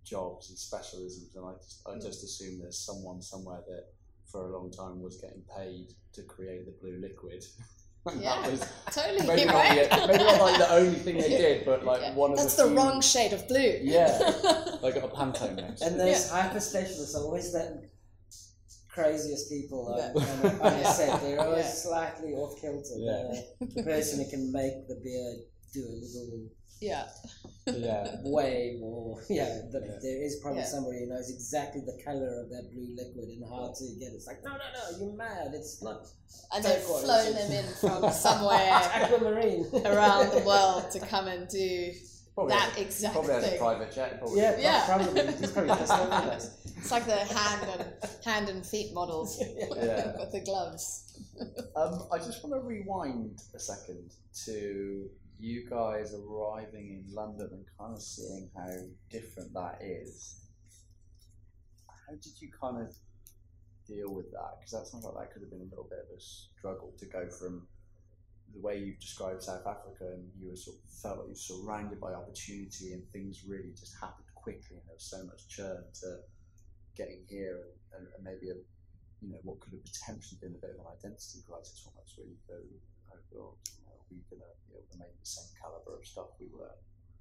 jobs 0.04 0.50
and 0.50 0.58
specialisms, 0.58 1.36
and 1.36 1.46
I 1.46 1.52
just, 1.62 1.82
I 1.86 1.94
just 1.94 2.24
assume 2.24 2.58
there's 2.60 2.78
someone 2.78 3.22
somewhere 3.22 3.60
that 3.68 3.86
for 4.30 4.48
a 4.48 4.58
long 4.58 4.70
time 4.70 5.00
was 5.00 5.16
getting 5.20 5.42
paid 5.56 5.92
to 6.14 6.22
create 6.22 6.66
the 6.66 6.74
blue 6.80 6.98
liquid. 7.00 7.44
And 8.04 8.20
that 8.20 8.22
Yeah. 8.44 8.50
was 8.50 8.60
Totally, 8.90 9.26
maybe 9.26 9.44
not, 9.44 9.64
the, 9.64 10.06
maybe 10.08 10.24
not 10.24 10.40
like 10.40 10.58
the 10.58 10.72
only 10.72 10.98
thing 10.98 11.16
they 11.18 11.28
did, 11.28 11.64
but 11.64 11.84
like 11.84 12.00
Yeah. 12.02 12.14
one 12.14 12.32
of 12.32 12.36
the 12.36 12.42
That's 12.42 12.56
the, 12.56 12.66
the 12.68 12.74
wrong 12.74 13.00
shade 13.00 13.32
of 13.32 13.46
blue. 13.48 13.78
Yeah. 13.82 14.18
Like 14.82 14.96
a 14.96 15.00
Pantone 15.02 15.56
next. 15.56 15.82
And 15.82 15.98
those 16.00 16.28
hyper 16.28 16.58
specialists 16.58 17.14
are 17.14 17.22
always 17.22 17.52
the 17.52 17.88
craziest 18.88 19.48
people 19.48 19.86
on, 19.92 19.98
Yeah. 19.98 20.22
on, 20.22 20.50
a- 20.50 20.62
on 20.64 20.72
a 20.80 20.84
set. 20.92 21.20
They're 21.22 21.40
always 21.40 21.64
Yeah. 21.66 21.70
slightly 21.70 22.32
off 22.34 22.60
kilter. 22.60 22.96
Yeah. 22.98 23.40
The, 23.60 23.66
the 23.76 23.82
person 23.84 24.22
who 24.24 24.28
can 24.28 24.50
make 24.52 24.88
the 24.88 24.96
beer 25.02 25.36
do 25.72 25.80
a 25.88 25.94
little 26.02 26.48
yeah. 26.82 27.06
yeah, 27.66 28.16
wave 28.24 28.80
or 28.82 29.20
yeah, 29.30 29.60
the, 29.70 29.80
Yeah. 29.80 29.98
there 30.02 30.22
is 30.22 30.36
probably 30.42 30.60
Yeah. 30.62 30.66
somebody 30.66 30.98
who 31.00 31.06
knows 31.06 31.30
exactly 31.30 31.80
the 31.82 31.96
color 32.04 32.40
of 32.42 32.50
that 32.50 32.70
blue 32.72 32.94
liquid 32.96 33.28
and 33.28 33.44
how 33.48 33.72
to 33.76 33.84
get 34.00 34.12
it. 34.12 34.16
It's 34.16 34.26
like 34.26 34.42
no, 34.44 34.50
no, 34.50 34.58
no, 34.58 34.98
you're 34.98 35.16
mad. 35.16 35.52
It's 35.54 35.80
not 35.82 36.06
And 36.54 36.64
they've 36.64 36.80
Turquoise. 36.82 37.04
flown 37.04 37.34
them 37.34 37.52
in 37.52 37.64
from 37.80 38.10
somewhere 38.12 38.58
aquamarine 38.98 39.66
around 39.86 40.30
the 40.32 40.42
world 40.44 40.90
to 40.90 41.00
come 41.00 41.28
and 41.28 41.46
do 41.48 41.92
probably 42.34 42.54
that 42.54 42.70
has, 42.70 42.80
exact 42.86 43.12
probably 43.14 43.34
has 43.34 43.52
a 43.52 43.58
private 43.58 43.92
jet. 43.94 44.18
Probably. 44.18 44.40
Yeah, 44.40 44.58
Yeah. 44.58 44.84
probably. 44.86 45.26
He's 45.36 45.50
probably 45.52 45.68
just 45.76 45.90
looking 45.92 46.12
at 46.12 46.28
us. 46.30 46.58
It's 46.78 46.90
like 46.90 47.04
the 47.06 47.12
hand 47.16 47.66
and 47.78 47.94
hand 48.24 48.48
and 48.48 48.66
feet 48.66 48.92
models 48.92 49.38
Yeah. 49.40 50.18
with 50.18 50.32
the 50.32 50.40
gloves. 50.40 51.08
Um, 51.76 52.08
I 52.12 52.18
just 52.18 52.42
want 52.42 52.54
to 52.60 52.66
rewind 52.66 53.40
a 53.54 53.58
second 53.58 54.10
to 54.46 55.08
you 55.42 55.68
guys 55.68 56.14
arriving 56.14 57.02
in 57.02 57.14
London 57.14 57.48
and 57.50 57.64
kind 57.76 57.94
of 57.94 58.00
seeing 58.00 58.48
how 58.56 58.70
different 59.10 59.52
that 59.52 59.78
is. 59.82 60.38
How 61.88 62.12
did 62.12 62.40
you 62.40 62.48
kind 62.48 62.78
of 62.78 62.94
deal 63.88 64.14
with 64.14 64.30
that? 64.30 64.58
Because 64.58 64.72
that 64.72 64.86
sounds 64.86 65.04
like 65.04 65.14
that 65.18 65.32
could 65.32 65.42
have 65.42 65.50
been 65.50 65.66
a 65.66 65.70
little 65.70 65.88
bit 65.90 65.98
of 65.98 66.16
a 66.16 66.20
struggle 66.20 66.94
to 66.96 67.06
go 67.06 67.28
from 67.28 67.66
the 68.54 68.60
way 68.60 68.78
you've 68.78 69.00
described 69.00 69.42
South 69.42 69.66
Africa 69.66 70.14
and 70.14 70.30
you 70.38 70.48
were 70.48 70.56
sort 70.56 70.76
of 70.76 70.82
felt 71.02 71.18
like 71.18 71.26
you 71.26 71.34
were 71.34 71.66
surrounded 71.66 71.98
by 71.98 72.12
opportunity 72.12 72.92
and 72.92 73.02
things 73.10 73.42
really 73.44 73.72
just 73.74 73.98
happened 73.98 74.28
quickly 74.36 74.78
and 74.78 74.86
there 74.86 74.94
was 74.94 75.10
so 75.10 75.24
much 75.24 75.48
churn 75.48 75.82
to 76.02 76.18
getting 76.94 77.24
here 77.28 77.58
and, 77.96 78.06
and 78.14 78.22
maybe 78.22 78.50
a 78.50 78.54
you 79.22 79.30
know, 79.30 79.38
what 79.42 79.58
could 79.60 79.72
have 79.72 79.86
potentially 79.86 80.38
been 80.42 80.54
a 80.54 80.60
bit 80.62 80.74
of 80.74 80.82
an 80.82 80.90
identity 80.98 81.46
crisis 81.46 81.86
almost, 81.86 82.18
where 82.18 82.26
you 82.26 82.36
go, 82.46 82.58
oh 83.38 83.54
you 84.12 84.22
are 84.30 84.36
we 84.36 84.36
going 84.36 84.52
to 84.52 84.66
be 84.68 84.76
able 84.76 84.92
to 84.92 84.98
make 84.98 85.14
the 85.18 85.26
same 85.26 85.50
caliber 85.60 85.98
of 85.98 86.06
stuff 86.06 86.36
we 86.40 86.48
were? 86.52 86.76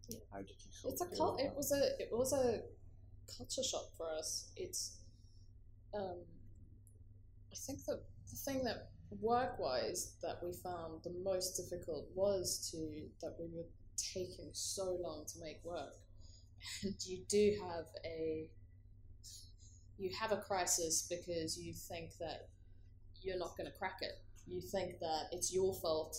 Yeah. 0.09 0.19
How 0.31 0.39
did 0.39 0.57
you 0.59 0.71
sort 0.71 0.93
it's 0.93 1.01
a 1.01 1.05
of 1.05 1.11
deal 1.11 1.17
cult. 1.17 1.41
It 1.41 1.53
was 1.55 1.71
a 1.71 1.81
it 2.01 2.09
was 2.11 2.33
a 2.33 2.61
culture 3.37 3.63
shock 3.63 3.95
for 3.97 4.07
us. 4.11 4.51
It's 4.55 4.97
um, 5.93 6.23
I 7.51 7.55
think 7.55 7.85
that 7.85 8.01
the 8.29 8.37
thing 8.37 8.63
that 8.63 8.89
work 9.19 9.59
wise 9.59 10.15
that 10.21 10.39
we 10.43 10.53
found 10.53 11.03
the 11.03 11.13
most 11.23 11.57
difficult 11.57 12.07
was 12.15 12.69
to 12.71 12.77
that 13.21 13.35
we 13.39 13.47
were 13.55 13.67
taking 13.97 14.49
so 14.53 14.97
long 15.01 15.25
to 15.27 15.39
make 15.39 15.63
work, 15.63 15.95
and 16.83 16.95
you 17.05 17.19
do 17.29 17.57
have 17.61 17.85
a 18.05 18.49
you 19.97 20.09
have 20.19 20.31
a 20.31 20.37
crisis 20.37 21.07
because 21.09 21.57
you 21.57 21.73
think 21.73 22.11
that 22.19 22.49
you're 23.21 23.37
not 23.37 23.55
going 23.57 23.69
to 23.71 23.77
crack 23.77 23.97
it. 24.01 24.13
You 24.47 24.61
think 24.61 24.99
that 24.99 25.25
it's 25.31 25.53
your 25.53 25.73
fault 25.75 26.17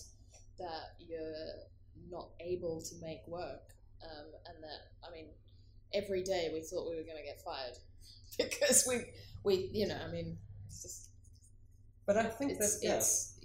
that 0.59 0.95
you're 0.99 2.11
not 2.11 2.29
able 2.41 2.81
to 2.83 2.95
make 3.01 3.27
work 3.27 3.73
um, 4.05 4.27
and 4.47 4.63
that 4.63 5.07
I 5.07 5.13
mean, 5.13 5.27
every 5.95 6.23
day 6.23 6.51
we 6.53 6.61
thought 6.61 6.89
we 6.89 6.97
were 6.97 7.03
going 7.03 7.19
to 7.19 7.25
get 7.25 7.41
fired 7.45 7.79
because 8.39 8.85
we 8.89 9.05
we 9.45 9.71
you 9.73 9.87
know 9.87 9.99
I 10.03 10.11
mean, 10.11 10.39
it's 10.67 10.83
just 10.83 11.11
But 12.07 12.17
I 12.17 12.25
think 12.25 12.53
it's, 12.53 12.81
that 12.81 12.87
yeah, 12.87 12.97
it's 12.97 13.39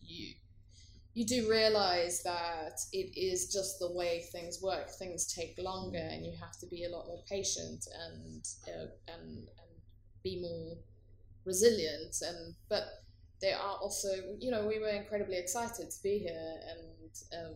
you 0.00 0.34
you 1.12 1.26
do 1.26 1.50
realize 1.50 2.22
that 2.22 2.78
it 2.92 3.10
is 3.18 3.52
just 3.52 3.78
the 3.80 3.92
way 3.92 4.24
things 4.32 4.62
work. 4.62 4.88
Things 4.90 5.32
take 5.32 5.58
longer, 5.58 5.98
and 5.98 6.24
you 6.24 6.32
have 6.40 6.58
to 6.60 6.66
be 6.66 6.84
a 6.84 6.88
lot 6.88 7.06
more 7.06 7.22
patient 7.28 7.86
and 8.08 8.46
uh, 8.68 8.86
and 9.12 9.38
and 9.38 9.70
be 10.22 10.40
more 10.40 10.76
resilient. 11.44 12.16
And 12.22 12.54
but 12.68 12.84
there 13.40 13.56
are 13.56 13.76
also 13.76 14.08
you 14.38 14.50
know 14.50 14.66
we 14.66 14.78
were 14.78 14.88
incredibly 14.88 15.38
excited 15.38 15.90
to 15.90 16.02
be 16.02 16.18
here 16.18 16.54
and. 16.70 17.46
Um, 17.46 17.54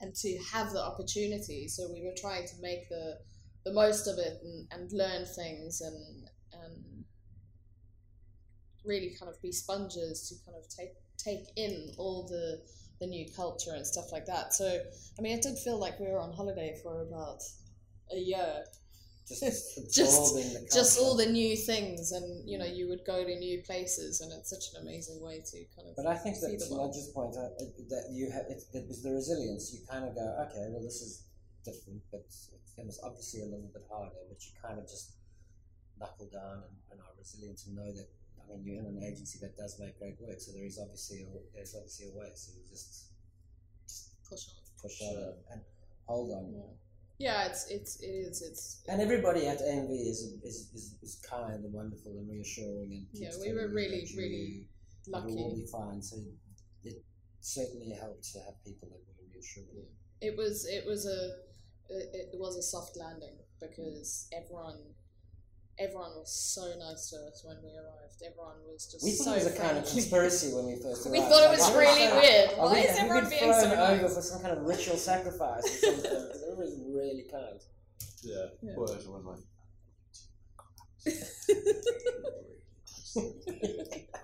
and 0.00 0.14
to 0.14 0.38
have 0.52 0.70
the 0.72 0.82
opportunity. 0.82 1.66
So 1.66 1.88
we 1.92 2.02
were 2.02 2.14
trying 2.16 2.46
to 2.46 2.54
make 2.60 2.88
the 2.88 3.18
the 3.64 3.72
most 3.72 4.06
of 4.06 4.18
it 4.18 4.40
and, 4.44 4.68
and 4.72 4.92
learn 4.92 5.24
things 5.24 5.80
and 5.80 6.28
and 6.52 7.04
really 8.84 9.16
kind 9.18 9.32
of 9.32 9.40
be 9.40 9.50
sponges 9.50 10.28
to 10.28 10.34
kind 10.44 10.56
of 10.62 10.68
take 10.68 10.92
take 11.16 11.46
in 11.56 11.92
all 11.96 12.26
the 12.28 12.60
the 13.00 13.06
new 13.06 13.26
culture 13.34 13.72
and 13.74 13.86
stuff 13.86 14.12
like 14.12 14.26
that. 14.26 14.52
So 14.52 14.80
I 15.18 15.22
mean, 15.22 15.38
it 15.38 15.42
did 15.42 15.58
feel 15.58 15.78
like 15.78 15.98
we 15.98 16.06
were 16.06 16.20
on 16.20 16.32
holiday 16.32 16.78
for 16.82 17.02
about 17.02 17.42
a 18.12 18.18
year 18.18 18.64
just 19.26 19.42
just- 19.94 20.34
the 20.34 20.68
just 20.72 20.98
all 21.00 21.16
the 21.16 21.26
new 21.26 21.56
things 21.56 22.12
and 22.12 22.46
you 22.48 22.58
know 22.58 22.64
you 22.66 22.88
would 22.88 23.04
go 23.06 23.24
to 23.24 23.34
new 23.38 23.62
places 23.62 24.20
and 24.20 24.30
it's 24.32 24.50
such 24.50 24.72
an 24.74 24.82
amazing 24.86 25.20
way 25.20 25.40
to 25.40 25.64
kind 25.74 25.88
of 25.88 25.96
But 25.96 26.06
I 26.06 26.16
think 26.16 26.38
that 26.40 26.50
the 26.58 26.66
to 26.66 26.74
world. 26.74 26.94
Point, 27.14 27.36
uh, 27.36 27.48
that 27.88 28.04
you 28.12 28.30
have 28.30 28.46
it, 28.52 28.62
that 28.72 28.86
with 28.88 29.02
the 29.02 29.12
resilience, 29.12 29.72
you 29.72 29.80
kind 29.88 30.04
of 30.04 30.14
go, 30.14 30.26
okay, 30.48 30.68
well, 30.70 30.82
this 30.82 31.00
is 31.00 31.24
different, 31.64 32.02
but 32.12 32.20
it's, 32.26 32.50
it's 32.76 33.00
obviously 33.02 33.40
a 33.42 33.46
little 33.46 33.70
bit 33.72 33.84
harder. 33.90 34.12
But 34.28 34.38
you 34.44 34.52
kind 34.60 34.78
of 34.78 34.84
just 34.86 35.12
knuckle 35.98 36.28
down 36.32 36.60
and, 36.66 36.74
and 36.92 37.00
are 37.00 37.14
resilient 37.18 37.60
and 37.66 37.76
know 37.76 37.90
that. 37.92 38.08
I 38.36 38.42
mean, 38.52 38.60
you're 38.66 38.78
in 38.80 38.86
an 38.86 39.00
agency 39.02 39.38
that 39.40 39.56
does 39.56 39.80
make 39.80 39.98
great 39.98 40.20
work, 40.20 40.38
so 40.38 40.52
there 40.52 40.66
is 40.66 40.78
obviously 40.78 41.22
a, 41.24 41.26
there's 41.54 41.74
obviously 41.74 42.12
a 42.12 42.18
way. 42.18 42.28
So 42.34 42.52
you 42.52 42.60
just 42.68 43.08
push 44.28 44.44
on. 44.52 44.54
push 44.82 44.98
Sure. 45.00 45.08
on 45.16 45.34
and 45.52 45.60
hold 46.04 46.30
on. 46.32 46.52
Yeah. 46.52 46.60
Yeah, 47.18 47.46
it's 47.46 47.70
it's 47.70 48.00
it 48.00 48.06
is 48.08 48.42
it's 48.42 48.82
And 48.88 49.00
everybody 49.00 49.46
at 49.46 49.60
AMV 49.60 49.90
is, 50.12 50.20
is, 50.42 50.68
is, 50.74 50.94
is 51.02 51.22
kind 51.28 51.64
and 51.64 51.72
wonderful 51.72 52.12
and 52.18 52.28
reassuring 52.28 52.90
and 52.92 53.06
Yeah, 53.12 53.30
we 53.40 53.52
were 53.52 53.68
telling 53.68 53.70
you 53.70 53.76
really, 53.76 54.00
that 54.00 54.10
you- 54.10 54.18
really 54.22 54.66
will 55.06 55.20
lucky. 55.50 55.60
be 55.60 55.66
fine. 55.70 56.02
So 56.02 56.16
it 56.82 56.96
certainly 57.40 57.92
helped 57.94 58.24
to 58.32 58.38
have 58.40 58.54
people 58.64 58.88
that 58.88 59.00
were 59.06 59.28
reassuring. 59.32 59.86
It 60.20 60.36
was 60.36 60.66
it 60.66 60.84
was 60.86 61.06
a 61.06 61.20
it 61.90 62.30
was 62.34 62.56
a 62.56 62.62
soft 62.62 62.96
landing 62.96 63.36
because 63.60 64.26
everyone 64.32 64.78
everyone 65.78 66.10
was 66.16 66.32
so 66.32 66.62
nice 66.78 67.10
to 67.10 67.16
us 67.26 67.42
when 67.44 67.56
we 67.62 67.70
arrived. 67.70 68.22
Everyone 68.24 68.56
was 68.66 68.86
just 68.86 69.04
We 69.04 69.12
thought 69.12 69.38
it 69.38 69.44
was 69.44 69.54
a 69.54 69.58
kind 69.58 69.78
of 69.78 69.84
conspiracy 69.86 70.54
when 70.54 70.66
we 70.66 70.76
first 70.76 71.06
arrived. 71.06 71.12
We 71.12 71.20
thought 71.20 71.44
it 71.44 71.50
was 71.50 71.70
oh, 71.70 71.78
really 71.78 72.06
so- 72.06 72.16
weird. 72.16 72.50
Why 72.56 72.72
we, 72.72 72.78
is 72.80 72.98
have 72.98 73.10
we 73.10 73.16
everyone 73.16 73.30
being 73.30 73.52
so 73.52 73.68
thrown 73.68 73.78
over 73.78 74.02
nice? 74.02 74.14
for 74.14 74.22
some 74.22 74.42
kind 74.42 74.58
of 74.58 74.64
ritual 74.64 74.96
sacrifice 74.96 75.64
or 75.64 75.92
something? 75.92 76.02
Because 76.24 76.42
everyone 76.42 76.66
was 76.66 76.80
really 76.86 77.26
kind. 77.30 77.60
Yeah. 78.22 78.46
Yeah. 78.62 78.72
Well, 78.76 78.92
everyone 78.92 79.24
was 79.24 79.42
like, 79.42 79.44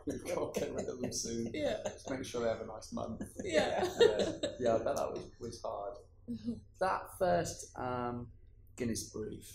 we've 0.07 0.25
got 0.35 0.55
to 0.55 0.61
get 0.61 0.75
rid 0.75 0.89
of 0.89 1.01
them 1.01 1.13
soon. 1.13 1.51
yeah, 1.55 1.77
Just 1.85 2.11
make 2.11 2.25
sure 2.25 2.43
they 2.43 2.49
have 2.49 2.61
a 2.61 2.67
nice 2.67 2.93
month. 2.93 3.23
yeah. 3.45 3.87
yeah, 4.01 4.29
yeah, 4.61 4.75
I 4.75 4.79
bet 4.79 4.97
that 4.97 5.11
was, 5.11 5.21
was 5.39 5.61
hard. 5.63 5.95
That 6.79 7.03
first 7.19 7.77
um, 7.77 8.29
Guinness 8.77 9.05
brief, 9.11 9.51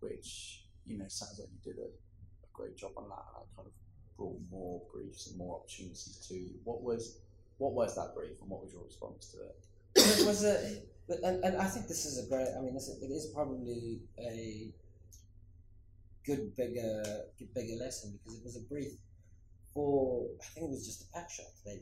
which 0.00 0.64
you 0.88 0.98
know 0.98 1.08
sounds 1.08 1.38
like 1.38 1.48
you 1.52 1.72
did 1.72 1.80
a, 1.80 1.86
a 1.86 2.48
great 2.52 2.76
job 2.76 2.92
on 2.96 3.08
that, 3.08 3.24
and 3.34 3.44
that 3.44 3.56
kind 3.56 3.68
of 3.68 3.74
brought 4.16 4.38
more 4.50 4.82
briefs 4.92 5.28
and 5.28 5.38
more 5.38 5.56
opportunities 5.56 6.24
to 6.28 6.34
you. 6.34 6.50
What 6.64 6.82
was 6.82 7.18
what 7.58 7.72
was 7.72 7.94
that 7.96 8.14
brief, 8.14 8.40
and 8.40 8.50
what 8.50 8.62
was 8.62 8.72
your 8.72 8.84
response 8.84 9.32
to 9.32 9.38
it? 9.42 9.56
it 10.22 10.26
was 10.26 10.44
a, 10.44 10.80
and, 11.24 11.44
and 11.44 11.56
I 11.56 11.64
think 11.64 11.88
this 11.88 12.04
is 12.04 12.24
a 12.24 12.28
great. 12.28 12.48
I 12.56 12.60
mean, 12.60 12.74
this 12.74 12.88
is, 12.88 13.02
it 13.02 13.12
is 13.12 13.32
probably 13.34 14.00
a 14.18 14.70
good 16.24 16.54
bigger 16.56 17.02
bigger 17.54 17.76
lesson 17.82 18.18
because 18.18 18.38
it 18.38 18.44
was 18.44 18.56
a 18.56 18.64
brief 18.68 18.92
for. 19.74 20.26
I 20.40 20.44
think 20.54 20.66
it 20.66 20.70
was 20.70 20.86
just 20.86 21.08
a 21.08 21.12
pack 21.12 21.30
shot. 21.30 21.46
They 21.64 21.80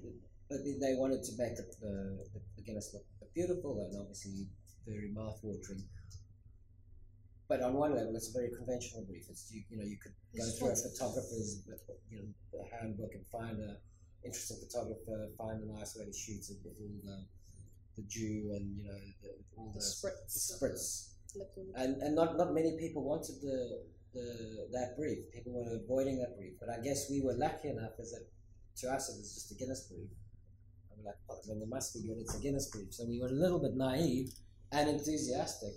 but 0.48 0.58
they, 0.62 0.94
wanted 0.94 1.24
to 1.24 1.32
make 1.38 1.56
the, 1.56 1.66
the, 1.80 2.18
the 2.56 2.62
Guinness 2.62 2.94
look 2.94 3.02
beautiful 3.34 3.84
and 3.84 4.00
obviously 4.00 4.46
very 4.86 5.10
mouth-watering. 5.10 5.82
But 7.48 7.62
on 7.62 7.74
one 7.74 7.94
level, 7.94 8.14
it's 8.16 8.30
a 8.30 8.32
very 8.32 8.50
conventional 8.50 9.04
brief. 9.04 9.26
It's 9.30 9.50
you, 9.52 9.62
you 9.70 9.76
know 9.78 9.84
you 9.84 9.98
could 9.98 10.12
go 10.36 10.44
through 10.58 10.72
a 10.72 10.76
photographer's 10.76 11.62
you 12.10 12.18
know 12.18 12.64
handbook 12.72 13.14
and 13.14 13.24
find 13.30 13.60
a 13.60 13.78
interesting 14.24 14.58
photographer, 14.58 15.30
find 15.38 15.62
a 15.62 15.78
nice 15.78 15.94
way 15.96 16.04
to 16.06 16.12
shoot 16.12 16.42
it 16.50 16.58
with 16.64 16.76
all 16.80 16.98
the 17.04 17.18
the 17.96 18.02
dew 18.02 18.52
and 18.52 18.76
you 18.76 18.84
know 18.84 18.98
the, 19.22 19.30
all 19.56 19.70
The 19.72 19.78
the, 19.78 19.84
spritz. 19.84 20.32
the 20.32 20.54
spritz. 20.54 21.12
And 21.76 22.02
and 22.02 22.14
not 22.14 22.36
not 22.36 22.52
many 22.52 22.76
people 22.78 23.04
wanted 23.04 23.40
the 23.40 23.84
the 24.12 24.68
that 24.72 24.96
brief. 24.96 25.30
People 25.32 25.52
were 25.52 25.76
avoiding 25.76 26.18
that 26.18 26.36
brief. 26.36 26.54
But 26.58 26.70
I 26.70 26.80
guess 26.82 27.08
we 27.10 27.20
were 27.20 27.34
lucky 27.34 27.68
enough 27.68 27.92
as 28.00 28.10
that 28.12 28.26
to 28.80 28.92
us 28.92 29.08
it 29.08 29.18
was 29.18 29.34
just 29.34 29.52
a 29.52 29.54
Guinness 29.54 29.88
brief. 29.88 30.10
And 30.90 30.98
we're 30.98 31.10
like, 31.10 31.20
oh, 31.30 31.34
well, 31.34 31.42
then 31.46 31.58
there 31.60 31.68
must 31.68 31.94
be 31.94 32.06
good. 32.06 32.18
It's 32.18 32.34
a 32.36 32.40
Guinness 32.40 32.68
brief. 32.70 32.92
So 32.92 33.04
we 33.06 33.20
were 33.20 33.28
a 33.28 33.38
little 33.44 33.58
bit 33.58 33.74
naive 33.76 34.32
and 34.72 34.88
enthusiastic, 34.90 35.74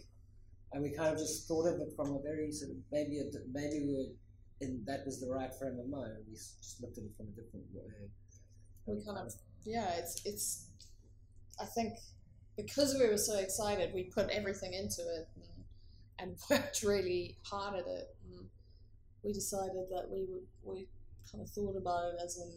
and 0.73 0.83
we 0.83 0.91
kind 0.91 1.13
of 1.13 1.17
just 1.17 1.47
thought 1.47 1.67
of 1.67 1.79
it 1.79 1.93
from 1.95 2.15
a 2.15 2.19
very 2.21 2.51
sort 2.51 2.71
of 2.71 2.77
maybe 2.91 3.21
maybe 3.51 3.85
we 3.85 3.95
were 3.95 4.11
in 4.61 4.83
that 4.85 5.05
was 5.05 5.19
the 5.19 5.29
right 5.29 5.53
frame 5.53 5.79
of 5.79 5.89
mind. 5.89 6.11
We 6.27 6.33
just 6.33 6.81
looked 6.81 6.97
at 6.97 7.05
it 7.05 7.15
from 7.15 7.27
a 7.27 7.41
different 7.41 7.65
way. 7.73 8.09
we 8.85 9.03
kind 9.05 9.17
of 9.17 9.33
yeah 9.65 9.91
it's 9.97 10.21
it's 10.25 10.67
i 11.61 11.65
think 11.65 11.93
because 12.55 12.95
we 12.99 13.07
were 13.07 13.17
so 13.17 13.37
excited 13.37 13.93
we 13.93 14.03
put 14.03 14.29
everything 14.29 14.73
into 14.73 15.01
it 15.01 15.27
and, 15.35 16.29
and 16.29 16.37
worked 16.49 16.83
really 16.83 17.37
hard 17.43 17.75
at 17.75 17.87
it 17.87 18.15
and 18.25 18.45
we 19.23 19.33
decided 19.33 19.85
that 19.89 20.07
we 20.09 20.25
would 20.29 20.47
we 20.63 20.87
kind 21.31 21.43
of 21.43 21.49
thought 21.49 21.75
about 21.75 22.13
it 22.13 22.15
as 22.23 22.37
in 22.37 22.51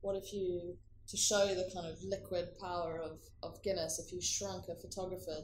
what 0.00 0.16
if 0.16 0.32
you 0.32 0.76
to 1.08 1.16
show 1.16 1.46
the 1.46 1.68
kind 1.74 1.86
of 1.90 1.96
liquid 2.04 2.48
power 2.60 3.00
of, 3.02 3.18
of 3.42 3.62
guinness 3.62 3.98
if 3.98 4.12
you 4.12 4.20
shrunk 4.20 4.64
a 4.68 4.74
photographer 4.74 5.40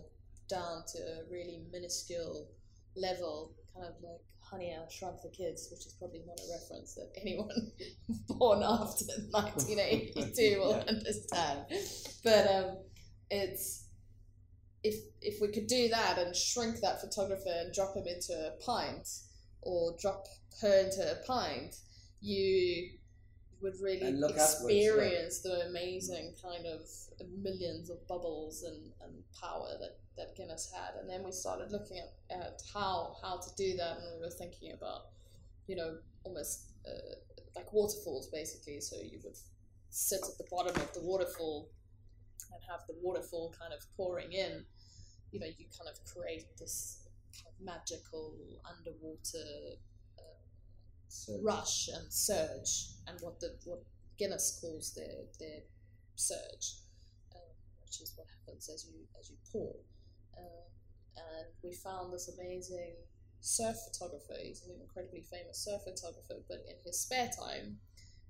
down 0.49 0.83
to 0.93 0.99
a 0.99 1.23
really 1.31 1.63
minuscule 1.73 2.49
level 2.97 3.55
kind 3.75 3.87
of 3.87 3.95
like 4.03 4.21
honey 4.41 4.73
i 4.73 4.93
shrunk 4.93 5.21
the 5.23 5.29
kids 5.31 5.69
which 5.71 5.87
is 5.87 5.95
probably 5.99 6.23
not 6.27 6.39
a 6.39 6.47
reference 6.61 6.95
that 6.95 7.11
anyone 7.21 7.49
born 8.29 8.63
after 8.63 9.05
1982 9.31 10.59
will 10.61 10.71
Yeah. 10.71 10.85
understand. 10.89 11.61
But 12.23 12.47
um, 12.55 12.77
it's 13.31 13.87
if 14.83 14.97
if 15.23 15.41
we 15.41 15.49
could 15.49 15.67
do 15.67 15.89
that 15.89 16.19
and 16.19 16.37
shrink 16.37 16.81
that 16.81 17.01
photographer 17.01 17.49
and 17.61 17.73
drop 17.73 17.97
him 17.97 18.07
into 18.07 18.33
a 18.35 18.53
pint 18.63 19.09
or 19.63 19.97
drop 19.99 20.27
her 20.61 20.75
into 20.85 21.03
a 21.11 21.17
pint, 21.27 21.75
you 22.21 22.91
would 23.63 23.75
really 23.81 24.09
upwards, 24.23 24.35
yeah. 24.37 24.45
experience 24.45 25.41
the 25.41 25.67
amazing 25.71 26.35
kind 26.43 26.67
of 26.67 26.81
millions 27.43 27.89
of 27.89 28.07
bubbles 28.07 28.63
and, 28.63 28.93
and 29.03 29.15
power 29.41 29.71
that, 29.81 29.97
that 30.17 30.37
Guinness 30.37 30.73
had. 30.73 31.01
And 31.01 31.09
then 31.09 31.25
we 31.25 31.33
started 31.33 31.71
looking 31.71 31.99
at, 31.99 32.12
at 32.31 32.62
how 32.73 33.17
how 33.23 33.37
to 33.39 33.51
do 33.57 33.77
that, 33.77 33.99
and 33.99 34.21
we 34.21 34.25
were 34.25 34.31
thinking 34.31 34.73
about, 34.73 35.07
you 35.67 35.77
know, 35.77 35.97
almost 36.25 36.73
uh, 36.87 37.17
like 37.57 37.73
waterfalls 37.73 38.29
basically. 38.29 38.81
So 38.81 38.97
you 38.97 39.21
would 39.25 39.37
sit 39.91 40.21
at 40.23 40.39
the 40.39 40.45
bottom 40.51 40.75
of 40.77 40.93
the 40.93 41.01
waterfall 41.01 41.71
and 42.53 42.62
have 42.71 42.81
the 42.87 42.95
waterfall 43.03 43.55
kind 43.59 43.73
of 43.73 43.81
pouring 43.97 44.33
in. 44.33 44.65
You 45.33 45.41
know, 45.41 45.47
you 45.47 45.67
kind 45.77 45.91
of 45.91 45.99
create 46.05 46.47
this 46.59 47.09
kind 47.33 47.53
of 47.53 47.65
magical 47.65 48.35
underwater 48.65 49.79
uh, 50.19 51.39
rush 51.43 51.89
and 51.89 52.12
surge, 52.12 52.95
and 53.09 53.21
what 53.21 53.41
the 53.41 53.57
what 53.65 53.83
Guinness 54.17 54.59
calls 54.61 54.95
their 54.95 55.27
their 55.41 55.61
surge, 56.15 56.79
um, 57.35 57.43
which 57.83 58.01
is 58.01 58.12
what 58.17 58.29
happens 58.39 58.69
as 58.69 58.87
you 58.87 59.01
as 59.19 59.31
you 59.31 59.37
pour. 59.51 59.75
Um, 60.39 60.64
and 61.16 61.47
we 61.62 61.72
found 61.72 62.12
this 62.12 62.28
amazing 62.28 62.95
surf 63.41 63.76
photographer. 63.87 64.35
He's 64.43 64.62
an 64.64 64.74
incredibly 64.80 65.22
famous 65.22 65.59
surf 65.59 65.82
photographer, 65.85 66.43
but 66.49 66.64
in 66.68 66.76
his 66.85 67.01
spare 67.01 67.30
time, 67.39 67.78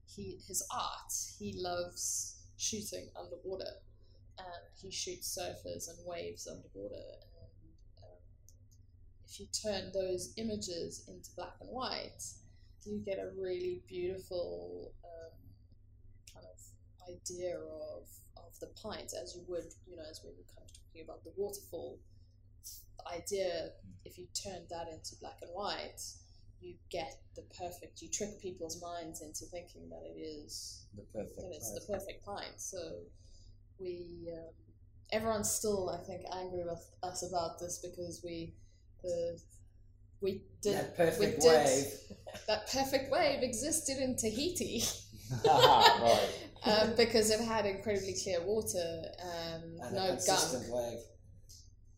he 0.07 0.39
his 0.47 0.67
art 0.71 1.13
he 1.39 1.55
loves 1.57 2.43
shooting 2.57 3.09
underwater, 3.17 3.73
and 4.39 4.63
he 4.81 4.91
shoots 4.91 5.37
surfers 5.39 5.89
and 5.89 5.99
waves 6.07 6.47
underwater. 6.47 6.95
And 6.95 8.05
um, 8.05 8.19
if 9.27 9.41
you 9.41 9.47
turn 9.63 9.91
those 9.93 10.35
images 10.37 11.05
into 11.09 11.31
black 11.37 11.55
and 11.61 11.71
white, 11.71 12.23
you 12.85 12.99
get 13.05 13.19
a 13.19 13.31
really 13.41 13.83
beautiful 13.89 14.93
um, 15.05 15.33
idea 17.09 17.57
of 17.59 18.09
of 18.37 18.59
the 18.61 18.69
pint, 18.81 19.13
as 19.21 19.35
you 19.35 19.43
would, 19.49 19.65
you 19.87 19.97
know, 19.97 20.03
as 20.11 20.21
we 20.25 20.31
were 20.31 20.47
kind 20.55 20.67
of 20.69 20.73
talking 20.73 21.03
about 21.05 21.25
the 21.25 21.33
waterfall 21.37 21.99
idea. 23.13 23.71
If 24.05 24.19
you 24.19 24.27
turn 24.35 24.63
that 24.71 24.89
into 24.93 25.17
black 25.21 25.39
and 25.43 25.51
white, 25.53 26.01
you 26.61 26.75
get 26.91 27.21
the 27.37 27.43
perfect. 27.59 28.03
You 28.03 28.09
trick 28.09 28.41
people's 28.41 28.83
minds 28.83 29.23
into 29.23 29.45
thinking 29.47 29.89
that 29.91 30.03
it 30.05 30.19
is 30.19 30.85
the 30.97 31.03
perfect. 31.13 31.37
that 31.37 31.53
it's 31.53 31.71
place. 31.71 31.87
the 31.87 31.93
perfect 31.93 32.25
pint. 32.25 32.55
So 32.59 32.79
we, 33.79 34.29
um, 34.33 34.53
everyone's 35.13 35.51
still, 35.51 35.91
I 35.91 36.05
think, 36.05 36.23
angry 36.35 36.65
with 36.65 36.85
us 37.03 37.27
about 37.29 37.59
this 37.59 37.79
because 37.79 38.21
we, 38.25 38.55
the, 39.03 39.39
we 40.21 40.43
did 40.63 40.77
that 40.77 40.97
perfect 40.97 41.21
we 41.21 41.27
did- 41.27 41.65
wave. 41.67 41.85
that 42.49 42.71
perfect 42.71 43.11
wave 43.13 43.43
existed 43.43 43.99
in 43.99 44.17
Tahiti 44.17 44.83
right. 45.47 46.29
Um, 46.67 46.95
because 46.97 47.31
it 47.31 47.41
had 47.41 47.67
incredibly 47.67 48.15
clear 48.23 48.41
water 48.43 49.03
and, 49.23 49.79
and 49.81 49.95
no 49.95 50.17
gunk, 50.27 50.65
wave. 50.71 50.99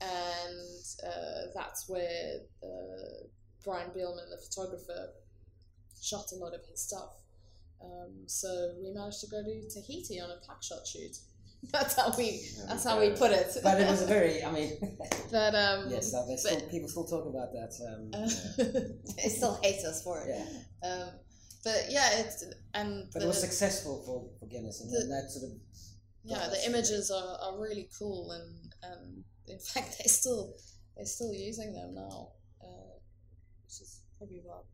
and 0.01 0.85
uh, 1.07 1.51
that's 1.55 1.89
where 1.89 2.41
uh, 2.63 3.27
Brian 3.65 3.91
Bielmann, 3.91 4.29
the 4.31 4.39
photographer, 4.49 5.11
shot 6.03 6.27
a 6.33 6.37
lot 6.37 6.53
of 6.55 6.61
his 6.71 6.81
stuff. 6.83 7.13
Um, 7.83 8.25
so 8.27 8.75
we 8.83 8.91
managed 8.93 9.21
to 9.21 9.27
go 9.29 9.43
to 9.43 9.69
Tahiti 9.71 10.21
on 10.21 10.31
a 10.31 10.37
pack 10.47 10.63
shot 10.63 10.87
shoot. 10.87 11.17
That's 11.73 11.95
how 11.97 12.13
we. 12.17 12.43
That's 12.69 12.85
we 12.85 12.91
how 12.91 13.01
we 13.01 13.11
put 13.11 13.33
it. 13.33 13.49
But 13.63 13.81
it 13.81 13.89
was 13.89 14.03
a 14.03 14.07
very. 14.07 14.45
I 14.45 14.53
mean, 14.53 14.73
But 15.33 15.55
um, 15.55 15.87
yes, 15.91 16.15
uh, 16.15 16.37
still, 16.37 16.61
people 16.69 16.89
still 16.89 17.05
talk 17.07 17.27
about 17.27 17.51
that. 17.53 17.73
Um, 17.89 18.11
uh, 18.13 18.29
they 19.17 19.29
still 19.29 19.59
hate 19.63 19.85
us 19.85 20.03
for 20.03 20.21
it. 20.21 20.29
yeah, 20.29 20.89
Um, 20.89 21.09
but 21.67 21.91
yeah, 21.91 22.09
it's 22.21 22.45
and 22.75 22.91
but 23.13 23.19
the, 23.19 23.25
it 23.27 23.29
was 23.35 23.41
successful 23.41 23.95
for, 24.07 24.17
for 24.39 24.47
Guinness, 24.47 24.81
and 24.81 24.89
the- 24.91 25.09
that 25.15 25.27
sort 25.31 25.51
of 25.51 25.57
yeah, 26.25 26.49
the 26.49 26.61
images 26.67 27.11
are, 27.11 27.37
are 27.45 27.61
really 27.61 27.89
cool, 27.99 28.31
and, 28.33 28.73
and 28.83 29.25
in 29.49 29.59
fact, 29.73 29.91
they 29.99 30.09
still 30.09 30.55
they're 30.97 31.07
still 31.19 31.33
using 31.35 31.73
them 31.75 31.95
now, 31.95 32.29
uh, 32.63 32.95
which 33.65 33.81
is 33.85 34.01
probably 34.19 34.41
about 34.45 34.65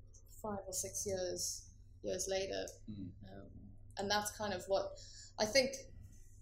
five 0.42 0.60
or 0.66 0.72
six 0.72 1.04
years 1.06 1.64
years 2.02 2.26
later, 2.28 2.62
Mm. 2.90 3.08
um, 3.32 3.48
and 3.98 4.10
that's 4.10 4.30
kind 4.36 4.52
of 4.52 4.62
what 4.68 4.86
I 5.38 5.46
think. 5.46 5.70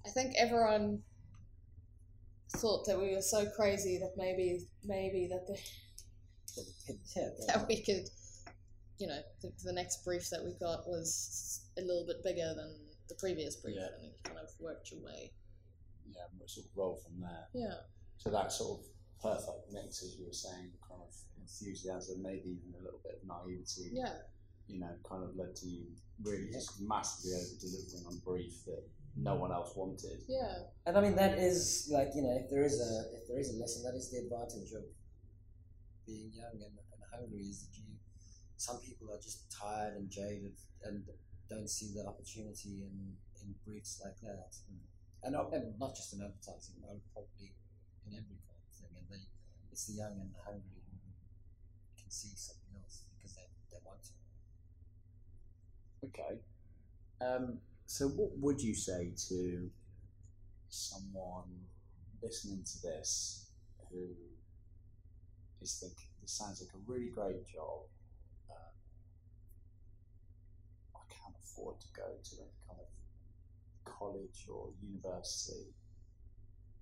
I 0.07 0.11
think 0.11 0.35
everyone 0.39 1.03
thought 2.57 2.87
that 2.87 2.99
we 2.99 3.15
were 3.15 3.23
so 3.23 3.47
crazy 3.55 3.99
that 3.99 4.13
maybe 4.17 4.67
maybe 4.85 5.29
that 5.31 5.47
the, 5.47 5.57
sort 6.47 6.67
of 6.67 6.75
hit, 6.87 6.97
yeah, 7.17 7.29
the- 7.39 7.47
that 7.53 7.69
we 7.69 7.83
could, 7.83 8.09
you 9.01 9.07
know, 9.07 9.21
the, 9.41 9.51
the 9.65 9.73
next 9.73 10.05
brief 10.05 10.29
that 10.31 10.45
we 10.45 10.53
got 10.61 10.87
was 10.87 11.65
a 11.79 11.81
little 11.81 12.05
bit 12.07 12.23
bigger 12.23 12.53
than 12.55 12.77
the 13.09 13.15
previous 13.17 13.57
brief, 13.57 13.77
Yeah. 13.81 13.89
and 13.97 14.05
you 14.05 14.11
kind 14.23 14.39
of 14.39 14.49
worked 14.61 14.93
your 14.93 15.01
way. 15.01 15.33
Yeah, 16.07 16.29
we'll 16.39 16.47
sort 16.49 16.67
of 16.67 16.73
roll 16.77 17.01
from 17.03 17.21
there. 17.21 17.47
Yeah. 17.55 17.75
So 18.19 18.31
that 18.31 18.53
sort 18.53 18.81
of 18.81 18.85
perfect 19.23 19.73
mix, 19.73 20.03
as 20.03 20.17
you 20.19 20.27
were 20.27 20.33
saying, 20.37 20.71
kind 20.87 21.01
of 21.01 21.15
enthusiasm, 21.41 22.23
maybe 22.23 22.61
even 22.61 22.75
a 22.79 22.85
little 22.85 23.01
bit 23.03 23.21
of 23.23 23.27
naivety. 23.27 23.91
Yeah. 23.93 24.13
You 24.69 24.81
know, 24.81 24.93
kind 25.09 25.25
of 25.25 25.35
led 25.35 25.57
to 25.57 25.67
you 25.67 25.87
really 26.23 26.51
just 26.53 26.81
massively 26.81 27.33
over 27.35 27.57
delivering 27.59 28.07
on 28.07 28.19
brief 28.23 28.65
that 28.67 28.85
no 29.17 29.35
one 29.35 29.51
else 29.51 29.73
wanted. 29.75 30.23
Yeah. 30.29 30.69
And 30.87 30.97
I 30.97 31.01
mean 31.01 31.17
that 31.17 31.39
is 31.39 31.89
like 31.91 32.11
you 32.15 32.23
know 32.23 32.37
if 32.39 32.51
there 32.51 32.63
is 32.63 32.79
a 32.79 33.17
if 33.17 33.27
there 33.27 33.41
is 33.41 33.51
a 33.51 33.59
lesson 33.59 33.83
that 33.83 33.97
is 33.97 34.11
the 34.13 34.19
advantage 34.19 34.71
of 34.77 34.85
being 36.07 36.31
young 36.33 36.55
and, 36.55 36.71
and 36.79 37.03
hungry 37.11 37.43
is 37.51 37.67
that 37.67 37.75
you 37.75 37.83
some 38.61 38.77
people 38.85 39.09
are 39.09 39.21
just 39.21 39.49
tired 39.49 39.97
and 39.97 40.11
jaded 40.13 40.53
and 40.85 41.03
don't 41.49 41.69
see 41.69 41.91
the 41.97 42.05
opportunity 42.05 42.85
in, 42.85 43.17
in 43.41 43.55
briefs 43.65 44.01
like 44.05 44.21
that 44.21 44.53
and, 45.25 45.33
not- 45.33 45.49
and 45.53 45.73
not 45.81 45.97
just 45.97 46.13
in 46.13 46.21
advertising 46.21 46.77
probably 47.13 47.57
in 48.07 48.13
every 48.13 48.37
kind 48.45 48.61
of 48.61 48.73
thing 48.77 48.93
and 49.01 49.07
they 49.09 49.25
it's 49.73 49.87
the 49.87 49.97
young 49.97 50.13
and 50.21 50.31
hungry 50.45 50.83
who 50.85 51.01
can 51.97 52.11
see 52.11 52.35
something 52.37 52.77
else 52.77 53.07
because 53.17 53.35
they, 53.35 53.49
they 53.73 53.81
want 53.85 54.03
to 54.03 54.13
Okay. 56.05 56.41
Um, 57.21 57.59
so, 57.87 58.09
what 58.09 58.31
would 58.39 58.61
you 58.61 58.75
say 58.75 59.13
to 59.29 59.71
someone 60.69 61.67
listening 62.23 62.63
to 62.65 62.83
this 62.83 63.47
who 63.91 64.09
is 65.61 65.79
thinking, 65.81 66.09
this 66.21 66.33
sounds 66.33 66.61
like 66.63 66.73
a 66.75 66.91
really 66.91 67.11
great 67.11 67.47
job? 67.47 67.85
Um, 68.51 68.73
I 70.95 71.01
can't 71.31 71.45
afford 71.45 71.81
to 71.81 71.87
go 71.95 72.07
to 72.23 72.35
any 72.43 72.59
kind 72.67 72.81
of 72.81 72.91
college 73.85 74.47
or 74.51 74.71
university. 74.83 75.71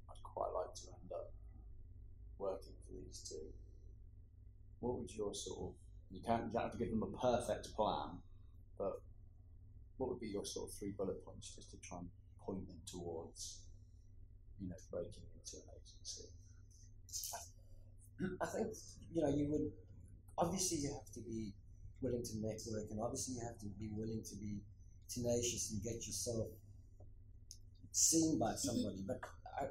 I'd 0.09 0.23
quite 0.23 0.53
like 0.55 0.75
to 0.75 0.87
end 0.89 1.13
up 1.13 1.33
working 2.39 2.75
for 2.87 2.93
these 2.93 3.25
two. 3.29 3.53
What 4.81 4.99
would 4.99 5.11
your 5.15 5.35
sort 5.35 5.59
of 5.59 5.75
you 6.11 6.21
can't, 6.25 6.47
you 6.47 6.53
don't 6.53 6.63
have 6.63 6.73
to 6.73 6.79
give 6.79 6.91
them 6.91 7.03
a 7.03 7.13
perfect 7.19 7.75
plan, 7.77 8.17
but 8.79 9.03
what 9.99 10.09
would 10.09 10.21
be 10.21 10.29
your 10.29 10.45
sort 10.45 10.71
of 10.71 10.75
three 10.75 10.93
bullet 10.97 11.23
points 11.25 11.55
just 11.55 11.71
to 11.71 11.77
try 11.87 11.99
and 11.99 12.09
point 12.41 12.67
them 12.67 12.81
towards, 12.87 13.65
you 14.59 14.69
know, 14.69 14.77
breaking 14.91 15.25
into 15.37 15.57
an 15.57 15.69
agency? 15.77 16.29
I 18.41 18.47
think 18.47 18.69
you 19.13 19.23
know 19.23 19.29
you 19.29 19.47
would 19.51 19.71
obviously 20.39 20.79
you 20.79 20.95
have 20.95 21.13
to 21.15 21.21
be 21.21 21.53
willing 22.01 22.23
to 22.23 22.35
network, 22.39 22.91
and 22.91 23.01
obviously 23.01 23.35
you 23.35 23.41
have 23.43 23.59
to 23.59 23.67
be 23.79 23.91
willing 23.93 24.23
to 24.23 24.37
be 24.37 24.61
tenacious 25.09 25.73
and 25.73 25.83
get 25.83 26.07
yourself 26.07 26.49
seen 27.93 28.39
by 28.39 28.53
mm-hmm. 28.53 28.69
somebody. 28.69 29.03
But 29.07 29.21
I, 29.59 29.65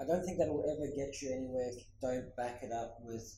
I 0.00 0.06
don't 0.06 0.24
think 0.24 0.38
that 0.38 0.48
will 0.48 0.64
ever 0.64 0.88
get 0.94 1.20
you 1.20 1.32
anywhere 1.32 1.68
if 1.68 1.76
you 1.76 1.90
don't 2.00 2.34
back 2.36 2.62
it 2.62 2.72
up 2.72 2.98
with 3.02 3.36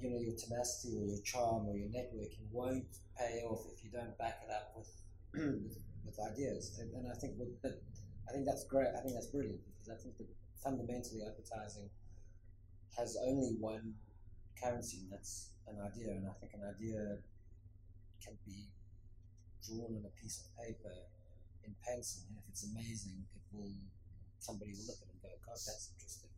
you 0.00 0.10
know 0.10 0.20
your 0.20 0.36
tenacity 0.36 0.96
or 0.96 1.04
your 1.04 1.22
charm 1.24 1.66
or 1.68 1.76
your 1.76 1.88
networking 1.88 2.44
won't 2.52 2.84
pay 3.16 3.40
off 3.48 3.64
if 3.72 3.84
you 3.84 3.90
don't 3.90 4.16
back 4.18 4.40
it 4.44 4.52
up 4.52 4.72
with 4.76 4.90
with, 5.34 5.78
with 6.04 6.18
ideas. 6.32 6.78
And, 6.80 6.92
and 6.94 7.12
I 7.12 7.16
think 7.16 7.34
with, 7.38 7.60
that 7.62 7.80
I 8.28 8.32
think 8.32 8.46
that's 8.46 8.64
great. 8.64 8.88
I 8.96 9.00
think 9.00 9.14
that's 9.14 9.28
brilliant 9.28 9.60
because 9.64 9.92
I 9.92 10.02
think 10.02 10.16
that 10.18 10.26
fundamentally 10.62 11.22
advertising 11.22 11.88
has 12.96 13.16
only 13.26 13.56
one 13.60 13.94
currency, 14.60 15.04
and 15.04 15.12
that's 15.12 15.52
an 15.68 15.80
idea. 15.80 16.10
And 16.12 16.26
I 16.28 16.34
think 16.40 16.52
an 16.54 16.64
idea 16.64 17.18
can 18.24 18.36
be 18.44 18.68
drawn 19.62 19.96
on 19.96 20.04
a 20.04 20.14
piece 20.20 20.40
of 20.40 20.46
paper 20.56 20.94
in 21.64 21.74
pencil, 21.84 22.24
and 22.28 22.38
if 22.38 22.48
it's 22.48 22.64
amazing, 22.64 23.26
it 23.34 23.42
will 23.52 23.72
somebody 24.38 24.72
will 24.72 24.86
look 24.86 25.00
at 25.02 25.08
it 25.08 25.12
and 25.12 25.22
go, 25.22 25.28
"God, 25.44 25.58
that's 25.58 25.90
interesting." 25.92 26.30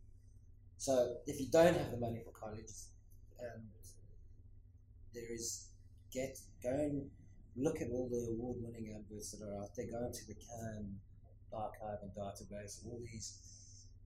So 0.77 1.21
if 1.27 1.39
you 1.39 1.47
don't 1.49 1.75
have 1.75 1.91
the 1.91 1.97
money 1.97 2.21
for 2.23 2.31
college, 2.31 2.71
and 3.39 3.69
there 5.13 5.31
is 5.31 5.69
get 6.11 6.39
go 6.61 6.69
and 6.69 7.11
look 7.55 7.81
at 7.81 7.89
all 7.91 8.07
the 8.07 8.29
award-winning 8.31 8.93
adverts 8.95 9.31
that 9.31 9.45
are 9.45 9.63
out 9.63 9.75
there. 9.75 9.87
Go 9.87 10.05
into 10.05 10.25
the 10.27 10.35
Cannes 10.35 10.99
archive 11.51 11.99
and 12.03 12.11
database. 12.13 12.85
All 12.85 12.99
these 13.11 13.39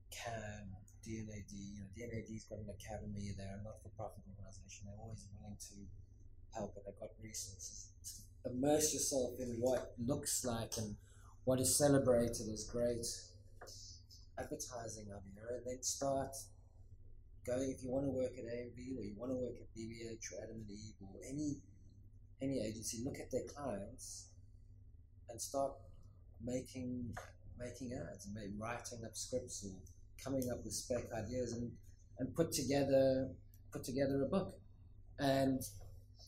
Cannes 0.10 0.76
D&AD. 1.04 1.52
You 1.52 1.84
know, 1.84 1.90
D&AD's 1.96 2.46
got 2.46 2.60
an 2.60 2.72
academy. 2.72 3.32
They're 3.38 3.60
a 3.60 3.64
not-for-profit 3.64 4.24
organisation. 4.24 4.88
They're 4.88 5.00
always 5.00 5.28
willing 5.36 5.58
to 5.60 5.76
help, 6.56 6.76
and 6.76 6.86
they've 6.88 7.00
got 7.00 7.12
resources. 7.22 7.92
Immerse 8.46 8.94
yourself 8.94 9.40
in 9.40 9.56
what 9.60 9.94
looks 10.00 10.44
like 10.44 10.76
and 10.78 10.96
what 11.46 11.60
is 11.60 11.78
celebrated 11.78 12.48
as 12.52 12.68
great 12.70 13.06
advertising 14.38 15.08
idea, 15.08 15.48
and 15.58 15.66
then 15.66 15.82
start 15.84 16.36
going. 17.46 17.72
If 17.72 17.84
you 17.84 17.92
want 17.92 18.06
to 18.06 18.12
work 18.12 18.32
at 18.38 18.46
AMV 18.46 18.98
or 18.98 19.04
you 19.04 19.16
want 19.16 19.32
to 19.32 19.38
work 19.38 19.56
at 19.60 19.68
BBH 19.78 20.34
or 20.34 20.44
Adam 20.44 20.64
and 20.64 20.70
Eve 20.70 20.96
or 21.02 21.20
any 21.28 21.62
any 22.42 22.60
agency, 22.60 23.04
look 23.04 23.20
at 23.20 23.32
their 23.32 23.46
clients 23.48 24.28
and 25.30 25.40
start 25.40 25.72
making 26.44 27.16
making 27.60 27.94
ads 27.94 28.28
and 28.28 28.36
writing 28.60 29.06
up 29.06 29.16
scripts 29.16 29.64
or 29.64 29.76
coming 30.24 30.50
up 30.52 30.64
with 30.64 30.74
spec 30.74 31.04
ideas 31.14 31.54
and, 31.54 31.72
and 32.20 32.36
put 32.36 32.52
together 32.52 33.30
put 33.72 33.84
together 33.84 34.24
a 34.24 34.28
book. 34.28 34.56
And 35.20 35.62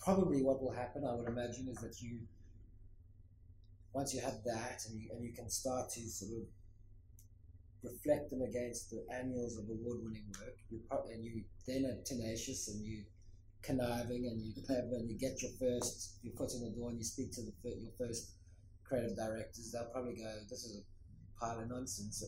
probably 0.04 0.42
what 0.44 0.62
will 0.62 0.74
happen, 0.74 1.06
I 1.06 1.16
would 1.16 1.28
imagine, 1.28 1.68
is 1.70 1.78
that 1.78 2.02
you 2.02 2.20
once 3.94 4.14
you 4.14 4.20
have 4.20 4.44
that 4.44 4.82
and 4.90 5.00
you, 5.00 5.10
and 5.14 5.24
you 5.24 5.32
can 5.32 5.50
start 5.50 5.90
to 5.92 6.02
sort 6.02 6.32
of 6.34 6.48
reflect 7.82 8.30
them 8.30 8.42
against 8.42 8.90
the 8.90 9.06
annuals 9.14 9.58
of 9.58 9.70
award-winning 9.70 10.26
work, 10.42 10.58
you 10.70 10.82
and 11.14 11.24
you 11.24 11.44
then 11.66 11.86
are 11.86 12.04
tenacious 12.04 12.68
and 12.68 12.84
you 12.84 13.04
conniving 13.62 14.28
and 14.28 14.42
you 14.42 14.54
clever 14.66 14.96
and 15.00 15.10
you 15.10 15.18
get 15.18 15.42
your 15.42 15.52
first 15.60 16.18
your 16.22 16.36
foot 16.36 16.54
in 16.54 16.62
the 16.62 16.76
door 16.78 16.90
and 16.90 17.00
you 17.00 17.04
speak 17.06 17.32
to 17.32 17.42
the 17.42 17.52
your 17.64 17.94
first 17.98 18.34
creative 18.84 19.16
directors, 19.16 19.72
they'll 19.72 19.90
probably 19.92 20.16
go, 20.16 20.30
"This 20.50 20.66
is 20.66 20.78
a 20.78 21.40
pile 21.40 21.60
of 21.60 21.70
nonsense." 21.70 22.24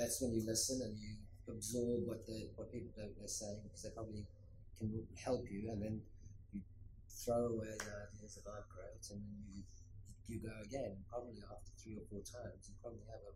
That's 0.00 0.16
when 0.24 0.32
you 0.32 0.40
listen 0.48 0.80
and 0.80 0.96
you 0.96 1.20
absorb 1.44 2.08
what 2.08 2.24
the 2.24 2.48
what 2.56 2.72
people 2.72 2.88
are 2.96 3.12
they're 3.12 3.28
saying 3.28 3.60
because 3.68 3.84
they 3.84 3.92
probably 3.92 4.24
can 4.80 4.88
help 5.20 5.44
you, 5.52 5.68
and 5.68 5.76
then 5.76 6.00
you 6.56 6.64
throw 7.12 7.52
away 7.52 7.68
the 7.76 7.92
ideas 8.08 8.40
that 8.40 8.48
aren't 8.48 8.64
great, 8.72 9.04
and 9.12 9.20
then 9.20 9.36
you 9.52 9.60
you 10.24 10.40
go 10.40 10.56
again. 10.64 10.96
Probably 11.12 11.36
after 11.44 11.76
three 11.76 12.00
or 12.00 12.06
four 12.08 12.24
times, 12.24 12.64
you 12.64 12.74
probably 12.80 13.04
have 13.12 13.20
a 13.28 13.34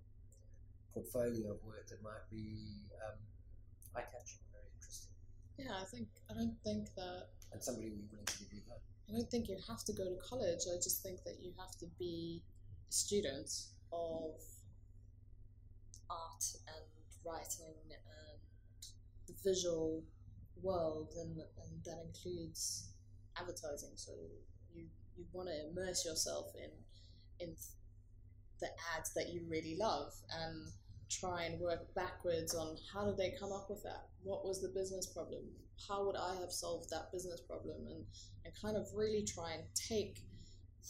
portfolio 0.97 1.53
of 1.53 1.61
work 1.61 1.85
that 1.93 2.01
might 2.01 2.25
be 2.33 2.89
um, 3.05 3.21
eye 3.93 4.09
catching, 4.09 4.41
very 4.55 4.71
interesting, 4.73 5.13
Yeah, 5.61 5.77
I 5.77 5.85
think 5.85 6.09
I 6.31 6.35
don't 6.35 6.57
think 6.65 6.89
that 6.97 7.35
and 7.53 7.61
somebody 7.63 7.93
will 7.93 8.01
be 8.01 8.09
willing 8.09 8.27
to 8.27 8.39
give 8.41 8.53
you 8.57 8.65
that. 8.73 8.81
I 9.11 9.13
don't 9.13 9.29
think 9.29 9.53
you 9.53 9.61
have 9.69 9.85
to 9.85 9.93
go 9.93 10.09
to 10.09 10.17
college. 10.23 10.65
I 10.65 10.81
just 10.81 11.03
think 11.05 11.23
that 11.29 11.45
you 11.45 11.53
have 11.61 11.77
to 11.85 11.87
be 12.01 12.41
a 12.89 12.93
student 12.93 13.53
of 13.93 14.41
art 16.11 16.45
and 16.69 16.85
writing 17.25 17.75
and 17.91 18.41
the 19.27 19.35
visual 19.43 20.03
world, 20.63 21.13
and, 21.17 21.37
and 21.37 21.85
that 21.85 21.99
includes 22.07 22.91
advertising. 23.39 23.93
So 23.97 24.13
you 24.75 24.87
you 25.17 25.25
want 25.33 25.49
to 25.49 25.71
immerse 25.71 26.05
yourself 26.05 26.53
in 26.57 26.71
in 27.47 27.55
the 28.61 28.69
ads 28.97 29.13
that 29.15 29.33
you 29.33 29.43
really 29.49 29.77
love 29.79 30.13
and 30.43 30.67
try 31.11 31.45
and 31.45 31.61
work 31.61 31.95
backwards 31.95 32.55
on 32.55 32.77
how 32.93 33.05
did 33.05 33.17
they 33.17 33.35
come 33.39 33.53
up 33.53 33.69
with 33.69 33.83
that? 33.83 34.09
What 34.23 34.45
was 34.45 34.63
the 34.63 34.69
business 34.69 35.07
problem? 35.07 35.43
How 35.89 36.07
would 36.07 36.17
I 36.17 36.35
have 36.41 36.51
solved 36.51 36.91
that 36.91 37.13
business 37.13 37.41
problem? 37.41 37.87
And 37.89 38.05
and 38.45 38.55
kind 38.61 38.77
of 38.77 38.87
really 38.95 39.25
try 39.25 39.53
and 39.53 39.65
take 39.75 40.19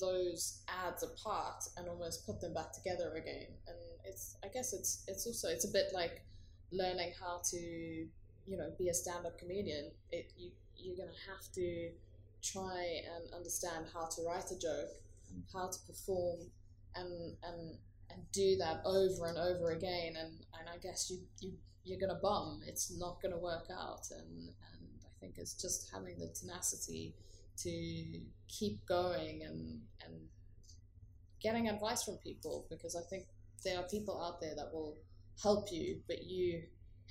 those 0.01 0.63
ads 0.69 1.03
apart 1.03 1.63
and 1.77 1.89
almost 1.89 2.27
put 2.27 2.41
them 2.41 2.53
back 2.53 2.73
together 2.73 3.15
again. 3.15 3.47
And 3.67 3.77
it's 4.05 4.37
I 4.45 4.49
guess 4.49 4.73
it's 4.73 5.05
it's 5.09 5.27
also 5.27 5.49
it's 5.49 5.65
a 5.65 5.73
bit 5.73 5.87
like 5.93 6.23
learning 6.73 7.13
how 7.21 7.41
to 7.51 7.57
you 7.57 8.57
know 8.57 8.71
be 8.79 8.89
a 8.89 8.95
stand-up 8.95 9.39
comedian. 9.39 9.91
It 10.11 10.33
you 10.37 10.51
you're 10.77 10.97
gonna 10.97 11.19
have 11.31 11.51
to 11.55 11.91
try 12.43 13.03
and 13.15 13.33
understand 13.33 13.87
how 13.93 14.07
to 14.07 14.23
write 14.23 14.51
a 14.51 14.59
joke, 14.59 14.93
how 15.53 15.69
to 15.69 15.79
perform, 15.87 16.41
and 16.95 17.37
and 17.43 17.79
and 18.11 18.23
do 18.33 18.57
that 18.57 18.83
over 18.85 19.27
and 19.27 19.39
over 19.39 19.73
again. 19.73 20.15
And, 20.19 20.45
and 20.59 20.69
I 20.73 20.79
guess 20.83 21.11
you 21.11 21.19
you 21.41 21.53
you're 21.85 22.01
gonna 22.01 22.21
bum. 22.21 22.63
It's 22.67 22.97
not 22.99 23.21
gonna 23.23 23.39
work 23.39 23.69
out. 23.71 24.07
And 24.11 24.49
and 24.49 24.89
I 25.05 25.13
think 25.21 25.35
it's 25.39 25.55
just 25.55 25.91
having 25.93 26.19
the 26.19 26.29
tenacity 26.29 27.15
to 27.57 28.21
keep 28.49 28.85
going 28.87 29.43
and 29.45 29.81
and 30.05 30.15
getting 31.41 31.69
advice 31.69 32.03
from 32.03 32.17
people 32.17 32.67
because 32.71 32.97
I 32.97 33.03
think 33.03 33.27
there 33.65 33.79
are 33.79 33.89
people 33.89 34.21
out 34.23 34.41
there 34.41 34.55
that 34.57 34.73
will 34.73 34.97
help 35.43 35.69
you, 35.73 36.01
but 36.07 36.25
you 36.25 36.63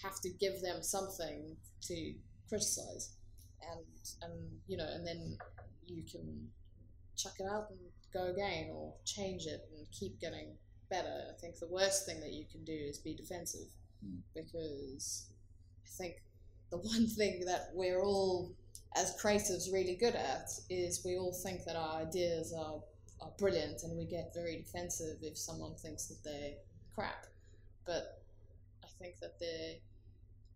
have 0.02 0.20
to 0.22 0.30
give 0.30 0.62
them 0.62 0.82
something 0.82 1.56
to 1.82 2.14
criticize 2.50 3.16
and 3.72 3.86
and 4.22 4.34
you 4.68 4.76
know 4.76 4.88
and 4.94 5.06
then 5.08 5.38
you 5.86 6.04
can 6.04 6.48
chuck 7.16 7.34
it 7.40 7.46
out 7.50 7.68
and 7.70 7.80
go 8.14 8.32
again 8.32 8.70
or 8.74 8.94
change 9.06 9.46
it 9.46 9.62
and 9.78 9.86
keep 9.92 10.20
getting 10.20 10.56
better. 10.90 11.26
I 11.30 11.40
think 11.40 11.60
the 11.60 11.68
worst 11.68 12.06
thing 12.06 12.20
that 12.22 12.34
you 12.34 12.46
can 12.52 12.64
do 12.64 12.74
is 12.74 12.98
be 13.00 13.16
defensive 13.16 13.68
Mm. 14.06 14.20
because 14.36 15.28
I 15.86 15.90
think 15.98 16.16
the 16.72 16.78
one 16.94 17.08
thing 17.08 17.46
that 17.46 17.70
we're 17.74 18.02
all 18.02 18.54
as 18.96 19.16
creatives 19.22 19.72
really 19.72 19.96
good 19.96 20.16
at 20.16 20.50
is 20.70 21.04
we 21.06 21.18
all 21.18 21.34
think 21.34 21.64
that 21.66 21.76
our 21.76 22.02
ideas 22.02 22.54
are, 22.54 22.82
are 23.24 23.32
brilliant 23.38 23.84
and 23.84 23.98
we 23.98 24.06
get 24.06 24.34
very 24.34 24.58
defensive 24.58 25.18
if 25.22 25.38
someone 25.38 25.76
thinks 25.76 26.08
that 26.08 26.24
they're 26.24 26.54
crap. 26.94 27.26
But 27.86 28.24
I 28.84 28.88
think 29.00 29.20
that 29.20 29.40
they 29.40 29.80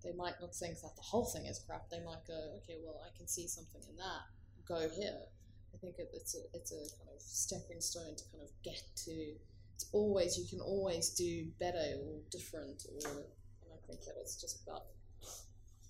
they 0.03 0.13
might 0.13 0.39
not 0.39 0.53
think 0.55 0.79
that 0.81 0.95
the 0.95 1.01
whole 1.01 1.25
thing 1.25 1.45
is 1.45 1.59
crap. 1.59 1.89
They 1.89 2.03
might 2.03 2.25
go, 2.27 2.37
okay, 2.61 2.77
well, 2.85 3.01
I 3.03 3.15
can 3.17 3.27
see 3.27 3.47
something 3.47 3.81
in 3.89 3.97
that. 3.97 4.23
Go 4.67 4.87
here. 4.89 5.17
I 5.73 5.77
think 5.77 5.95
it, 5.97 6.09
it's 6.13 6.35
a 6.35 6.41
it's 6.53 6.71
a 6.71 6.81
kind 6.97 7.09
of 7.15 7.21
stepping 7.21 7.81
stone 7.81 8.15
to 8.15 8.23
kind 8.31 8.43
of 8.43 8.49
get 8.63 8.81
to. 9.05 9.33
It's 9.75 9.89
always 9.91 10.37
you 10.37 10.45
can 10.47 10.59
always 10.59 11.11
do 11.11 11.47
better 11.59 11.97
or 12.03 12.19
different, 12.31 12.83
or 12.89 13.11
and 13.11 13.69
I 13.73 13.79
think 13.87 14.01
that 14.05 14.15
it's 14.19 14.39
just 14.39 14.63
about 14.67 14.83
you 15.21 15.27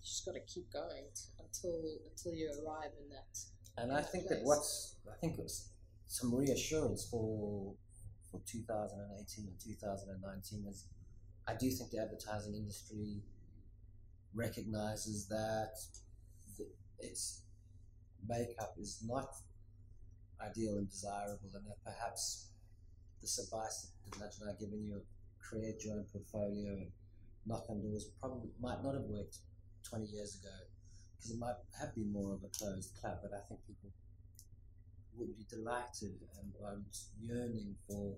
just 0.03 0.25
got 0.25 0.33
to 0.33 0.41
keep 0.41 0.71
going 0.71 1.05
t- 1.15 1.31
until 1.39 1.81
until 2.09 2.33
you 2.33 2.51
arrive 2.63 2.91
in 3.01 3.09
that. 3.09 3.39
And 3.77 3.91
I 3.91 4.01
think 4.01 4.27
that 4.27 4.39
what's 4.43 4.95
I 5.07 5.15
think 5.19 5.37
it 5.37 5.43
was 5.43 5.69
some 6.07 6.33
reassurance 6.33 7.07
for 7.09 7.73
for 8.31 8.41
2018 8.45 9.45
and 9.47 9.59
2019 9.59 10.65
is 10.69 10.85
I 11.47 11.55
do 11.55 11.69
think 11.71 11.91
the 11.91 11.99
advertising 11.99 12.55
industry 12.55 13.21
recognizes 14.33 15.27
that 15.27 15.71
th- 16.57 16.69
its 16.99 17.43
makeup 18.27 18.75
is 18.77 19.01
not 19.05 19.29
ideal 20.41 20.77
and 20.77 20.89
desirable, 20.89 21.49
and 21.55 21.65
that 21.65 21.83
perhaps 21.83 22.49
this 23.21 23.39
advice 23.39 23.91
that 24.05 24.19
Nudge 24.19 24.39
and 24.41 24.49
I 24.49 24.53
given 24.59 24.83
you, 24.85 25.01
create 25.39 25.83
your 25.83 25.95
own 25.95 26.05
portfolio 26.11 26.73
and 26.73 26.91
knock 27.45 27.65
on 27.69 27.81
doors, 27.81 28.11
probably 28.19 28.49
might 28.59 28.83
not 28.83 28.93
have 28.93 29.03
worked 29.03 29.37
20 29.89 30.05
years 30.05 30.35
ago 30.35 30.53
because 31.15 31.31
it 31.31 31.39
might 31.39 31.55
have 31.79 31.95
been 31.95 32.11
more 32.11 32.33
of 32.33 32.43
a 32.43 32.49
closed 32.49 32.93
club, 32.99 33.19
but 33.23 33.31
I 33.33 33.41
think 33.47 33.61
people 33.65 33.89
would 35.17 35.35
be 35.37 35.45
delighted 35.49 36.17
and 36.39 36.53
are 36.63 36.77
yearning 37.19 37.75
for 37.87 38.15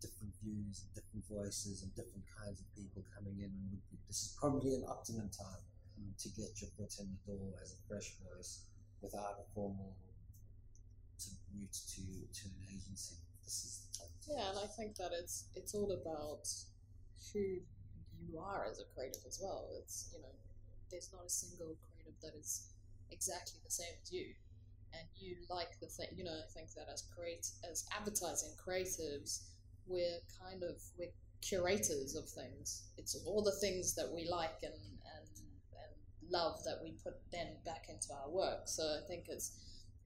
different 0.00 0.34
views, 0.42 0.84
and 0.84 0.90
different 0.94 1.24
voices, 1.28 1.82
and 1.82 1.90
different 1.96 2.24
kinds 2.36 2.60
of 2.60 2.66
people 2.76 3.02
coming 3.16 3.36
in. 3.40 3.48
And 3.48 3.70
would 3.72 3.86
be, 3.90 3.96
this 4.06 4.22
is 4.28 4.36
probably 4.38 4.74
an 4.74 4.84
optimum 4.88 5.28
time 5.30 5.62
Mm. 5.96 6.12
to 6.20 6.28
get 6.36 6.60
your 6.60 6.68
foot 6.76 6.92
in 7.00 7.08
the 7.08 7.32
door 7.32 7.56
as 7.62 7.72
a 7.72 7.76
fresh 7.88 8.12
voice 8.20 8.68
without 9.00 9.40
a 9.40 9.44
formal 9.54 9.96
to 11.18 11.30
route 11.54 11.72
to, 11.72 12.02
to 12.36 12.44
an 12.52 12.60
agency. 12.68 13.16
This 13.42 13.64
is 13.64 13.72
the 13.88 13.98
time 14.04 14.12
to- 14.20 14.32
Yeah, 14.36 14.50
and 14.50 14.58
I 14.58 14.66
think 14.76 14.94
that 14.96 15.12
it's 15.16 15.48
it's 15.54 15.72
all 15.74 15.90
about 15.92 16.44
who 17.32 17.62
you 18.20 18.38
are 18.38 18.66
as 18.70 18.78
a 18.78 18.84
creative 18.94 19.24
as 19.26 19.40
well. 19.40 19.70
It's 19.80 20.10
you 20.12 20.20
know, 20.20 20.34
there's 20.90 21.10
not 21.14 21.24
a 21.24 21.30
single 21.30 21.78
creative 21.80 22.20
that 22.20 22.34
is 22.38 22.68
exactly 23.10 23.58
the 23.64 23.70
same 23.70 23.96
as 24.02 24.12
you, 24.12 24.34
and 24.98 25.08
you 25.18 25.36
like 25.50 25.78
the 25.80 25.86
thing. 25.86 26.08
You 26.16 26.24
know, 26.24 26.32
I 26.36 26.48
think 26.52 26.72
that 26.74 26.86
as 26.92 27.04
create 27.14 27.46
as 27.70 27.86
advertising 27.96 28.52
creatives, 28.56 29.42
we're 29.86 30.20
kind 30.42 30.62
of 30.62 30.80
we're 30.98 31.12
curators 31.42 32.14
of 32.14 32.28
things. 32.28 32.84
It's 32.96 33.14
all 33.26 33.42
the 33.42 33.56
things 33.60 33.94
that 33.94 34.10
we 34.12 34.28
like 34.28 34.62
and 34.62 34.72
and 34.72 35.28
and 35.72 36.30
love 36.30 36.62
that 36.64 36.80
we 36.82 36.92
put 37.04 37.14
then 37.32 37.56
back 37.64 37.86
into 37.88 38.12
our 38.12 38.30
work. 38.30 38.66
So 38.66 38.82
I 38.82 39.06
think 39.06 39.26
it's 39.28 39.52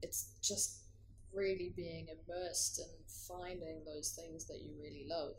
it's 0.03 0.35
just 0.43 0.85
really 1.33 1.73
being 1.77 2.09
immersed 2.09 2.81
and 2.81 2.91
finding 3.29 3.85
those 3.85 4.11
things 4.19 4.47
that 4.47 4.61
you 4.63 4.75
really 4.81 5.07
love. 5.09 5.37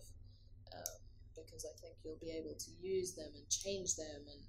Um, 0.74 1.02
because 1.36 1.66
I 1.66 1.74
think 1.82 1.95
you'll 2.04 2.22
be 2.22 2.32
able 2.32 2.56
to 2.56 2.72
use 2.80 3.16
them 3.16 3.32
and 3.36 3.47
change 3.49 3.95
them 3.95 4.24
and 4.28 4.41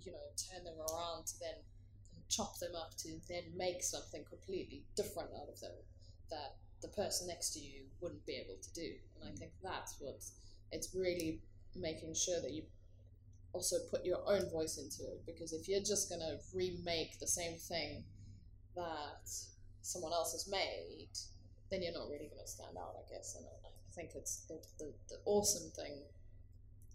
you 0.00 0.12
know 0.12 0.26
turn 0.36 0.64
them 0.64 0.78
around 0.78 1.26
to 1.26 1.34
then 1.40 1.58
chop 2.36 2.58
them 2.58 2.74
up 2.74 2.96
to 2.98 3.08
then 3.28 3.44
make 3.56 3.82
something 3.82 4.24
completely 4.28 4.84
different 4.96 5.30
out 5.40 5.48
of 5.48 5.60
them 5.60 5.72
that 6.30 6.56
the 6.82 6.88
person 6.88 7.26
next 7.26 7.54
to 7.54 7.60
you 7.60 7.84
wouldn't 8.00 8.24
be 8.26 8.34
able 8.34 8.60
to 8.60 8.72
do. 8.74 8.92
And 9.16 9.28
I 9.28 9.32
mm. 9.32 9.38
think 9.38 9.52
that's 9.62 9.96
what 9.98 10.22
it's 10.72 10.94
really 10.94 11.40
making 11.74 12.14
sure 12.14 12.40
that 12.42 12.52
you 12.52 12.62
also 13.52 13.76
put 13.90 14.04
your 14.04 14.20
own 14.26 14.50
voice 14.50 14.76
into 14.76 15.10
it 15.10 15.24
because 15.24 15.52
if 15.52 15.68
you're 15.68 15.80
just 15.80 16.10
going 16.10 16.20
to 16.20 16.36
remake 16.52 17.18
the 17.18 17.26
same 17.26 17.56
thing 17.56 18.04
that 18.74 19.24
someone 19.80 20.12
else 20.12 20.32
has 20.32 20.48
made, 20.50 21.08
then 21.70 21.82
you're 21.82 21.96
not 21.96 22.08
really 22.10 22.28
going 22.28 22.44
to 22.44 22.50
stand 22.50 22.76
out, 22.76 22.94
I 23.00 23.04
guess. 23.08 23.34
And 23.36 23.46
I 23.46 23.70
think 23.94 24.10
it's 24.14 24.44
the, 24.44 24.60
the, 24.78 24.92
the 25.08 25.16
awesome 25.24 25.70
thing 25.72 26.04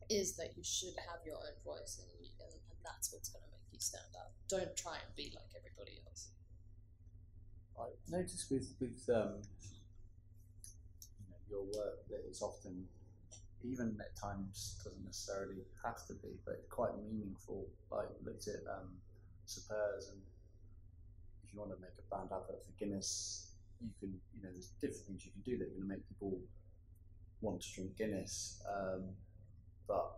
is 0.10 0.36
that 0.38 0.54
you 0.56 0.64
should 0.64 0.94
have 1.10 1.26
your 1.26 1.36
own 1.40 1.58
voice, 1.66 1.98
and, 1.98 2.08
and 2.20 2.52
that's 2.86 3.12
what's 3.12 3.30
going 3.30 3.42
to 3.42 3.52
make 3.52 3.61
you 3.72 3.80
stand 3.80 4.12
out. 4.20 4.32
Don't 4.50 4.76
try 4.76 4.94
and 4.94 5.16
be 5.16 5.32
like 5.36 5.52
everybody 5.56 6.00
else. 6.08 6.30
I 7.80 7.88
notice 8.10 8.48
with 8.52 8.74
with 8.80 9.10
um, 9.10 9.42
you 11.18 11.26
know, 11.30 11.40
your 11.50 11.64
work 11.64 12.08
that 12.10 12.22
it's 12.28 12.42
often, 12.42 12.86
even 13.64 13.98
at 14.00 14.16
times, 14.20 14.80
doesn't 14.84 15.04
necessarily 15.04 15.64
have 15.84 16.06
to 16.08 16.14
be, 16.14 16.38
but 16.46 16.68
quite 16.70 16.92
meaningful. 17.02 17.68
Like 17.92 18.10
looked 18.24 18.48
at 18.48 18.62
um, 18.70 18.94
Supers, 19.46 20.10
and 20.12 20.22
if 20.22 21.52
if 21.52 21.54
you 21.54 21.60
want 21.60 21.72
to 21.72 21.82
make 21.82 21.96
a 21.98 22.06
brand 22.10 22.30
advert 22.32 22.64
for 22.64 22.72
Guinness, 22.80 23.52
you 23.82 23.90
can, 24.00 24.14
you 24.36 24.44
know, 24.44 24.50
there's 24.52 24.72
different 24.80 25.06
things 25.08 25.26
you 25.26 25.32
can 25.32 25.42
do 25.42 25.58
that 25.58 25.66
are 25.66 25.76
going 25.76 25.82
to 25.82 25.88
make 25.88 26.08
people 26.08 26.40
want 27.42 27.62
to 27.62 27.74
drink 27.74 27.98
Guinness. 27.98 28.62
Um, 28.70 29.04
but 29.88 30.12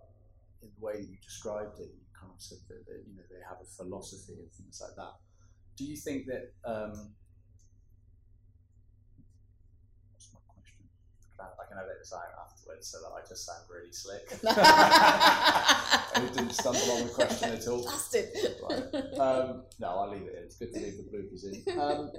in 0.61 0.69
the 0.77 0.85
way 0.85 0.93
that 0.93 1.09
you 1.09 1.17
described 1.23 1.79
it, 1.79 1.89
kind 2.23 2.59
that, 2.69 2.85
that 2.85 3.03
you 3.07 3.15
know 3.15 3.23
they 3.29 3.43
have 3.47 3.57
a 3.61 3.65
philosophy 3.65 4.33
and 4.39 4.51
things 4.51 4.81
like 4.81 4.95
that. 4.95 5.13
Do 5.77 5.85
you 5.85 5.95
think 5.95 6.25
that? 6.27 6.53
Um, 6.63 7.13
what's 10.11 10.29
my 10.33 10.39
question? 10.47 10.85
I 11.39 11.65
can 11.67 11.77
edit 11.77 11.97
this 11.99 12.13
out 12.13 12.31
afterwards 12.39 12.87
so 12.87 12.99
that 13.01 13.11
I 13.11 13.27
just 13.27 13.45
sound 13.45 13.65
really 13.69 13.91
slick. 13.91 14.27
I 14.47 16.29
didn't 16.33 16.51
stumble 16.51 16.91
on 16.91 17.07
the 17.07 17.13
question 17.13 17.51
at 17.51 17.67
all. 17.67 17.83
Bastard. 17.83 18.29
Right. 18.69 19.19
Um, 19.19 19.63
no, 19.79 19.87
I'll 19.87 20.11
leave 20.11 20.27
it 20.27 20.35
in. 20.37 20.43
It's 20.43 20.57
good 20.57 20.73
to 20.73 20.79
leave 20.79 20.97
the 20.97 21.03
bloopers 21.03 21.43
in. 21.45 21.79
Um, 21.79 22.11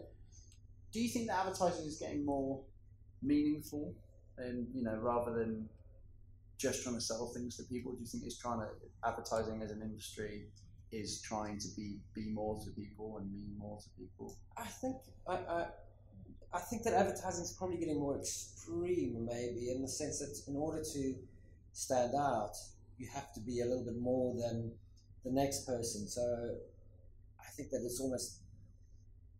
do 0.92 1.00
you 1.00 1.08
think 1.08 1.28
that 1.28 1.46
advertising 1.46 1.86
is 1.86 1.98
getting 1.98 2.24
more 2.24 2.62
meaningful, 3.22 3.94
and 4.38 4.66
you 4.74 4.84
know, 4.84 4.96
rather 5.00 5.32
than 5.32 5.68
just 6.58 6.82
trying 6.82 6.94
to 6.94 7.00
sell 7.00 7.32
things 7.34 7.56
to 7.56 7.64
people? 7.64 7.92
Do 7.92 8.00
you 8.00 8.06
think 8.06 8.24
it's 8.24 8.38
trying 8.38 8.60
to 8.60 8.68
advertising 9.06 9.62
as 9.62 9.70
an 9.70 9.82
industry 9.82 10.46
is 10.92 11.20
trying 11.22 11.58
to 11.58 11.68
be 11.76 11.98
be 12.14 12.30
more 12.30 12.58
to 12.64 12.70
people 12.70 13.18
and 13.18 13.30
mean 13.32 13.54
more 13.58 13.78
to 13.78 13.88
people? 13.98 14.36
I 14.56 14.64
think 14.64 14.96
I, 15.28 15.34
I, 15.34 15.66
I 16.52 16.60
think 16.60 16.84
that 16.84 16.94
advertising 16.94 17.44
is 17.44 17.54
probably 17.58 17.78
getting 17.78 17.98
more 17.98 18.16
extreme, 18.16 19.26
maybe 19.26 19.70
in 19.70 19.82
the 19.82 19.88
sense 19.88 20.20
that 20.20 20.50
in 20.50 20.56
order 20.56 20.82
to 20.82 21.14
stand 21.72 22.14
out, 22.14 22.52
you 22.98 23.08
have 23.12 23.32
to 23.34 23.40
be 23.40 23.60
a 23.60 23.64
little 23.64 23.84
bit 23.84 23.98
more 23.98 24.34
than 24.34 24.72
the 25.24 25.32
next 25.32 25.66
person. 25.66 26.06
So 26.06 26.22
I 27.40 27.50
think 27.56 27.70
that 27.70 27.82
it's 27.84 28.00
almost 28.00 28.40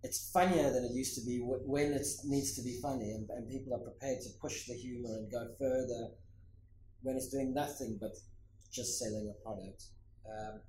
it's 0.03 0.31
funnier 0.33 0.71
than 0.71 0.85
it 0.85 0.93
used 0.93 1.15
to 1.15 1.25
be 1.25 1.39
when 1.39 1.93
it 1.93 2.07
needs 2.25 2.55
to 2.57 2.63
be 2.63 2.79
funny, 2.83 3.13
and, 3.13 3.31
and 3.31 3.49
people 3.49 3.75
are 3.75 3.79
prepared 3.79 4.21
to 4.23 4.29
push 4.41 4.67
the 4.67 4.75
humor 4.75 5.17
and 5.17 5.31
go 5.31 5.49
further 5.59 6.11
when 7.05 7.17
it's 7.17 7.29
doing 7.29 7.55
nothing 7.55 7.99
but 8.01 8.17
just 8.73 8.99
selling 8.99 9.31
a 9.31 9.43
product. 9.45 9.85
Um, 10.27 10.61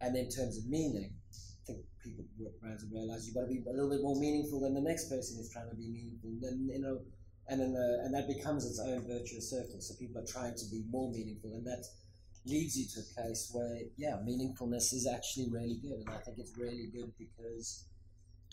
and 0.00 0.16
in 0.16 0.30
terms 0.30 0.58
of 0.58 0.66
meaning, 0.66 1.12
I 1.30 1.66
think 1.66 1.80
people 2.02 2.24
brands 2.60 2.82
have 2.82 2.92
realized 2.92 3.26
you've 3.26 3.34
got 3.34 3.42
to 3.42 3.52
be 3.52 3.62
a 3.68 3.72
little 3.72 3.90
bit 3.90 4.02
more 4.02 4.18
meaningful 4.18 4.60
than 4.60 4.74
the 4.74 4.80
next 4.80 5.08
person 5.08 5.38
is 5.40 5.50
trying 5.52 5.68
to 5.70 5.76
be 5.76 5.88
meaningful. 5.88 6.30
Then 6.40 6.68
you 6.70 6.80
know, 6.80 7.00
and 7.48 7.60
then 7.60 7.74
uh, 7.76 8.04
and 8.04 8.14
that 8.14 8.28
becomes 8.28 8.64
its 8.64 8.80
own 8.80 9.06
virtuous 9.06 9.50
circle. 9.50 9.80
So 9.80 9.94
people 9.98 10.20
are 10.22 10.26
trying 10.26 10.54
to 10.54 10.66
be 10.70 10.82
more 10.90 11.10
meaningful, 11.10 11.54
and 11.54 11.66
that 11.66 11.84
leads 12.46 12.76
you 12.76 12.86
to 12.94 13.00
a 13.00 13.14
place 13.14 13.50
where 13.52 13.80
yeah, 13.96 14.18
meaningfulness 14.24 14.92
is 14.92 15.06
actually 15.06 15.48
really 15.50 15.78
good, 15.80 16.00
and 16.04 16.10
I 16.10 16.18
think 16.18 16.38
it's 16.38 16.56
really 16.56 16.88
good 16.92 17.12
because 17.18 17.84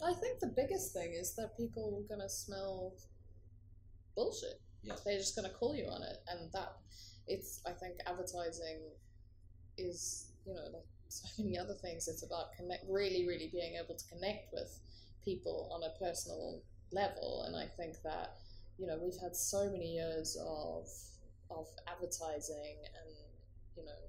I 0.03 0.13
think 0.13 0.39
the 0.39 0.53
biggest 0.55 0.93
thing 0.93 1.13
is 1.13 1.35
that 1.35 1.57
people 1.57 1.99
are 1.99 2.15
gonna 2.15 2.29
smell 2.29 2.93
bullshit. 4.15 4.59
Yeah. 4.83 4.95
They're 5.05 5.17
just 5.19 5.35
gonna 5.35 5.53
call 5.53 5.75
you 5.75 5.85
on 5.85 6.01
it, 6.01 6.17
and 6.27 6.51
that 6.53 6.73
it's. 7.27 7.61
I 7.65 7.71
think 7.71 7.95
advertising 8.05 8.81
is 9.77 10.31
you 10.45 10.53
know 10.53 10.65
like 10.73 10.85
so 11.09 11.27
many 11.43 11.57
other 11.57 11.75
things. 11.75 12.07
It's 12.07 12.23
about 12.23 12.53
connect, 12.57 12.85
really, 12.89 13.27
really 13.27 13.49
being 13.51 13.75
able 13.75 13.95
to 13.95 14.05
connect 14.07 14.53
with 14.53 14.79
people 15.23 15.69
on 15.73 15.83
a 15.83 15.97
personal 16.03 16.61
level, 16.91 17.43
and 17.47 17.55
I 17.55 17.67
think 17.77 17.97
that 18.03 18.37
you 18.77 18.87
know 18.87 18.97
we've 19.01 19.19
had 19.21 19.35
so 19.35 19.69
many 19.69 19.93
years 19.93 20.37
of 20.41 20.87
of 21.49 21.67
advertising 21.87 22.77
and 22.81 23.15
you 23.77 23.85
know 23.85 24.01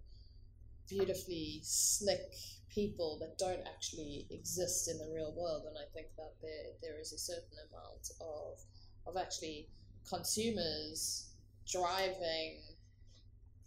beautifully 0.88 1.60
slick 1.62 2.32
people 2.72 3.18
that 3.20 3.36
don't 3.38 3.66
actually 3.66 4.26
exist 4.30 4.88
in 4.88 4.98
the 4.98 5.12
real 5.14 5.34
world 5.36 5.64
and 5.68 5.76
I 5.76 5.86
think 5.94 6.08
that 6.16 6.34
there 6.40 6.72
there 6.82 7.00
is 7.00 7.12
a 7.12 7.18
certain 7.18 7.58
amount 7.68 8.10
of 8.20 8.58
of 9.06 9.20
actually 9.20 9.68
consumers 10.08 11.30
driving 11.70 12.60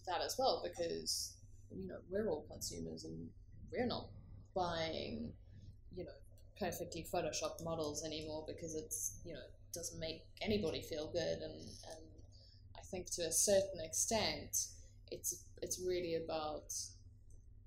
that 0.05 0.21
as 0.21 0.35
well 0.37 0.63
because 0.63 1.35
you 1.71 1.87
know 1.87 1.97
we're 2.09 2.29
all 2.29 2.45
consumers 2.49 3.03
and 3.05 3.29
we're 3.71 3.87
not 3.87 4.07
buying 4.55 5.31
you 5.95 6.03
know 6.03 6.11
perfectly 6.59 7.05
photoshopped 7.13 7.63
models 7.63 8.03
anymore 8.05 8.45
because 8.47 8.75
it's 8.75 9.19
you 9.25 9.33
know 9.33 9.39
doesn't 9.75 9.99
make 9.99 10.23
anybody 10.41 10.81
feel 10.81 11.11
good. 11.11 11.39
And 11.43 11.59
and 11.91 12.05
I 12.75 12.81
think 12.89 13.11
to 13.11 13.23
a 13.23 13.31
certain 13.31 13.81
extent 13.83 14.67
it's 15.11 15.43
it's 15.61 15.79
really 15.85 16.15
about 16.15 16.73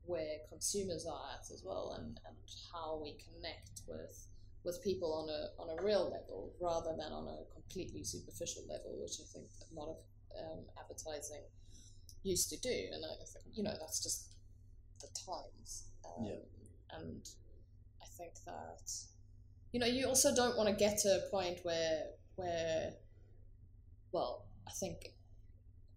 where 0.07 0.39
consumers 0.49 1.07
are 1.07 1.21
at 1.35 1.53
as 1.53 1.63
well 1.65 1.95
and, 1.99 2.19
and 2.27 2.37
how 2.73 2.99
we 3.03 3.19
connect 3.29 3.83
with 3.87 4.27
with 4.65 4.83
people 4.83 5.13
on 5.13 5.29
a 5.29 5.63
on 5.63 5.79
a 5.79 5.83
real 5.83 6.05
level 6.05 6.53
rather 6.61 6.97
than 6.97 7.13
on 7.13 7.29
a 7.29 7.39
completely 7.55 8.03
superficial 8.03 8.63
level, 8.69 8.97
which 9.01 9.21
I 9.21 9.27
think 9.33 9.47
a 9.71 9.75
lot 9.79 9.91
of 9.91 9.99
um, 10.41 10.65
advertising 10.81 11.45
used 12.29 12.51
to 12.51 12.59
do, 12.59 12.77
and 12.93 13.05
I 13.05 13.11
you 13.55 13.63
know 13.63 13.75
that's 13.81 14.03
just 14.03 14.29
the 15.01 15.09
times. 15.27 15.85
Um, 16.05 16.25
Yeah. 16.25 16.99
And 16.99 17.29
I 18.03 18.07
think 18.17 18.35
that 18.47 18.91
you 19.73 19.81
know 19.81 19.87
you 19.87 20.07
also 20.07 20.35
don't 20.35 20.57
want 20.57 20.69
to 20.69 20.75
get 20.75 20.99
to 21.01 21.09
a 21.09 21.31
point 21.31 21.59
where 21.63 22.05
where 22.37 22.93
well 24.13 24.47
I 24.67 24.73
think 24.73 25.13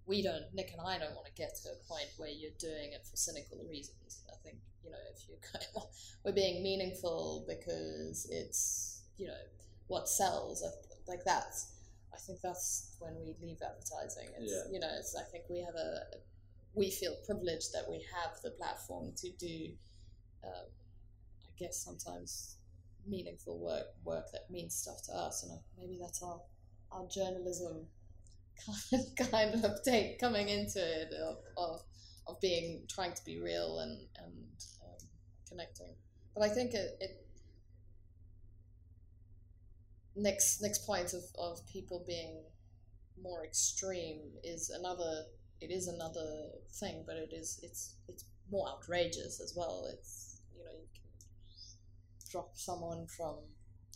we 0.06 0.22
don't 0.22 0.44
Nick 0.54 0.72
and 0.72 0.82
I 0.82 0.98
don't 0.98 1.16
want 1.16 1.28
to 1.28 1.34
get 1.34 1.56
to 1.64 1.70
a 1.70 1.88
point 1.88 2.10
where 2.18 2.30
you're 2.30 2.58
doing 2.60 2.92
it 2.94 3.06
for 3.06 3.16
cynical 3.16 3.60
reasons. 3.70 4.24
I 4.30 4.36
think 4.44 4.58
you 4.84 4.92
know 4.92 4.98
if 5.14 5.28
you're 5.28 5.40
kind 5.52 5.66
of, 5.76 5.84
we're 6.26 6.34
being 6.34 6.64
meaningful 6.64 7.46
because 7.48 8.28
it's 8.30 9.04
you 9.18 9.28
know 9.28 9.44
what 9.88 10.08
sells 10.10 10.64
like 11.08 11.24
that. 11.26 11.56
I 12.14 12.18
think 12.18 12.40
that's 12.42 12.96
when 13.00 13.16
we 13.16 13.36
leave 13.42 13.60
advertising. 13.62 14.30
It's, 14.38 14.52
Yeah. 14.52 14.72
You 14.72 14.80
know, 14.80 14.90
it's, 14.98 15.16
I 15.16 15.24
think 15.24 15.46
we 15.50 15.60
have 15.60 15.76
a 15.76 16.04
we 16.74 16.90
feel 16.90 17.16
privileged 17.26 17.74
that 17.74 17.90
we 17.90 18.06
have 18.16 18.40
the 18.44 18.52
platform 18.52 19.12
to 19.18 19.30
do. 19.32 19.74
Um, 20.44 20.68
I 21.46 21.52
guess 21.58 21.78
sometimes 21.84 22.58
meaningful 23.08 23.60
work 23.60 23.88
work 24.04 24.26
that 24.32 24.50
means 24.50 24.76
stuff 24.76 25.02
to 25.04 25.14
us, 25.14 25.44
and 25.44 25.52
uh, 25.54 25.62
maybe 25.78 25.98
that's 26.02 26.22
our 26.24 26.42
our 26.92 27.08
journalism 27.08 27.88
kind 28.66 29.02
of, 29.02 29.32
kind 29.32 29.66
of 29.66 29.84
take 29.84 30.20
coming 30.20 30.50
into 30.50 30.80
it 30.80 31.14
of, 31.14 31.38
of 31.58 31.82
of 32.28 32.40
being 32.42 32.84
trying 32.88 33.14
to 33.14 33.24
be 33.26 33.40
real 33.40 33.80
and 33.80 34.08
and 34.24 34.66
um, 34.84 35.08
connecting. 35.48 35.94
But 36.36 36.44
I 36.44 36.50
think 36.50 36.74
it, 36.74 36.98
it 37.00 37.26
next 40.16 40.62
next 40.62 40.86
point 40.86 41.14
of, 41.14 41.24
of 41.40 41.66
people 41.68 42.04
being 42.06 42.44
more 43.22 43.44
extreme 43.46 44.20
is 44.44 44.70
another 44.70 45.26
it 45.62 45.70
is 45.70 45.88
another 45.88 46.50
thing, 46.80 47.04
but 47.06 47.16
it 47.16 47.32
is 47.32 47.60
it's 47.64 47.96
it's 48.08 48.26
more 48.52 48.68
outrageous 48.68 49.40
as 49.40 49.54
well. 49.56 49.88
It's 49.94 50.42
you 50.58 50.64
know 50.64 50.72
you 50.72 50.88
can 50.94 52.32
drop 52.32 52.58
someone 52.58 53.06
from 53.08 53.36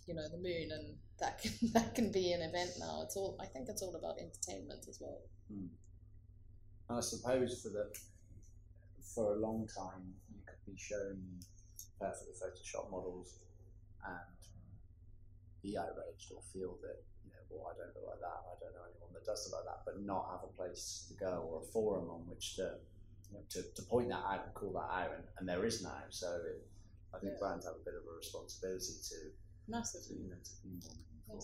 you 0.05 0.13
know 0.13 0.29
the 0.29 0.37
moon 0.37 0.69
and 0.71 0.95
that 1.19 1.41
can 1.41 1.51
that 1.73 1.95
can 1.95 2.11
be 2.11 2.31
an 2.31 2.41
event 2.41 2.71
now. 2.79 3.01
It's 3.03 3.17
all 3.17 3.37
I 3.41 3.45
think 3.45 3.67
it's 3.69 3.81
all 3.81 3.95
about 3.95 4.19
entertainment 4.19 4.85
as 4.87 4.99
well. 5.01 5.21
Hmm. 5.51 5.67
And 6.89 6.97
I 6.99 7.01
suppose 7.01 7.61
for 7.61 7.69
the 7.69 7.89
for 9.13 9.35
a 9.35 9.39
long 9.39 9.67
time 9.67 10.13
you 10.33 10.41
could 10.45 10.71
be 10.71 10.77
shown 10.77 11.17
uh, 11.99 12.05
perfectly 12.05 12.33
Photoshop 12.33 12.91
models 12.91 13.39
and 14.05 14.34
be 15.65 15.73
outraged 15.73 16.29
or 16.29 16.41
feel 16.53 16.77
that 16.85 17.01
you 17.25 17.33
know, 17.33 17.41
well, 17.49 17.73
I 17.73 17.77
don't 17.81 17.89
look 17.97 18.05
like 18.13 18.21
that. 18.21 18.39
I 18.45 18.53
don't 18.61 18.73
know 18.77 18.85
anyone 18.85 19.09
that 19.17 19.25
does 19.25 19.49
look 19.49 19.65
like 19.65 19.67
that, 19.73 19.81
but 19.81 19.97
not 20.05 20.29
have 20.29 20.43
a 20.45 20.51
place 20.53 21.09
to 21.09 21.13
go 21.17 21.33
or 21.49 21.65
a 21.65 21.65
forum 21.73 22.05
on 22.13 22.21
which 22.29 22.55
to 22.61 22.77
you 23.33 23.41
know, 23.41 23.43
to, 23.49 23.59
to 23.73 23.81
point 23.89 24.09
that 24.13 24.21
out 24.21 24.45
and 24.45 24.53
call 24.53 24.69
that 24.77 24.89
out, 24.93 25.11
and, 25.17 25.25
and 25.41 25.49
there 25.49 25.65
is 25.65 25.81
now. 25.81 26.05
So 26.13 26.29
it, 26.45 26.61
I 27.09 27.17
think 27.17 27.33
Yeah. 27.33 27.41
brands 27.41 27.65
have 27.65 27.73
a 27.81 27.83
bit 27.83 27.97
of 27.97 28.05
a 28.05 28.13
responsibility 28.13 28.93
to, 29.09 29.17
to 29.33 29.33
Massively. 29.67 30.21
you 30.21 30.29
know 30.29 30.37
to 30.37 30.53
be 30.61 30.69
more 30.77 30.93
meaningful. 30.93 31.41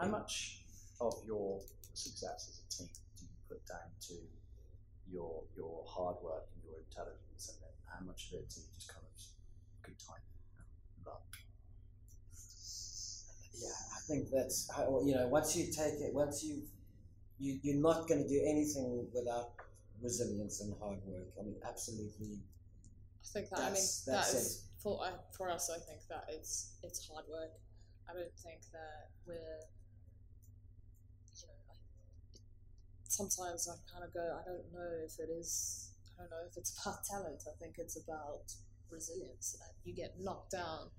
How 0.00 0.08
much 0.08 0.64
of 1.00 1.12
your 1.26 1.60
success 1.92 2.48
as 2.48 2.56
a 2.64 2.66
team 2.72 2.88
do 3.18 3.24
you 3.28 3.36
put 3.48 3.60
down 3.68 3.92
to 4.08 4.16
your 5.12 5.44
your 5.54 5.84
hard 5.86 6.16
work 6.24 6.48
and 6.56 6.64
your 6.64 6.80
intelligence, 6.80 7.52
and 7.52 7.58
then 7.60 7.74
how 7.84 8.00
much 8.06 8.32
of 8.32 8.40
it 8.40 8.48
to 8.48 8.60
just 8.72 8.88
kind 8.88 9.04
of 9.04 9.12
good 9.84 9.98
time 10.00 10.24
and 10.96 11.04
luck? 11.04 11.28
Yeah, 13.60 13.68
I 13.96 14.00
think 14.06 14.30
that's 14.30 14.68
how, 14.74 15.02
you 15.04 15.14
know 15.14 15.28
once 15.28 15.56
you 15.56 15.66
take 15.72 16.00
it, 16.00 16.14
once 16.14 16.42
you 16.44 16.62
you 17.38 17.58
you're 17.62 17.80
not 17.80 18.08
going 18.08 18.22
to 18.22 18.28
do 18.28 18.40
anything 18.46 19.06
without 19.14 19.52
resilience 20.02 20.60
and 20.60 20.74
hard 20.80 20.98
work. 21.06 21.28
I 21.38 21.42
mean, 21.42 21.56
absolutely. 21.66 22.38
I 23.22 23.26
think 23.32 23.50
that 23.50 23.58
I 23.58 23.62
mean 23.64 23.72
That's- 23.74 24.02
that's 24.06 24.34
is 24.34 24.64
for 24.82 24.98
uh, 25.04 25.12
for 25.36 25.50
us. 25.50 25.70
I 25.70 25.78
think 25.78 26.00
that 26.08 26.24
it's 26.28 26.72
it's 26.82 27.06
hard 27.08 27.24
work. 27.30 27.52
I 28.08 28.12
don't 28.14 28.34
think 28.42 28.60
that 28.72 29.10
we're 29.26 29.60
you 31.36 31.48
know. 31.48 31.74
Sometimes 33.08 33.68
I 33.68 33.74
kind 33.92 34.04
of 34.04 34.14
go. 34.14 34.38
I 34.40 34.42
don't 34.48 34.72
know 34.72 34.90
if 35.04 35.18
it 35.18 35.30
is. 35.30 35.90
I 36.18 36.22
don't 36.22 36.30
know 36.30 36.44
if 36.50 36.56
it's 36.56 36.72
about 36.80 37.04
talent. 37.04 37.42
I 37.46 37.54
think 37.60 37.76
it's 37.78 37.96
about 37.96 38.52
resilience. 38.90 39.56
That 39.60 39.74
you 39.84 39.94
get 39.94 40.14
knocked 40.18 40.52
down 40.52 40.90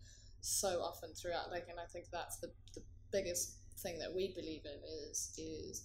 so 0.41 0.81
often 0.81 1.13
throughout. 1.13 1.51
Like, 1.51 1.67
and 1.69 1.79
I 1.79 1.85
think 1.85 2.05
that's 2.11 2.37
the, 2.39 2.51
the 2.75 2.81
biggest 3.11 3.57
thing 3.79 3.99
that 3.99 4.13
we 4.13 4.33
believe 4.35 4.61
in 4.65 4.79
is 5.09 5.33
is 5.37 5.83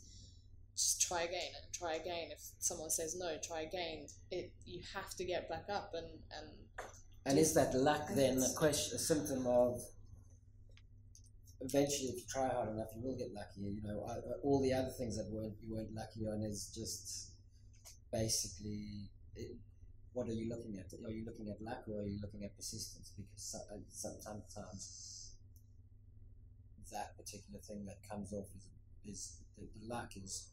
just 0.74 1.00
try 1.00 1.22
again 1.22 1.52
and 1.62 1.72
try 1.72 1.94
again. 1.94 2.28
If 2.32 2.40
someone 2.58 2.90
says 2.90 3.16
no, 3.18 3.36
try 3.42 3.62
again. 3.62 4.06
It 4.30 4.52
you 4.64 4.82
have 4.94 5.14
to 5.16 5.24
get 5.24 5.48
back 5.48 5.66
up 5.72 5.92
and 5.94 6.06
and 6.36 6.48
And 7.24 7.38
is 7.38 7.54
that 7.54 7.74
luck 7.74 8.08
then 8.14 8.38
a 8.38 8.58
question, 8.58 8.96
a 8.96 8.98
symptom 8.98 9.46
of 9.46 9.80
eventually, 11.60 12.08
if 12.08 12.16
you 12.16 12.24
try 12.28 12.48
hard 12.48 12.68
enough, 12.68 12.88
you 12.94 13.02
will 13.02 13.16
get 13.16 13.32
lucky. 13.32 13.60
You 13.60 13.82
know, 13.82 14.06
all 14.42 14.60
the 14.60 14.72
other 14.72 14.90
things 14.90 15.16
that 15.16 15.26
weren't 15.30 15.54
you 15.60 15.74
weren't 15.74 15.94
lucky 15.94 16.26
on 16.26 16.42
is 16.42 16.72
just 16.74 17.32
basically. 18.12 19.10
What 20.16 20.28
are 20.28 20.32
you 20.32 20.48
looking 20.48 20.78
at? 20.80 20.88
Are 21.04 21.10
you 21.12 21.26
looking 21.26 21.50
at 21.50 21.60
luck 21.60 21.84
or 21.92 22.00
are 22.00 22.06
you 22.08 22.16
looking 22.22 22.42
at 22.42 22.56
persistence? 22.56 23.12
Because 23.14 23.54
uh, 23.68 23.76
some- 23.92 24.16
sometimes 24.24 25.34
that 26.90 27.14
particular 27.18 27.60
thing 27.60 27.84
that 27.84 27.98
comes 28.08 28.32
off 28.32 28.46
is, 28.56 28.64
is 29.04 29.36
the, 29.58 29.68
the 29.78 29.86
luck 29.92 30.16
is 30.16 30.48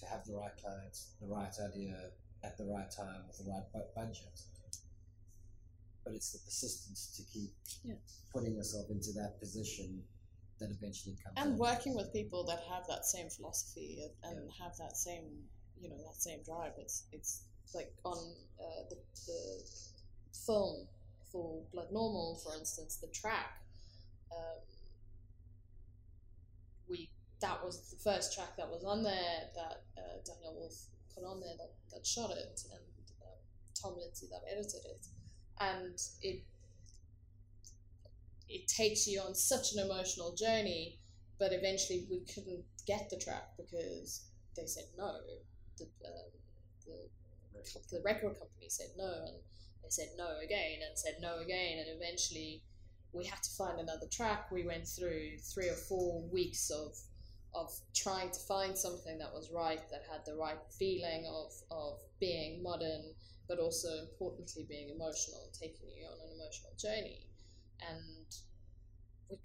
to 0.00 0.06
have 0.06 0.24
the 0.26 0.34
right 0.34 0.56
clients, 0.60 1.14
the 1.20 1.28
right 1.28 1.54
idea 1.62 1.94
at 2.42 2.58
the 2.58 2.64
right 2.64 2.90
time 2.90 3.22
with 3.28 3.38
the 3.38 3.46
right 3.52 3.62
bu- 3.72 3.92
budget. 3.94 4.34
But 6.04 6.14
it's 6.14 6.32
the 6.32 6.40
persistence 6.44 7.14
to 7.16 7.22
keep 7.32 7.54
Yeah. 7.84 7.94
putting 8.32 8.56
yourself 8.56 8.90
into 8.90 9.12
that 9.12 9.38
position 9.38 10.02
that 10.58 10.70
eventually 10.72 11.14
comes. 11.22 11.34
and 11.36 11.52
off. 11.54 11.58
working 11.70 11.94
with 11.94 12.12
people 12.12 12.42
that 12.46 12.58
have 12.68 12.82
that 12.88 13.04
same 13.04 13.30
philosophy 13.30 14.10
and 14.24 14.38
and 14.38 14.50
have 14.60 14.76
that 14.78 14.96
same 14.96 15.46
you 15.80 15.88
know 15.88 15.98
that 16.02 16.14
same 16.20 16.42
drive 16.44 16.72
it's 16.78 17.06
it's 17.12 17.42
like 17.74 17.92
on 18.04 18.18
uh, 18.60 18.82
the, 18.90 18.96
the 19.26 19.62
film 20.46 20.86
for 21.30 21.62
blood 21.72 21.88
normal 21.92 22.40
for 22.44 22.56
instance 22.56 22.96
the 22.96 23.08
track 23.08 23.60
um, 24.32 24.60
we 26.88 27.08
that 27.40 27.64
was 27.64 27.90
the 27.90 27.96
first 27.96 28.34
track 28.34 28.56
that 28.56 28.68
was 28.68 28.84
on 28.84 29.02
there 29.02 29.50
that 29.54 29.82
uh, 29.98 30.16
Daniel 30.24 30.54
Wolfe 30.54 30.86
put 31.14 31.24
on 31.24 31.40
there 31.40 31.54
that, 31.58 31.72
that 31.92 32.06
shot 32.06 32.30
it 32.30 32.62
and 32.70 32.80
um, 33.22 33.38
Tom 33.80 33.98
Lindsay 33.98 34.26
that 34.30 34.42
edited 34.50 34.84
it 34.84 35.06
and 35.60 36.00
it 36.22 36.42
it 38.48 38.68
takes 38.68 39.06
you 39.06 39.20
on 39.20 39.34
such 39.34 39.72
an 39.72 39.84
emotional 39.84 40.34
journey 40.34 40.98
but 41.38 41.52
eventually 41.52 42.06
we 42.10 42.20
couldn't 42.32 42.64
get 42.86 43.08
the 43.10 43.16
track 43.16 43.48
because 43.56 44.26
they 44.56 44.66
said 44.66 44.84
no. 44.96 45.16
The, 45.78 45.84
um, 45.84 46.30
the, 46.86 47.08
the 47.90 48.00
record 48.04 48.38
company 48.38 48.68
said 48.68 48.88
no, 48.96 49.12
and 49.26 49.36
they 49.82 49.90
said 49.90 50.08
no 50.16 50.38
again, 50.44 50.80
and 50.86 50.98
said 50.98 51.16
no 51.20 51.38
again, 51.38 51.78
and 51.78 51.88
eventually 52.00 52.62
we 53.12 53.24
had 53.24 53.42
to 53.42 53.50
find 53.50 53.78
another 53.80 54.06
track. 54.10 54.50
We 54.50 54.64
went 54.66 54.86
through 54.86 55.38
three 55.38 55.68
or 55.68 55.76
four 55.88 56.22
weeks 56.32 56.70
of 56.70 56.96
of 57.54 57.70
trying 57.94 58.30
to 58.30 58.40
find 58.40 58.76
something 58.76 59.16
that 59.18 59.32
was 59.32 59.50
right, 59.54 59.80
that 59.90 60.02
had 60.10 60.24
the 60.26 60.34
right 60.34 60.58
feeling 60.76 61.24
of, 61.32 61.52
of 61.70 62.00
being 62.18 62.60
modern, 62.62 63.14
but 63.48 63.60
also 63.60 63.88
importantly 64.10 64.66
being 64.68 64.90
emotional, 64.90 65.40
and 65.44 65.52
taking 65.54 65.88
you 65.88 66.04
on 66.06 66.18
an 66.26 66.34
emotional 66.34 66.72
journey. 66.76 67.28
And 67.88 68.26
we 69.30 69.38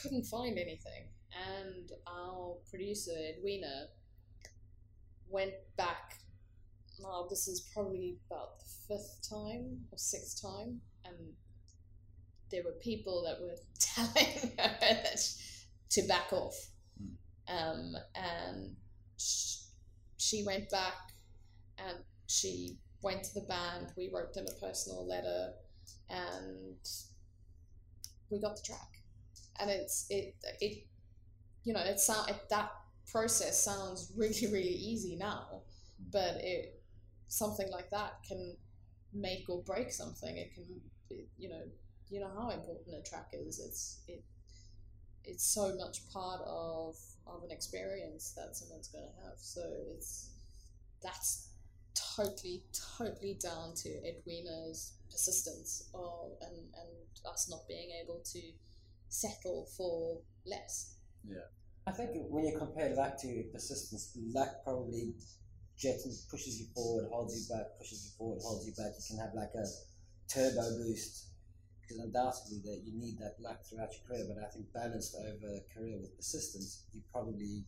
couldn't 0.00 0.24
find 0.24 0.58
anything. 0.58 1.08
And 1.52 1.90
our 2.06 2.56
producer, 2.70 3.12
Edwina, 3.36 3.88
went 5.28 5.52
back. 5.76 6.18
Now, 7.00 7.26
this 7.28 7.48
is 7.48 7.68
probably 7.72 8.18
about 8.30 8.58
the 8.60 8.64
fifth 8.88 9.28
time 9.28 9.80
or 9.90 9.98
sixth 9.98 10.40
time, 10.40 10.80
and 11.04 11.16
there 12.50 12.62
were 12.62 12.78
people 12.80 13.24
that 13.24 13.40
were 13.40 13.56
telling 13.78 14.52
her 14.58 14.76
that 14.80 15.20
to 15.90 16.02
back 16.02 16.32
off. 16.32 16.54
Hmm. 16.98 17.56
Um, 17.56 17.96
and 18.14 18.76
sh- 19.18 19.64
she 20.18 20.44
went 20.44 20.70
back 20.70 21.12
and 21.78 21.98
she 22.26 22.78
went 23.02 23.24
to 23.24 23.34
the 23.34 23.46
band. 23.46 23.92
We 23.96 24.10
wrote 24.12 24.34
them 24.34 24.46
a 24.48 24.60
personal 24.66 25.06
letter, 25.06 25.52
and 26.08 26.76
we 28.30 28.40
got 28.40 28.56
the 28.56 28.62
track. 28.62 28.88
And 29.60 29.70
it's 29.70 30.06
it 30.10 30.34
it 30.60 30.86
you 31.64 31.72
know 31.72 31.80
it 31.80 32.00
sound 32.00 32.30
it, 32.30 32.36
that 32.50 32.70
process 33.10 33.62
sounds 33.64 34.12
really 34.16 34.52
really 34.52 34.68
easy 34.68 35.16
now, 35.16 35.62
hmm. 35.98 36.10
but 36.12 36.36
it 36.36 36.80
something 37.28 37.70
like 37.70 37.90
that 37.90 38.22
can 38.26 38.56
make 39.12 39.48
or 39.48 39.62
break 39.62 39.92
something. 39.92 40.36
It 40.36 40.54
can 40.54 40.64
it, 41.10 41.28
you 41.38 41.48
know 41.48 41.62
you 42.08 42.20
know 42.20 42.30
how 42.34 42.50
important 42.50 42.96
a 42.98 43.08
track 43.08 43.28
is. 43.32 43.58
It's 43.58 44.00
it 44.08 44.24
it's 45.24 45.44
so 45.44 45.74
much 45.76 46.08
part 46.12 46.40
of 46.46 46.96
of 47.26 47.42
an 47.42 47.50
experience 47.50 48.34
that 48.36 48.54
someone's 48.56 48.88
going 48.88 49.04
to 49.04 49.28
have. 49.28 49.38
So 49.38 49.62
it's 49.94 50.30
that's 51.02 51.48
totally 52.16 52.62
totally 52.98 53.38
down 53.42 53.74
to 53.74 53.88
Edwina's 54.06 54.94
persistence 55.10 55.88
of 55.94 56.32
and 56.42 56.56
and 56.56 57.32
us 57.32 57.48
not 57.50 57.66
being 57.68 57.90
able 58.02 58.20
to 58.32 58.40
settle 59.08 59.66
for 59.76 60.18
less. 60.46 60.96
Yeah. 61.26 61.48
I 61.86 61.92
think 61.92 62.10
when 62.14 62.46
you 62.46 62.58
compare 62.58 62.94
luck 62.94 63.18
to 63.18 63.44
persistence, 63.52 64.16
luck 64.34 64.64
probably 64.64 65.14
jets 65.76 66.06
pushes 66.30 66.60
you 66.60 66.66
forward, 66.74 67.06
holds 67.10 67.34
you 67.34 67.54
back, 67.54 67.66
pushes 67.78 68.04
you 68.06 68.10
forward, 68.18 68.40
holds 68.42 68.66
you 68.66 68.72
back. 68.74 68.92
You 68.98 69.04
can 69.06 69.18
have 69.18 69.34
like 69.34 69.52
a 69.54 69.66
turbo 70.28 70.78
boost 70.78 71.28
because 71.80 71.98
undoubtedly 72.02 72.60
that 72.64 72.82
you 72.84 72.98
need 72.98 73.18
that 73.18 73.36
luck 73.40 73.62
throughout 73.64 73.90
your 73.92 74.02
career. 74.08 74.24
But 74.32 74.42
I 74.44 74.48
think 74.50 74.72
balanced 74.72 75.14
over 75.16 75.54
a 75.56 75.60
career 75.74 75.98
with 76.00 76.16
persistence, 76.16 76.84
you 76.92 77.02
probably 77.12 77.64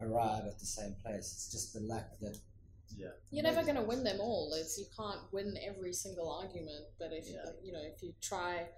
arrive 0.00 0.44
at 0.46 0.58
the 0.58 0.66
same 0.66 0.94
place. 1.02 1.32
It's 1.32 1.50
just 1.50 1.72
the 1.74 1.80
luck 1.80 2.06
that 2.20 2.38
Yeah. 2.96 3.08
You're 3.30 3.42
never 3.42 3.62
going 3.62 3.76
to 3.76 3.82
win 3.82 4.02
them 4.02 4.18
all. 4.20 4.52
It's 4.54 4.78
you 4.78 4.86
can't 4.96 5.20
win 5.30 5.58
every 5.62 5.92
single 5.92 6.30
argument, 6.32 6.86
but 6.98 7.12
if 7.12 7.28
Yeah. 7.28 7.44
you 7.62 7.72
know 7.72 7.82
if 7.82 8.02
you 8.02 8.14
try 8.20 8.68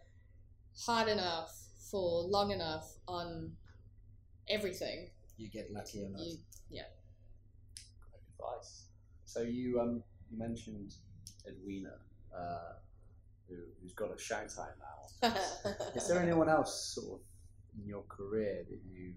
hard 0.86 1.08
enough 1.08 1.52
for 1.90 2.22
long 2.22 2.50
enough 2.50 2.96
on 3.06 3.56
everything, 4.48 5.10
you 5.36 5.48
get 5.48 5.70
lucky 5.70 6.02
enough. 6.02 6.20
not. 6.20 6.26
you 6.26 6.38
Great 6.68 6.99
advice. 8.40 8.86
So 9.24 9.42
you 9.42 9.80
um 9.80 10.02
you 10.30 10.38
mentioned 10.38 10.94
Edwina, 11.46 11.94
uh, 12.36 12.74
who, 13.48 13.56
who's 13.80 13.92
got 13.94 14.14
a 14.14 14.18
shout 14.18 14.52
out 14.58 14.76
now. 14.78 15.34
Is 15.94 16.08
there 16.08 16.20
anyone 16.20 16.48
else 16.48 16.94
sort 16.94 17.20
of 17.20 17.26
in 17.78 17.86
your 17.86 18.02
career 18.08 18.64
that 18.68 18.80
you 18.88 19.12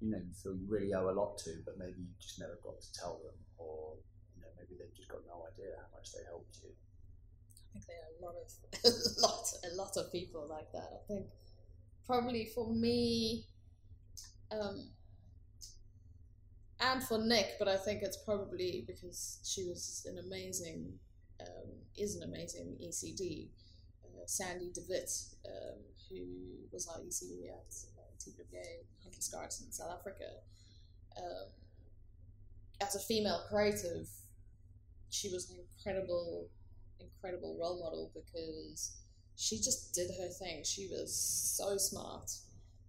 you 0.00 0.10
know 0.10 0.18
you 0.18 0.32
feel 0.32 0.54
you 0.54 0.66
really 0.68 0.94
owe 0.94 1.10
a 1.10 1.12
lot 1.12 1.38
to, 1.38 1.50
but 1.64 1.78
maybe 1.78 2.00
you 2.00 2.08
just 2.20 2.40
never 2.40 2.58
got 2.62 2.80
to 2.80 2.92
tell 2.92 3.20
them, 3.24 3.34
or 3.58 3.96
you 4.34 4.42
know 4.42 4.48
maybe 4.56 4.80
they've 4.80 4.96
just 4.96 5.08
got 5.08 5.20
no 5.26 5.44
idea 5.52 5.76
how 5.76 5.96
much 5.96 6.12
they 6.12 6.24
helped 6.26 6.56
you. 6.62 6.70
I 6.72 7.72
think 7.72 7.84
there 7.86 8.00
are 8.00 8.14
a 8.16 8.24
lot 8.24 8.34
of 8.40 8.48
a 8.84 9.20
lot 9.20 9.44
a 9.70 9.74
lot 9.76 9.96
of 9.96 10.12
people 10.12 10.46
like 10.48 10.72
that. 10.72 10.88
I 10.88 11.06
think 11.06 11.26
probably 12.06 12.48
for 12.54 12.72
me, 12.72 13.44
um, 14.50 14.88
and 16.80 17.02
for 17.02 17.18
Nick, 17.18 17.56
but 17.58 17.68
I 17.68 17.76
think 17.76 18.02
it's 18.02 18.16
probably 18.16 18.84
because 18.86 19.38
she 19.44 19.64
was 19.64 20.06
an 20.08 20.18
amazing, 20.18 20.92
um, 21.40 21.70
is 21.96 22.16
an 22.16 22.22
amazing 22.22 22.76
ECD. 22.82 23.48
Uh, 24.04 24.26
Sandy 24.26 24.70
DeWitt, 24.72 25.10
um, 25.46 25.78
who 26.08 26.24
was 26.72 26.88
our 26.88 27.00
ECD 27.00 27.48
at 27.48 27.74
uh, 27.98 28.10
TBWA 28.18 28.84
Hunt 29.02 29.14
Lascaris 29.14 29.64
in 29.64 29.72
South 29.72 29.92
Africa. 29.98 30.24
Um, 31.16 31.48
as 32.80 32.94
a 32.94 33.00
female 33.00 33.42
creative, 33.48 34.08
she 35.10 35.28
was 35.30 35.50
an 35.50 35.56
incredible 35.58 36.48
incredible 37.00 37.56
role 37.60 37.80
model 37.80 38.10
because 38.14 38.96
she 39.36 39.56
just 39.56 39.94
did 39.94 40.10
her 40.20 40.28
thing. 40.28 40.62
She 40.64 40.88
was 40.88 41.14
so 41.14 41.76
smart 41.76 42.30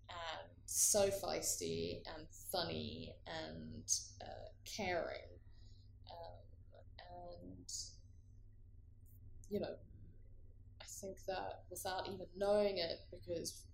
and 0.09 0.50
so 0.73 1.09
feisty 1.09 2.01
and 2.15 2.25
funny 2.49 3.13
and 3.27 3.83
uh, 4.21 4.47
caring. 4.65 5.27
Um, 6.09 7.43
and, 7.43 7.73
you 9.49 9.59
know, 9.59 9.75
I 10.81 10.85
think 10.85 11.17
that 11.27 11.63
without 11.69 12.07
even 12.07 12.25
knowing 12.37 12.77
it, 12.77 12.99
because 13.11 13.65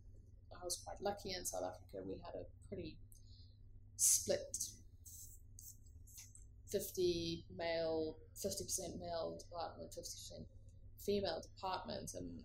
I 0.52 0.66
was 0.66 0.82
quite 0.84 1.00
lucky 1.00 1.34
in 1.38 1.46
South 1.46 1.62
Africa, 1.64 2.04
we 2.04 2.16
had 2.16 2.34
a 2.34 2.46
pretty 2.68 2.98
split 3.98 4.58
50 6.72 7.46
male, 7.56 8.18
50% 8.44 9.00
male 9.00 9.38
department, 9.38 9.92
50% 9.92 10.32
female 11.06 11.42
department, 11.42 12.12
and, 12.16 12.44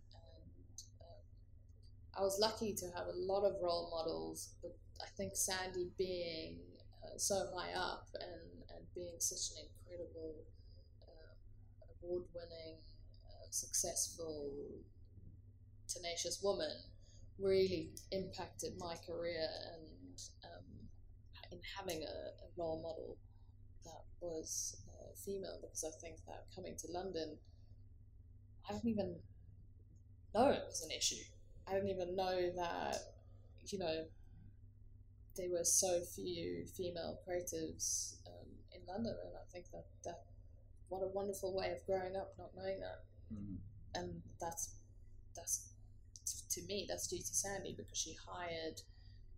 I 2.16 2.20
was 2.20 2.38
lucky 2.38 2.74
to 2.74 2.86
have 2.96 3.06
a 3.06 3.16
lot 3.16 3.44
of 3.44 3.54
role 3.62 3.90
models. 3.90 4.54
But 4.62 4.76
I 5.00 5.06
think 5.16 5.34
Sandy 5.34 5.90
being 5.96 6.58
uh, 7.02 7.16
so 7.18 7.50
high 7.56 7.72
up 7.72 8.08
and, 8.20 8.64
and 8.76 8.86
being 8.94 9.16
such 9.18 9.56
an 9.56 9.64
incredible, 9.66 10.34
uh, 11.02 11.34
award-winning, 12.02 12.78
uh, 13.26 13.46
successful 13.50 14.52
tenacious 15.88 16.40
woman 16.42 16.70
really 17.38 17.90
impacted 18.12 18.72
my 18.78 18.94
career 19.06 19.46
and 19.74 20.18
um, 20.44 20.64
in 21.50 21.58
having 21.76 22.02
a, 22.02 22.06
a 22.06 22.48
role 22.56 22.80
model 22.82 23.18
that 23.84 24.04
was 24.20 24.82
uh, 24.88 25.12
female 25.24 25.58
because 25.60 25.84
I 25.84 25.92
think 26.00 26.16
that 26.26 26.46
coming 26.54 26.76
to 26.78 26.86
London, 26.90 27.36
I 28.68 28.72
didn't 28.74 28.88
even 28.90 29.16
know 30.34 30.48
it 30.50 30.62
was 30.68 30.82
an 30.82 30.90
issue. 30.90 31.22
I 31.68 31.74
didn't 31.74 31.90
even 31.90 32.16
know 32.16 32.50
that, 32.56 32.96
you 33.66 33.78
know, 33.78 34.04
there 35.36 35.50
were 35.50 35.64
so 35.64 36.00
few 36.14 36.64
female 36.76 37.18
creatives 37.26 38.16
um, 38.26 38.46
in 38.72 38.80
London, 38.86 39.14
and 39.24 39.32
I 39.34 39.44
think 39.52 39.70
that 39.72 39.86
that 40.04 40.24
what 40.88 41.02
a 41.02 41.08
wonderful 41.08 41.54
way 41.56 41.70
of 41.72 41.84
growing 41.86 42.16
up 42.16 42.34
not 42.38 42.50
knowing 42.56 42.80
that, 42.80 43.04
Mm. 43.32 43.56
and 43.94 44.22
that's 44.38 44.74
that's 45.34 45.70
to 46.50 46.60
me 46.68 46.84
that's 46.88 47.06
due 47.06 47.18
to 47.18 47.34
Sandy 47.34 47.72
because 47.74 47.96
she 47.96 48.14
hired 48.28 48.82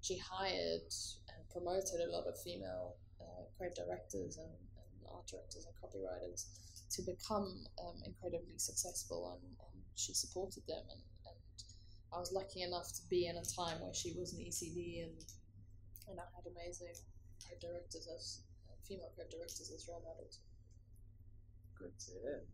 she 0.00 0.18
hired 0.18 0.82
and 1.30 1.48
promoted 1.52 2.00
a 2.00 2.10
lot 2.10 2.26
of 2.26 2.34
female 2.42 2.96
uh, 3.20 3.44
creative 3.56 3.86
directors 3.86 4.36
and, 4.38 4.50
and 4.50 5.06
art 5.14 5.26
directors 5.28 5.64
and 5.66 5.74
copywriters 5.78 6.46
to 6.90 7.02
become 7.02 7.64
um, 7.82 8.02
incredibly 8.04 8.58
successful, 8.58 9.38
and, 9.38 9.48
and 9.60 9.82
she 9.94 10.12
supported 10.12 10.62
them, 10.66 10.82
and, 10.90 11.00
and 11.00 11.13
I 12.14 12.18
was 12.18 12.30
lucky 12.32 12.62
enough 12.62 12.92
to 12.94 13.02
be 13.10 13.26
in 13.26 13.36
a 13.36 13.44
time 13.44 13.82
where 13.82 13.92
she 13.92 14.14
was 14.14 14.32
an 14.34 14.38
ECD 14.38 15.02
and 15.02 15.18
and 16.06 16.20
I 16.20 16.26
had 16.36 16.46
amazing 16.46 16.94
creative 17.42 17.60
directors 17.60 18.06
as 18.06 18.44
uh, 18.68 18.76
female 18.86 19.10
creative 19.16 19.40
directors 19.40 19.72
as 19.74 19.88
role 19.88 20.04
models. 20.04 20.38
Good 21.74 21.98
to 21.98 22.10
hear. 22.22 22.44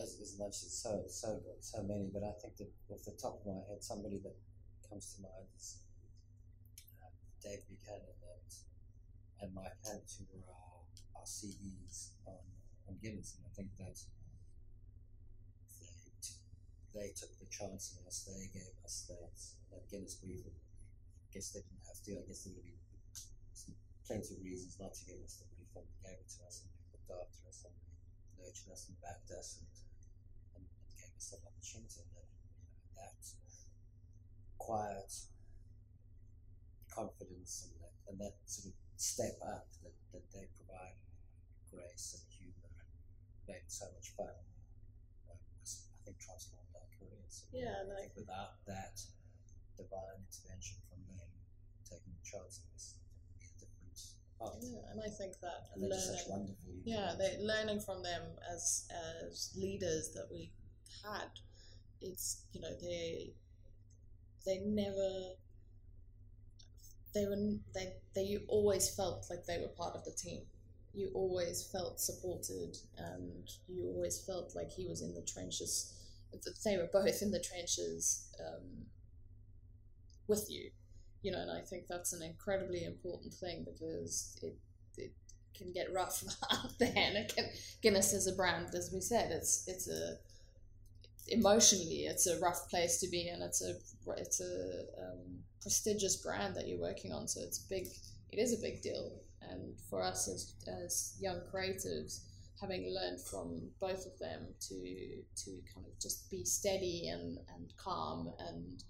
as, 0.00 0.38
much 0.38 0.56
as 0.64 0.72
so 0.72 1.04
so 1.08 1.36
good, 1.44 1.60
so 1.60 1.82
many. 1.82 2.08
But 2.08 2.24
I 2.24 2.32
think 2.40 2.56
that 2.56 2.72
off 2.88 3.04
the 3.04 3.12
top 3.20 3.40
of 3.40 3.46
my 3.46 3.60
head, 3.68 3.84
somebody 3.84 4.18
that 4.24 4.36
comes 4.88 5.14
to 5.16 5.22
mind 5.22 5.48
is 5.56 5.84
um, 7.04 7.12
Dave 7.42 7.60
Buchanan 7.68 8.16
and 8.24 8.48
and 9.40 9.48
Mike 9.54 9.76
Hannett, 9.84 10.08
who 10.16 10.24
were 10.32 10.48
our, 10.48 10.80
our 11.20 11.26
CEs 11.28 12.16
on 12.24 12.40
on 12.88 12.96
Guinness, 13.02 13.36
and 13.36 13.44
I 13.44 13.52
think 13.52 13.68
that 13.76 13.84
they 13.84 13.92
t- 13.92 14.19
they 16.94 17.14
took 17.14 17.30
the 17.38 17.46
chance 17.50 17.94
on 17.98 18.06
us. 18.06 18.26
They 18.26 18.50
gave 18.50 18.74
us 18.84 19.06
that, 19.08 19.34
that 19.70 19.86
Guinness 19.90 20.18
brief. 20.18 20.46
I 20.46 21.28
guess 21.30 21.54
they 21.54 21.62
didn't 21.62 21.86
have 21.86 22.02
to. 22.02 22.10
I 22.18 22.26
guess 22.26 22.42
there 22.44 22.54
would 22.58 22.66
be 22.66 22.78
plenty 24.10 24.34
of 24.34 24.42
reasons 24.42 24.74
not 24.82 24.90
to 24.90 25.06
give 25.06 25.22
us 25.22 25.38
the 25.38 25.46
but 25.70 25.86
they 26.02 26.10
gave 26.10 26.18
it 26.18 26.26
to 26.26 26.42
us 26.42 26.66
and 26.66 26.70
they 26.74 26.82
looked 26.90 27.14
after 27.14 27.46
us 27.46 27.62
and 27.62 27.76
nurtured 28.42 28.74
us 28.74 28.90
and 28.90 28.98
backed 28.98 29.30
us 29.30 29.62
and 29.62 29.70
and, 30.58 30.66
and 30.66 30.90
gave 30.98 31.14
us 31.14 31.30
that 31.30 31.46
opportunity 31.46 32.02
and 32.02 32.10
that, 32.18 32.26
you 32.26 32.58
know, 32.58 32.74
that 32.98 33.22
quiet 34.58 35.14
confidence 36.90 37.70
and 37.70 37.74
that, 37.78 37.94
and 38.10 38.16
that 38.18 38.34
sort 38.50 38.74
of 38.74 38.76
step 38.98 39.38
up 39.46 39.70
that, 39.86 39.94
that 40.10 40.26
they 40.34 40.50
provide 40.58 40.98
grace 41.70 42.18
and 42.18 42.26
humor 42.34 42.66
and 42.82 42.90
made 43.46 43.66
so 43.70 43.86
much 43.94 44.10
fun 44.18 44.34
um, 45.30 45.38
I 45.38 45.98
think 46.02 46.18
transformed 46.18 46.69
And 47.00 47.10
Yeah, 47.52 47.74
I 47.76 47.80
and 47.80 47.92
I- 47.92 48.00
think 48.02 48.16
without 48.16 48.64
that 48.66 49.00
divine 49.76 50.20
intervention 50.26 50.78
from 50.88 51.00
them 51.06 51.28
taking 51.88 52.12
the 52.14 52.24
chance 52.24 52.60
on 52.60 52.74
us, 52.74 52.94
be 53.38 53.46
a 53.46 53.60
different 53.60 53.98
path. 54.38 54.58
Yeah, 54.62 54.90
and 54.92 55.00
I 55.02 55.08
think 55.08 55.40
that 55.40 55.70
And 55.74 55.82
they're 55.82 55.90
just 55.90 56.06
such 56.12 56.28
learning, 56.28 56.56
yeah, 56.84 57.14
they 57.18 57.38
learning 57.40 57.80
from 57.80 58.02
them 58.02 58.22
as 58.52 58.86
as 58.90 59.50
leaders 59.56 60.10
that 60.14 60.28
we 60.30 60.52
had. 61.04 61.30
It's 62.00 62.44
you 62.52 62.60
know 62.60 62.74
they 62.80 63.34
they 64.44 64.58
never 64.60 65.36
they 67.14 67.26
were 67.26 67.36
they 67.74 67.92
they 68.14 68.22
you 68.22 68.40
always 68.48 68.94
felt 68.94 69.26
like 69.30 69.44
they 69.46 69.58
were 69.58 69.68
part 69.68 69.94
of 69.96 70.04
the 70.04 70.12
team. 70.12 70.42
You 70.92 71.10
always 71.14 71.62
felt 71.70 72.00
supported, 72.00 72.76
and 72.98 73.48
you 73.68 73.84
always 73.84 74.20
felt 74.26 74.54
like 74.56 74.70
he 74.70 74.86
was 74.86 75.02
in 75.02 75.14
the 75.14 75.22
trenches. 75.22 75.92
They 76.64 76.76
were 76.76 76.88
both 76.92 77.22
in 77.22 77.30
the 77.30 77.40
trenches 77.40 78.28
um, 78.40 78.86
with 80.28 80.50
you, 80.50 80.70
you 81.22 81.32
know. 81.32 81.40
And 81.40 81.50
I 81.50 81.60
think 81.60 81.84
that's 81.88 82.12
an 82.12 82.22
incredibly 82.22 82.84
important 82.84 83.34
thing 83.34 83.64
because 83.64 84.38
it 84.42 84.56
it 84.96 85.12
can 85.56 85.72
get 85.72 85.92
rough 85.92 86.22
out 86.52 86.78
there, 86.78 86.92
and 86.96 87.28
can, 87.28 87.46
Guinness 87.82 88.12
is 88.12 88.26
a 88.26 88.32
brand, 88.32 88.74
as 88.74 88.90
we 88.92 89.00
said, 89.00 89.30
it's 89.32 89.64
it's 89.66 89.88
a 89.88 90.18
emotionally 91.28 92.06
it's 92.06 92.26
a 92.26 92.38
rough 92.40 92.68
place 92.68 92.98
to 92.98 93.08
be 93.08 93.28
and 93.28 93.42
it's 93.42 93.62
a 93.62 93.74
it's 94.16 94.40
a 94.40 94.84
um, 95.00 95.38
prestigious 95.62 96.16
brand 96.16 96.54
that 96.56 96.66
you're 96.66 96.80
working 96.80 97.12
on 97.12 97.28
so 97.28 97.40
it's 97.40 97.58
big 97.58 97.86
it 98.32 98.38
is 98.38 98.52
a 98.52 98.62
big 98.62 98.82
deal 98.82 99.12
and 99.48 99.74
for 99.88 100.02
us 100.02 100.28
as, 100.28 100.54
as 100.84 101.16
young 101.20 101.40
creatives 101.52 102.20
having 102.60 102.94
learned 102.94 103.20
from 103.20 103.70
both 103.80 104.06
of 104.06 104.18
them 104.18 104.46
to 104.60 104.76
to 105.36 105.50
kind 105.72 105.86
of 105.86 105.98
just 106.00 106.30
be 106.30 106.44
steady 106.44 107.08
and, 107.08 107.38
and 107.54 107.72
calm 107.76 108.32
and 108.38 108.84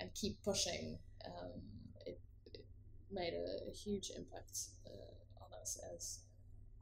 and 0.00 0.10
keep 0.14 0.42
pushing 0.42 0.98
um, 1.26 1.60
it, 2.04 2.20
it 2.46 2.64
made 3.10 3.32
a, 3.34 3.70
a 3.70 3.74
huge 3.74 4.10
impact 4.16 4.58
uh, 4.86 5.44
on 5.44 5.50
us 5.60 5.78
as 5.94 6.20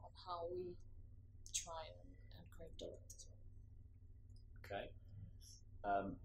on 0.03 0.11
how 0.27 0.47
we 0.51 0.75
try 1.53 1.81
and, 2.01 2.09
and 2.37 2.45
create 2.51 2.77
direct 2.77 3.13
as 3.15 3.25
well 3.29 3.35
Okay. 4.65 4.89
Um, 5.85 6.17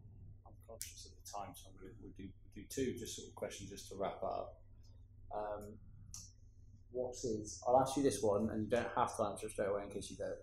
I'm 0.46 0.56
conscious 0.66 1.06
of 1.06 1.12
the 1.12 1.26
time, 1.28 1.52
so 1.52 1.68
I'm 1.68 1.76
going 1.76 1.92
to 1.92 1.98
we'll 2.00 2.16
do, 2.16 2.24
we'll 2.24 2.56
do 2.56 2.64
two 2.72 2.96
just 2.98 3.16
sort 3.16 3.28
of 3.28 3.34
questions 3.34 3.68
just 3.68 3.88
to 3.90 3.96
wrap 3.96 4.22
up. 4.24 4.60
Um, 5.34 5.76
what 6.92 7.14
is? 7.24 7.62
I'll 7.66 7.80
ask 7.80 7.96
you 7.96 8.02
this 8.02 8.22
one, 8.22 8.50
and 8.50 8.64
you 8.64 8.70
don't 8.70 8.88
have 8.96 9.16
to 9.16 9.24
answer 9.24 9.48
straight 9.48 9.68
away 9.68 9.82
in 9.84 9.90
case 9.90 10.10
you 10.10 10.16
don't. 10.16 10.34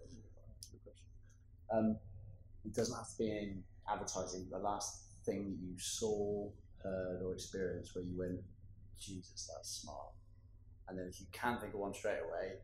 Um, 1.70 1.98
it 2.66 2.74
doesn't 2.74 2.96
have 2.96 3.10
to 3.10 3.18
be 3.18 3.30
in 3.30 3.64
advertising. 3.90 4.48
The 4.50 4.60
last 4.60 5.04
thing 5.26 5.50
that 5.50 5.58
you 5.60 5.78
saw, 5.78 6.50
heard, 6.84 7.22
or 7.24 7.34
experienced 7.34 7.96
where 7.96 8.06
you 8.06 8.18
went, 8.18 8.40
Jesus, 9.00 9.50
that's 9.54 9.82
smart. 9.82 10.14
And 10.88 10.98
then 10.98 11.08
if 11.10 11.20
you 11.20 11.28
can 11.34 11.60
think 11.60 11.74
of 11.74 11.82
one 11.82 11.94
straight 11.94 12.20
away, 12.20 12.60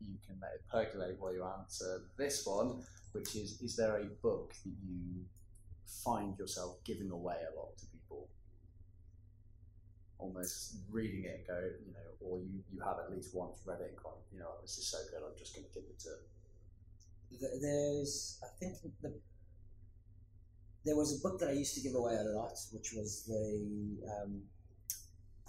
you 0.00 0.16
can 0.26 0.36
let 0.40 0.50
it 0.54 0.62
percolate 0.70 1.16
while 1.18 1.32
you 1.32 1.44
answer 1.44 2.02
this 2.18 2.44
one 2.44 2.82
which 3.14 3.36
is 3.36 3.60
is 3.62 3.76
there 3.76 3.96
a 3.96 4.04
book 4.22 4.52
that 4.64 4.74
you 4.84 5.24
find 6.04 6.36
yourself 6.38 6.76
giving 6.84 7.10
away 7.10 7.36
a 7.52 7.56
lot 7.56 7.76
to 7.78 7.86
almost 10.18 10.76
reading 10.90 11.24
it 11.24 11.42
and 11.42 11.46
go 11.46 11.58
you 11.86 11.92
know 11.92 12.08
or 12.20 12.38
you, 12.38 12.62
you 12.72 12.80
have 12.80 12.96
at 12.98 13.10
least 13.10 13.34
once 13.34 13.60
read 13.66 13.80
it 13.80 13.92
and 13.92 13.98
gone 14.02 14.20
you 14.32 14.38
know 14.38 14.48
this 14.62 14.78
is 14.78 14.86
so 14.86 14.98
good 15.10 15.20
i'm 15.24 15.36
just 15.38 15.54
going 15.54 15.66
to 15.66 15.72
give 15.74 15.84
it 15.84 15.98
to 15.98 16.10
there's 17.60 18.40
I 18.42 18.48
think 18.58 18.74
the 18.82 19.12
there 20.84 20.96
was 20.96 21.18
a 21.18 21.22
book 21.26 21.40
that 21.40 21.48
I 21.48 21.52
used 21.52 21.74
to 21.76 21.80
give 21.80 21.94
away 21.94 22.14
a 22.14 22.24
lot, 22.36 22.52
which 22.72 22.92
was 22.92 23.24
the 23.26 23.96
um, 24.04 24.42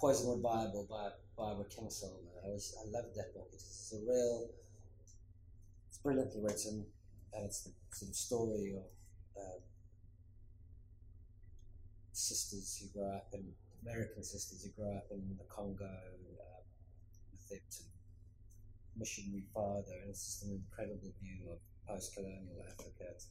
Poisonwood 0.00 0.42
Bible 0.42 0.86
by 0.88 1.10
Barbara 1.36 1.66
Kingsolver. 1.66 2.32
I 2.42 2.48
was 2.48 2.74
I 2.80 2.88
loved 2.90 3.14
that 3.16 3.34
book. 3.34 3.48
It's 3.52 3.92
a 3.94 4.10
real, 4.10 4.48
it's 5.88 5.98
brilliantly 5.98 6.40
written, 6.42 6.86
and 7.34 7.44
it's 7.44 7.64
the 7.64 7.70
sort 7.92 8.10
of 8.10 8.16
story 8.16 8.76
of 8.76 9.42
um, 9.42 9.60
sisters 12.12 12.80
who 12.80 12.98
grow 12.98 13.12
up 13.12 13.28
in 13.34 13.44
American 13.86 14.22
sisters 14.22 14.66
who 14.66 14.70
grew 14.74 14.90
up 14.98 15.06
in 15.14 15.22
the 15.38 15.46
Congo 15.46 15.86
um, 15.86 16.64
with 17.30 17.46
their 17.46 17.62
missionary 18.98 19.46
father, 19.54 19.94
and 20.02 20.10
it's 20.10 20.26
just 20.26 20.42
an 20.50 20.58
incredible 20.58 21.14
view 21.22 21.46
of 21.54 21.62
post-colonial 21.86 22.66
Africa. 22.66 23.06
It's 23.14 23.30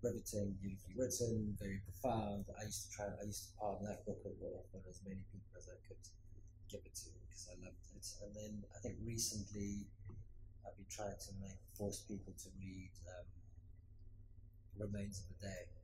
riveting, 0.00 0.56
beautifully 0.64 0.96
written, 0.96 1.52
very 1.60 1.84
profound. 1.84 2.48
I 2.56 2.64
used 2.64 2.88
to 2.88 2.96
try, 2.96 3.06
I 3.20 3.28
used 3.28 3.52
to 3.52 3.60
palm 3.60 3.84
that 3.84 4.00
book 4.08 4.24
over 4.24 4.64
for 4.72 4.80
as 4.88 5.04
many 5.04 5.20
people 5.28 5.52
as 5.52 5.68
I 5.68 5.76
could 5.84 6.00
give 6.72 6.80
it 6.80 6.94
to 7.04 7.12
because 7.28 7.52
I 7.52 7.60
loved 7.60 7.84
it. 7.92 8.06
And 8.24 8.32
then 8.32 8.64
I 8.72 8.80
think 8.80 8.96
recently 9.04 9.84
I've 10.64 10.76
been 10.80 10.88
trying 10.88 11.20
to 11.20 11.30
make 11.36 11.60
force 11.76 12.00
people 12.08 12.32
to 12.32 12.48
read 12.56 12.96
um, 13.12 13.28
Remains 14.80 15.20
of 15.20 15.36
the 15.36 15.52
Day. 15.52 15.79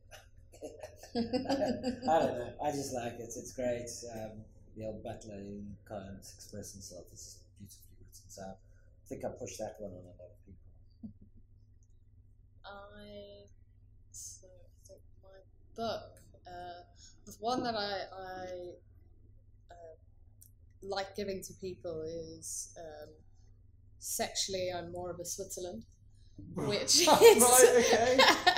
I 1.17 2.19
don't 2.21 2.39
know. 2.39 2.53
I 2.63 2.71
just 2.71 2.95
like 2.95 3.15
it. 3.15 3.33
It's 3.37 3.53
great. 3.53 3.89
Um, 4.15 4.43
the 4.77 4.85
old 4.85 5.03
butler 5.03 5.37
who 5.37 5.63
can't 5.89 6.19
express 6.21 6.73
himself 6.73 7.05
is 7.13 7.39
beautifully 7.59 7.97
written. 7.99 8.29
So 8.29 8.43
I 8.43 9.09
think 9.09 9.25
I 9.25 9.29
pushed 9.29 9.59
that 9.59 9.77
one 9.79 9.93
on 9.93 9.99
a 9.99 10.15
lot 10.21 10.31
of 10.31 10.45
people. 10.45 10.69
I 12.67 13.47
so 14.11 14.47
I 14.47 14.87
think 14.87 15.01
my 15.23 15.41
book, 15.75 16.21
uh, 16.47 16.83
the 17.25 17.33
one 17.41 17.63
that 17.63 17.75
I 17.75 18.05
I 18.15 18.47
uh, 19.71 19.97
like 20.83 21.17
giving 21.17 21.43
to 21.43 21.53
people 21.55 22.03
is 22.03 22.77
um, 22.79 23.09
sexually 23.99 24.69
I'm 24.77 24.93
more 24.93 25.11
of 25.11 25.21
a 25.21 25.25
Switzerland. 25.25 25.85
Which 26.55 27.07
is 27.23 27.65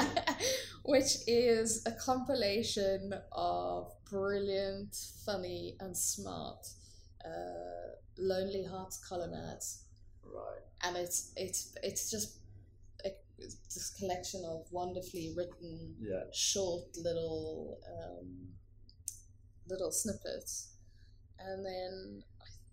which 0.84 1.16
is 1.26 1.82
a 1.86 1.92
compilation 1.92 3.12
of 3.32 3.92
brilliant, 4.10 4.96
funny, 5.24 5.76
and 5.80 5.96
smart 5.96 6.66
uh, 7.24 7.92
Lonely 8.16 8.64
Hearts 8.64 8.98
column 9.06 9.34
ads, 9.34 9.84
Right. 10.24 10.62
and 10.84 10.96
it's 10.96 11.32
it's 11.36 11.74
it's 11.82 12.10
just 12.10 12.38
a, 13.04 13.10
it's 13.38 13.56
this 13.74 13.90
collection 13.98 14.42
of 14.46 14.66
wonderfully 14.72 15.34
written 15.36 15.94
Yeah. 16.00 16.24
short 16.32 16.96
little 16.96 17.78
um, 17.86 18.48
little 19.68 19.90
snippets, 19.92 20.72
and 21.38 21.64
then 21.64 22.22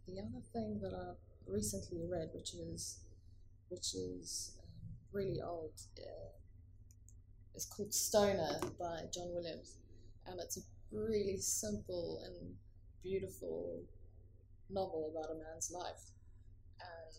the 0.07 0.19
other 0.21 0.41
thing 0.53 0.79
that 0.81 0.93
I 0.93 1.13
recently 1.51 2.05
read, 2.09 2.29
which 2.33 2.53
is 2.53 2.99
which 3.69 3.93
is 3.95 4.51
really 5.15 5.41
old, 5.41 5.71
uh, 5.97 6.29
is 7.55 7.65
called 7.65 7.93
Stoner 7.93 8.59
by 8.77 9.03
John 9.13 9.33
Williams, 9.33 9.77
and 10.27 10.39
it's 10.41 10.57
a 10.57 10.61
really 10.91 11.37
simple 11.37 12.21
and 12.25 12.53
beautiful 13.01 13.81
novel 14.69 15.11
about 15.15 15.31
a 15.31 15.39
man's 15.39 15.71
life, 15.71 16.11
and 16.81 17.15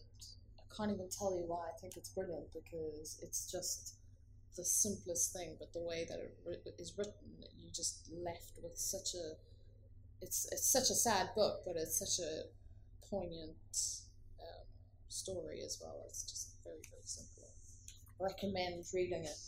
I 0.61 0.77
can't 0.77 0.93
even 0.93 1.09
tell 1.09 1.35
you 1.35 1.45
why 1.47 1.69
I 1.75 1.81
think 1.81 1.97
it's 1.97 2.11
brilliant 2.11 2.53
because 2.53 3.19
it's 3.23 3.51
just 3.51 3.95
the 4.57 4.65
simplest 4.65 5.33
thing, 5.33 5.57
but 5.59 5.73
the 5.73 5.81
way 5.81 6.07
that 6.09 6.19
it 6.21 6.75
is 6.79 6.93
written, 6.99 7.45
you 7.59 7.71
just 7.73 8.11
left 8.13 8.59
with 8.63 8.77
such 8.77 9.15
a 9.15 9.37
it's 10.23 10.49
it's 10.53 10.67
such 10.71 10.91
a 10.91 10.95
sad 10.95 11.31
book, 11.35 11.63
but 11.67 11.77
it's 11.77 11.99
such 11.99 12.25
a 12.25 12.45
poignant 13.09 13.57
um, 14.41 14.67
story 15.09 15.61
as 15.65 15.79
well. 15.81 16.05
It's 16.09 16.23
just 16.23 16.57
very 16.65 16.81
very 16.91 17.05
simple. 17.05 17.36
Recommend 18.19 18.85
reading 18.95 19.25
it. 19.25 19.41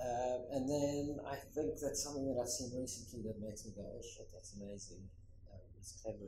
Um, 0.00 0.40
and 0.50 0.64
then 0.68 1.18
I 1.26 1.36
think 1.54 1.74
that's 1.80 2.02
something 2.02 2.26
that 2.26 2.40
I've 2.40 2.48
seen 2.48 2.70
recently 2.74 3.22
that 3.26 3.40
makes 3.40 3.64
me 3.64 3.72
go, 3.74 3.82
oh 3.82 4.02
shit, 4.02 4.30
that's 4.32 4.54
amazing. 4.58 5.06
Um, 5.50 5.62
it's 5.78 5.98
clever 6.02 6.18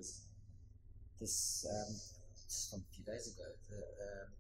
this, 1.20 1.66
um, 1.66 1.94
just 2.47 2.70
from 2.70 2.82
a 2.82 2.94
few 2.94 3.05
days 3.05 3.34
ago, 3.34 3.47
the 3.70 3.78
um, 3.78 4.30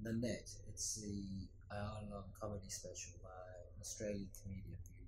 Nanette. 0.00 0.50
It's 0.68 1.00
the 1.00 1.48
hour-long 1.72 2.28
comedy 2.38 2.68
special 2.68 3.14
by 3.22 3.30
an 3.30 3.80
Australian 3.80 4.28
comedian 4.42 4.80
who, 4.84 5.04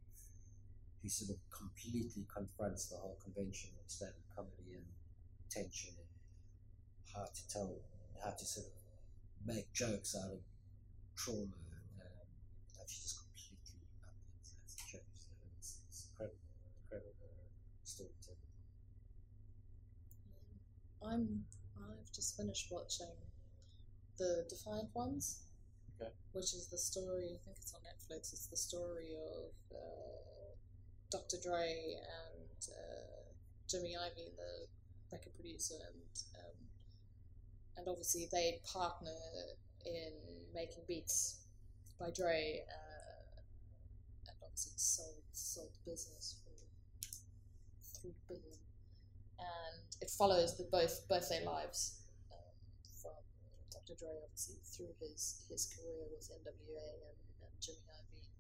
who 1.03 1.09
sort 1.09 1.37
of 1.37 1.39
completely 1.51 2.25
confronts 2.33 2.89
the 2.89 2.97
whole 2.97 3.19
convention 3.23 3.71
of 3.77 3.91
stand-up 3.91 4.25
comedy 4.35 4.81
and 4.81 4.89
tension 5.51 5.93
and 5.97 6.13
how 7.15 7.25
to 7.25 7.43
tell, 7.49 7.77
how 8.23 8.31
to 8.31 8.45
sort 8.45 8.67
of 8.67 8.73
make 9.47 9.73
jokes 9.73 10.17
out 10.17 10.33
of 10.33 10.41
trauma. 11.17 11.57
Um, 12.01 12.29
how 12.77 12.85
she 12.87 13.01
just 13.03 13.19
completely 13.19 13.89
upends 14.05 14.53
as 14.65 14.75
jokes. 14.87 15.27
So 15.27 15.33
it's, 15.59 15.81
it's 15.89 16.07
incredible, 16.13 16.39
incredible 16.85 17.35
storytelling. 17.83 18.53
I'm 21.03 21.45
I've 21.77 22.11
just 22.13 22.37
finished 22.37 22.69
watching 22.71 23.15
the 24.19 24.45
Defiant 24.49 24.91
Ones, 24.95 25.43
Okay. 26.01 26.11
which 26.33 26.53
is 26.55 26.69
the 26.71 26.79
story. 26.79 27.37
I 27.37 27.39
think 27.45 27.57
it's 27.61 27.73
on 27.75 27.81
Netflix. 27.83 28.33
It's 28.33 28.47
the 28.49 28.57
story 28.57 29.15
of 29.17 29.53
uh, 29.73 30.53
Dr. 31.11 31.37
Dre 31.43 31.97
and 31.97 32.59
uh, 32.69 33.33
Jimmy 33.69 33.95
Iovine, 33.95 34.37
the 34.37 34.67
record 35.13 35.35
producer, 35.35 35.75
and 35.81 36.13
um, 36.41 36.57
and 37.77 37.89
obviously 37.89 38.29
they 38.33 38.61
partner 38.65 39.15
in 39.87 40.13
making 40.55 40.83
beats 40.89 41.47
by 41.99 42.11
Dre, 42.11 42.61
uh, 42.69 43.41
and 44.29 44.37
obviously 44.43 44.73
sold 44.77 45.23
sold 45.33 45.71
the 45.73 45.91
business 45.91 46.37
for 46.45 46.53
three 48.01 48.15
billion 48.29 48.59
and 49.39 49.85
it 50.01 50.11
follows 50.11 50.57
the 50.57 50.65
both 50.65 51.07
both 51.09 51.29
their 51.29 51.45
lives 51.45 52.01
um, 52.33 52.57
from 53.03 53.17
Dr. 53.73 53.95
Dre 53.99 54.13
obviously 54.25 54.57
through 54.65 54.93
his 55.01 55.45
his 55.49 55.73
career 55.77 56.09
with 56.11 56.29
NWA 56.29 56.89
and, 57.09 57.19
and 57.45 57.53
Jimmy 57.61 57.85
Iovine 57.89 58.33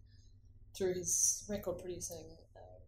through 0.74 0.94
his 0.94 1.44
record 1.48 1.78
producing 1.78 2.36
um, 2.56 2.84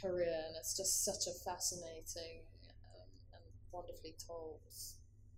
career 0.00 0.44
and 0.48 0.56
it's 0.56 0.76
just 0.76 1.04
such 1.04 1.26
a 1.26 1.34
fascinating 1.44 2.44
um, 2.68 3.08
and 3.34 3.44
wonderfully 3.72 4.14
told 4.20 4.60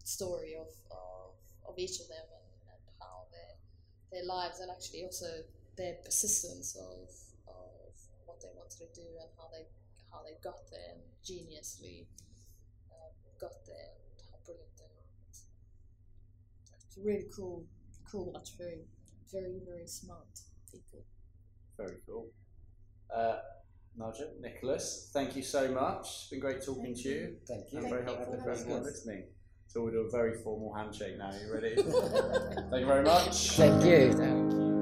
story 0.04 0.54
of, 0.56 0.68
of, 0.90 1.36
of 1.68 1.78
each 1.78 2.00
of 2.00 2.08
them 2.08 2.26
and, 2.32 2.48
and 2.72 2.82
how 2.98 3.28
their 3.30 3.54
their 4.10 4.26
lives 4.26 4.60
and 4.60 4.70
actually 4.70 5.04
also 5.04 5.44
their 5.76 5.94
persistence 6.04 6.74
of, 6.76 7.08
of 7.46 7.92
what 8.24 8.40
they 8.40 8.48
wanted 8.56 8.78
to 8.80 8.88
do 8.96 9.06
and 9.20 9.30
how 9.36 9.46
they 9.52 9.68
how 10.10 10.24
they 10.24 10.34
got 10.42 10.58
there 10.70 10.96
and 10.96 11.02
geniusly 11.22 12.06
um, 12.90 13.12
got 13.40 13.54
there 13.66 13.92
and 14.18 14.26
how 14.32 14.38
brilliant 14.44 14.72
they 14.76 14.84
are. 14.84 15.06
It's, 15.28 15.44
it's 16.86 16.98
really 16.98 17.28
cool, 17.34 17.64
cool 18.10 18.32
watch. 18.32 18.56
Very, 18.56 18.88
very, 19.30 19.60
very 19.66 19.86
smart 19.86 20.40
people. 20.72 21.04
Very 21.76 21.98
cool. 22.06 22.30
Uh, 23.14 23.38
Nadja, 23.98 24.40
Nicholas, 24.40 25.10
thank 25.12 25.36
you 25.36 25.42
so 25.42 25.68
much. 25.72 26.06
It's 26.06 26.28
been 26.30 26.40
great 26.40 26.62
talking 26.64 26.94
Thank 26.94 27.02
to 27.02 27.08
you. 27.08 27.36
Thank 27.46 27.72
you. 27.72 27.78
And 27.78 27.88
Thank 27.88 27.94
very 27.94 28.02
you 28.02 28.16
helpful 28.16 28.36
for 28.36 28.42
for 28.42 28.50
everyone 28.50 28.84
listening. 28.84 29.24
So 29.78 29.84
we'll 29.84 29.92
do 29.92 30.00
a 30.00 30.10
very 30.10 30.36
formal 30.42 30.74
handshake 30.74 31.18
now. 31.18 31.30
Are 31.30 31.38
you 31.38 31.54
ready? 31.54 31.74
thank 32.68 32.80
you 32.80 32.86
very 32.86 33.04
much. 33.04 33.50
Thank 33.50 33.84
you. 33.84 34.77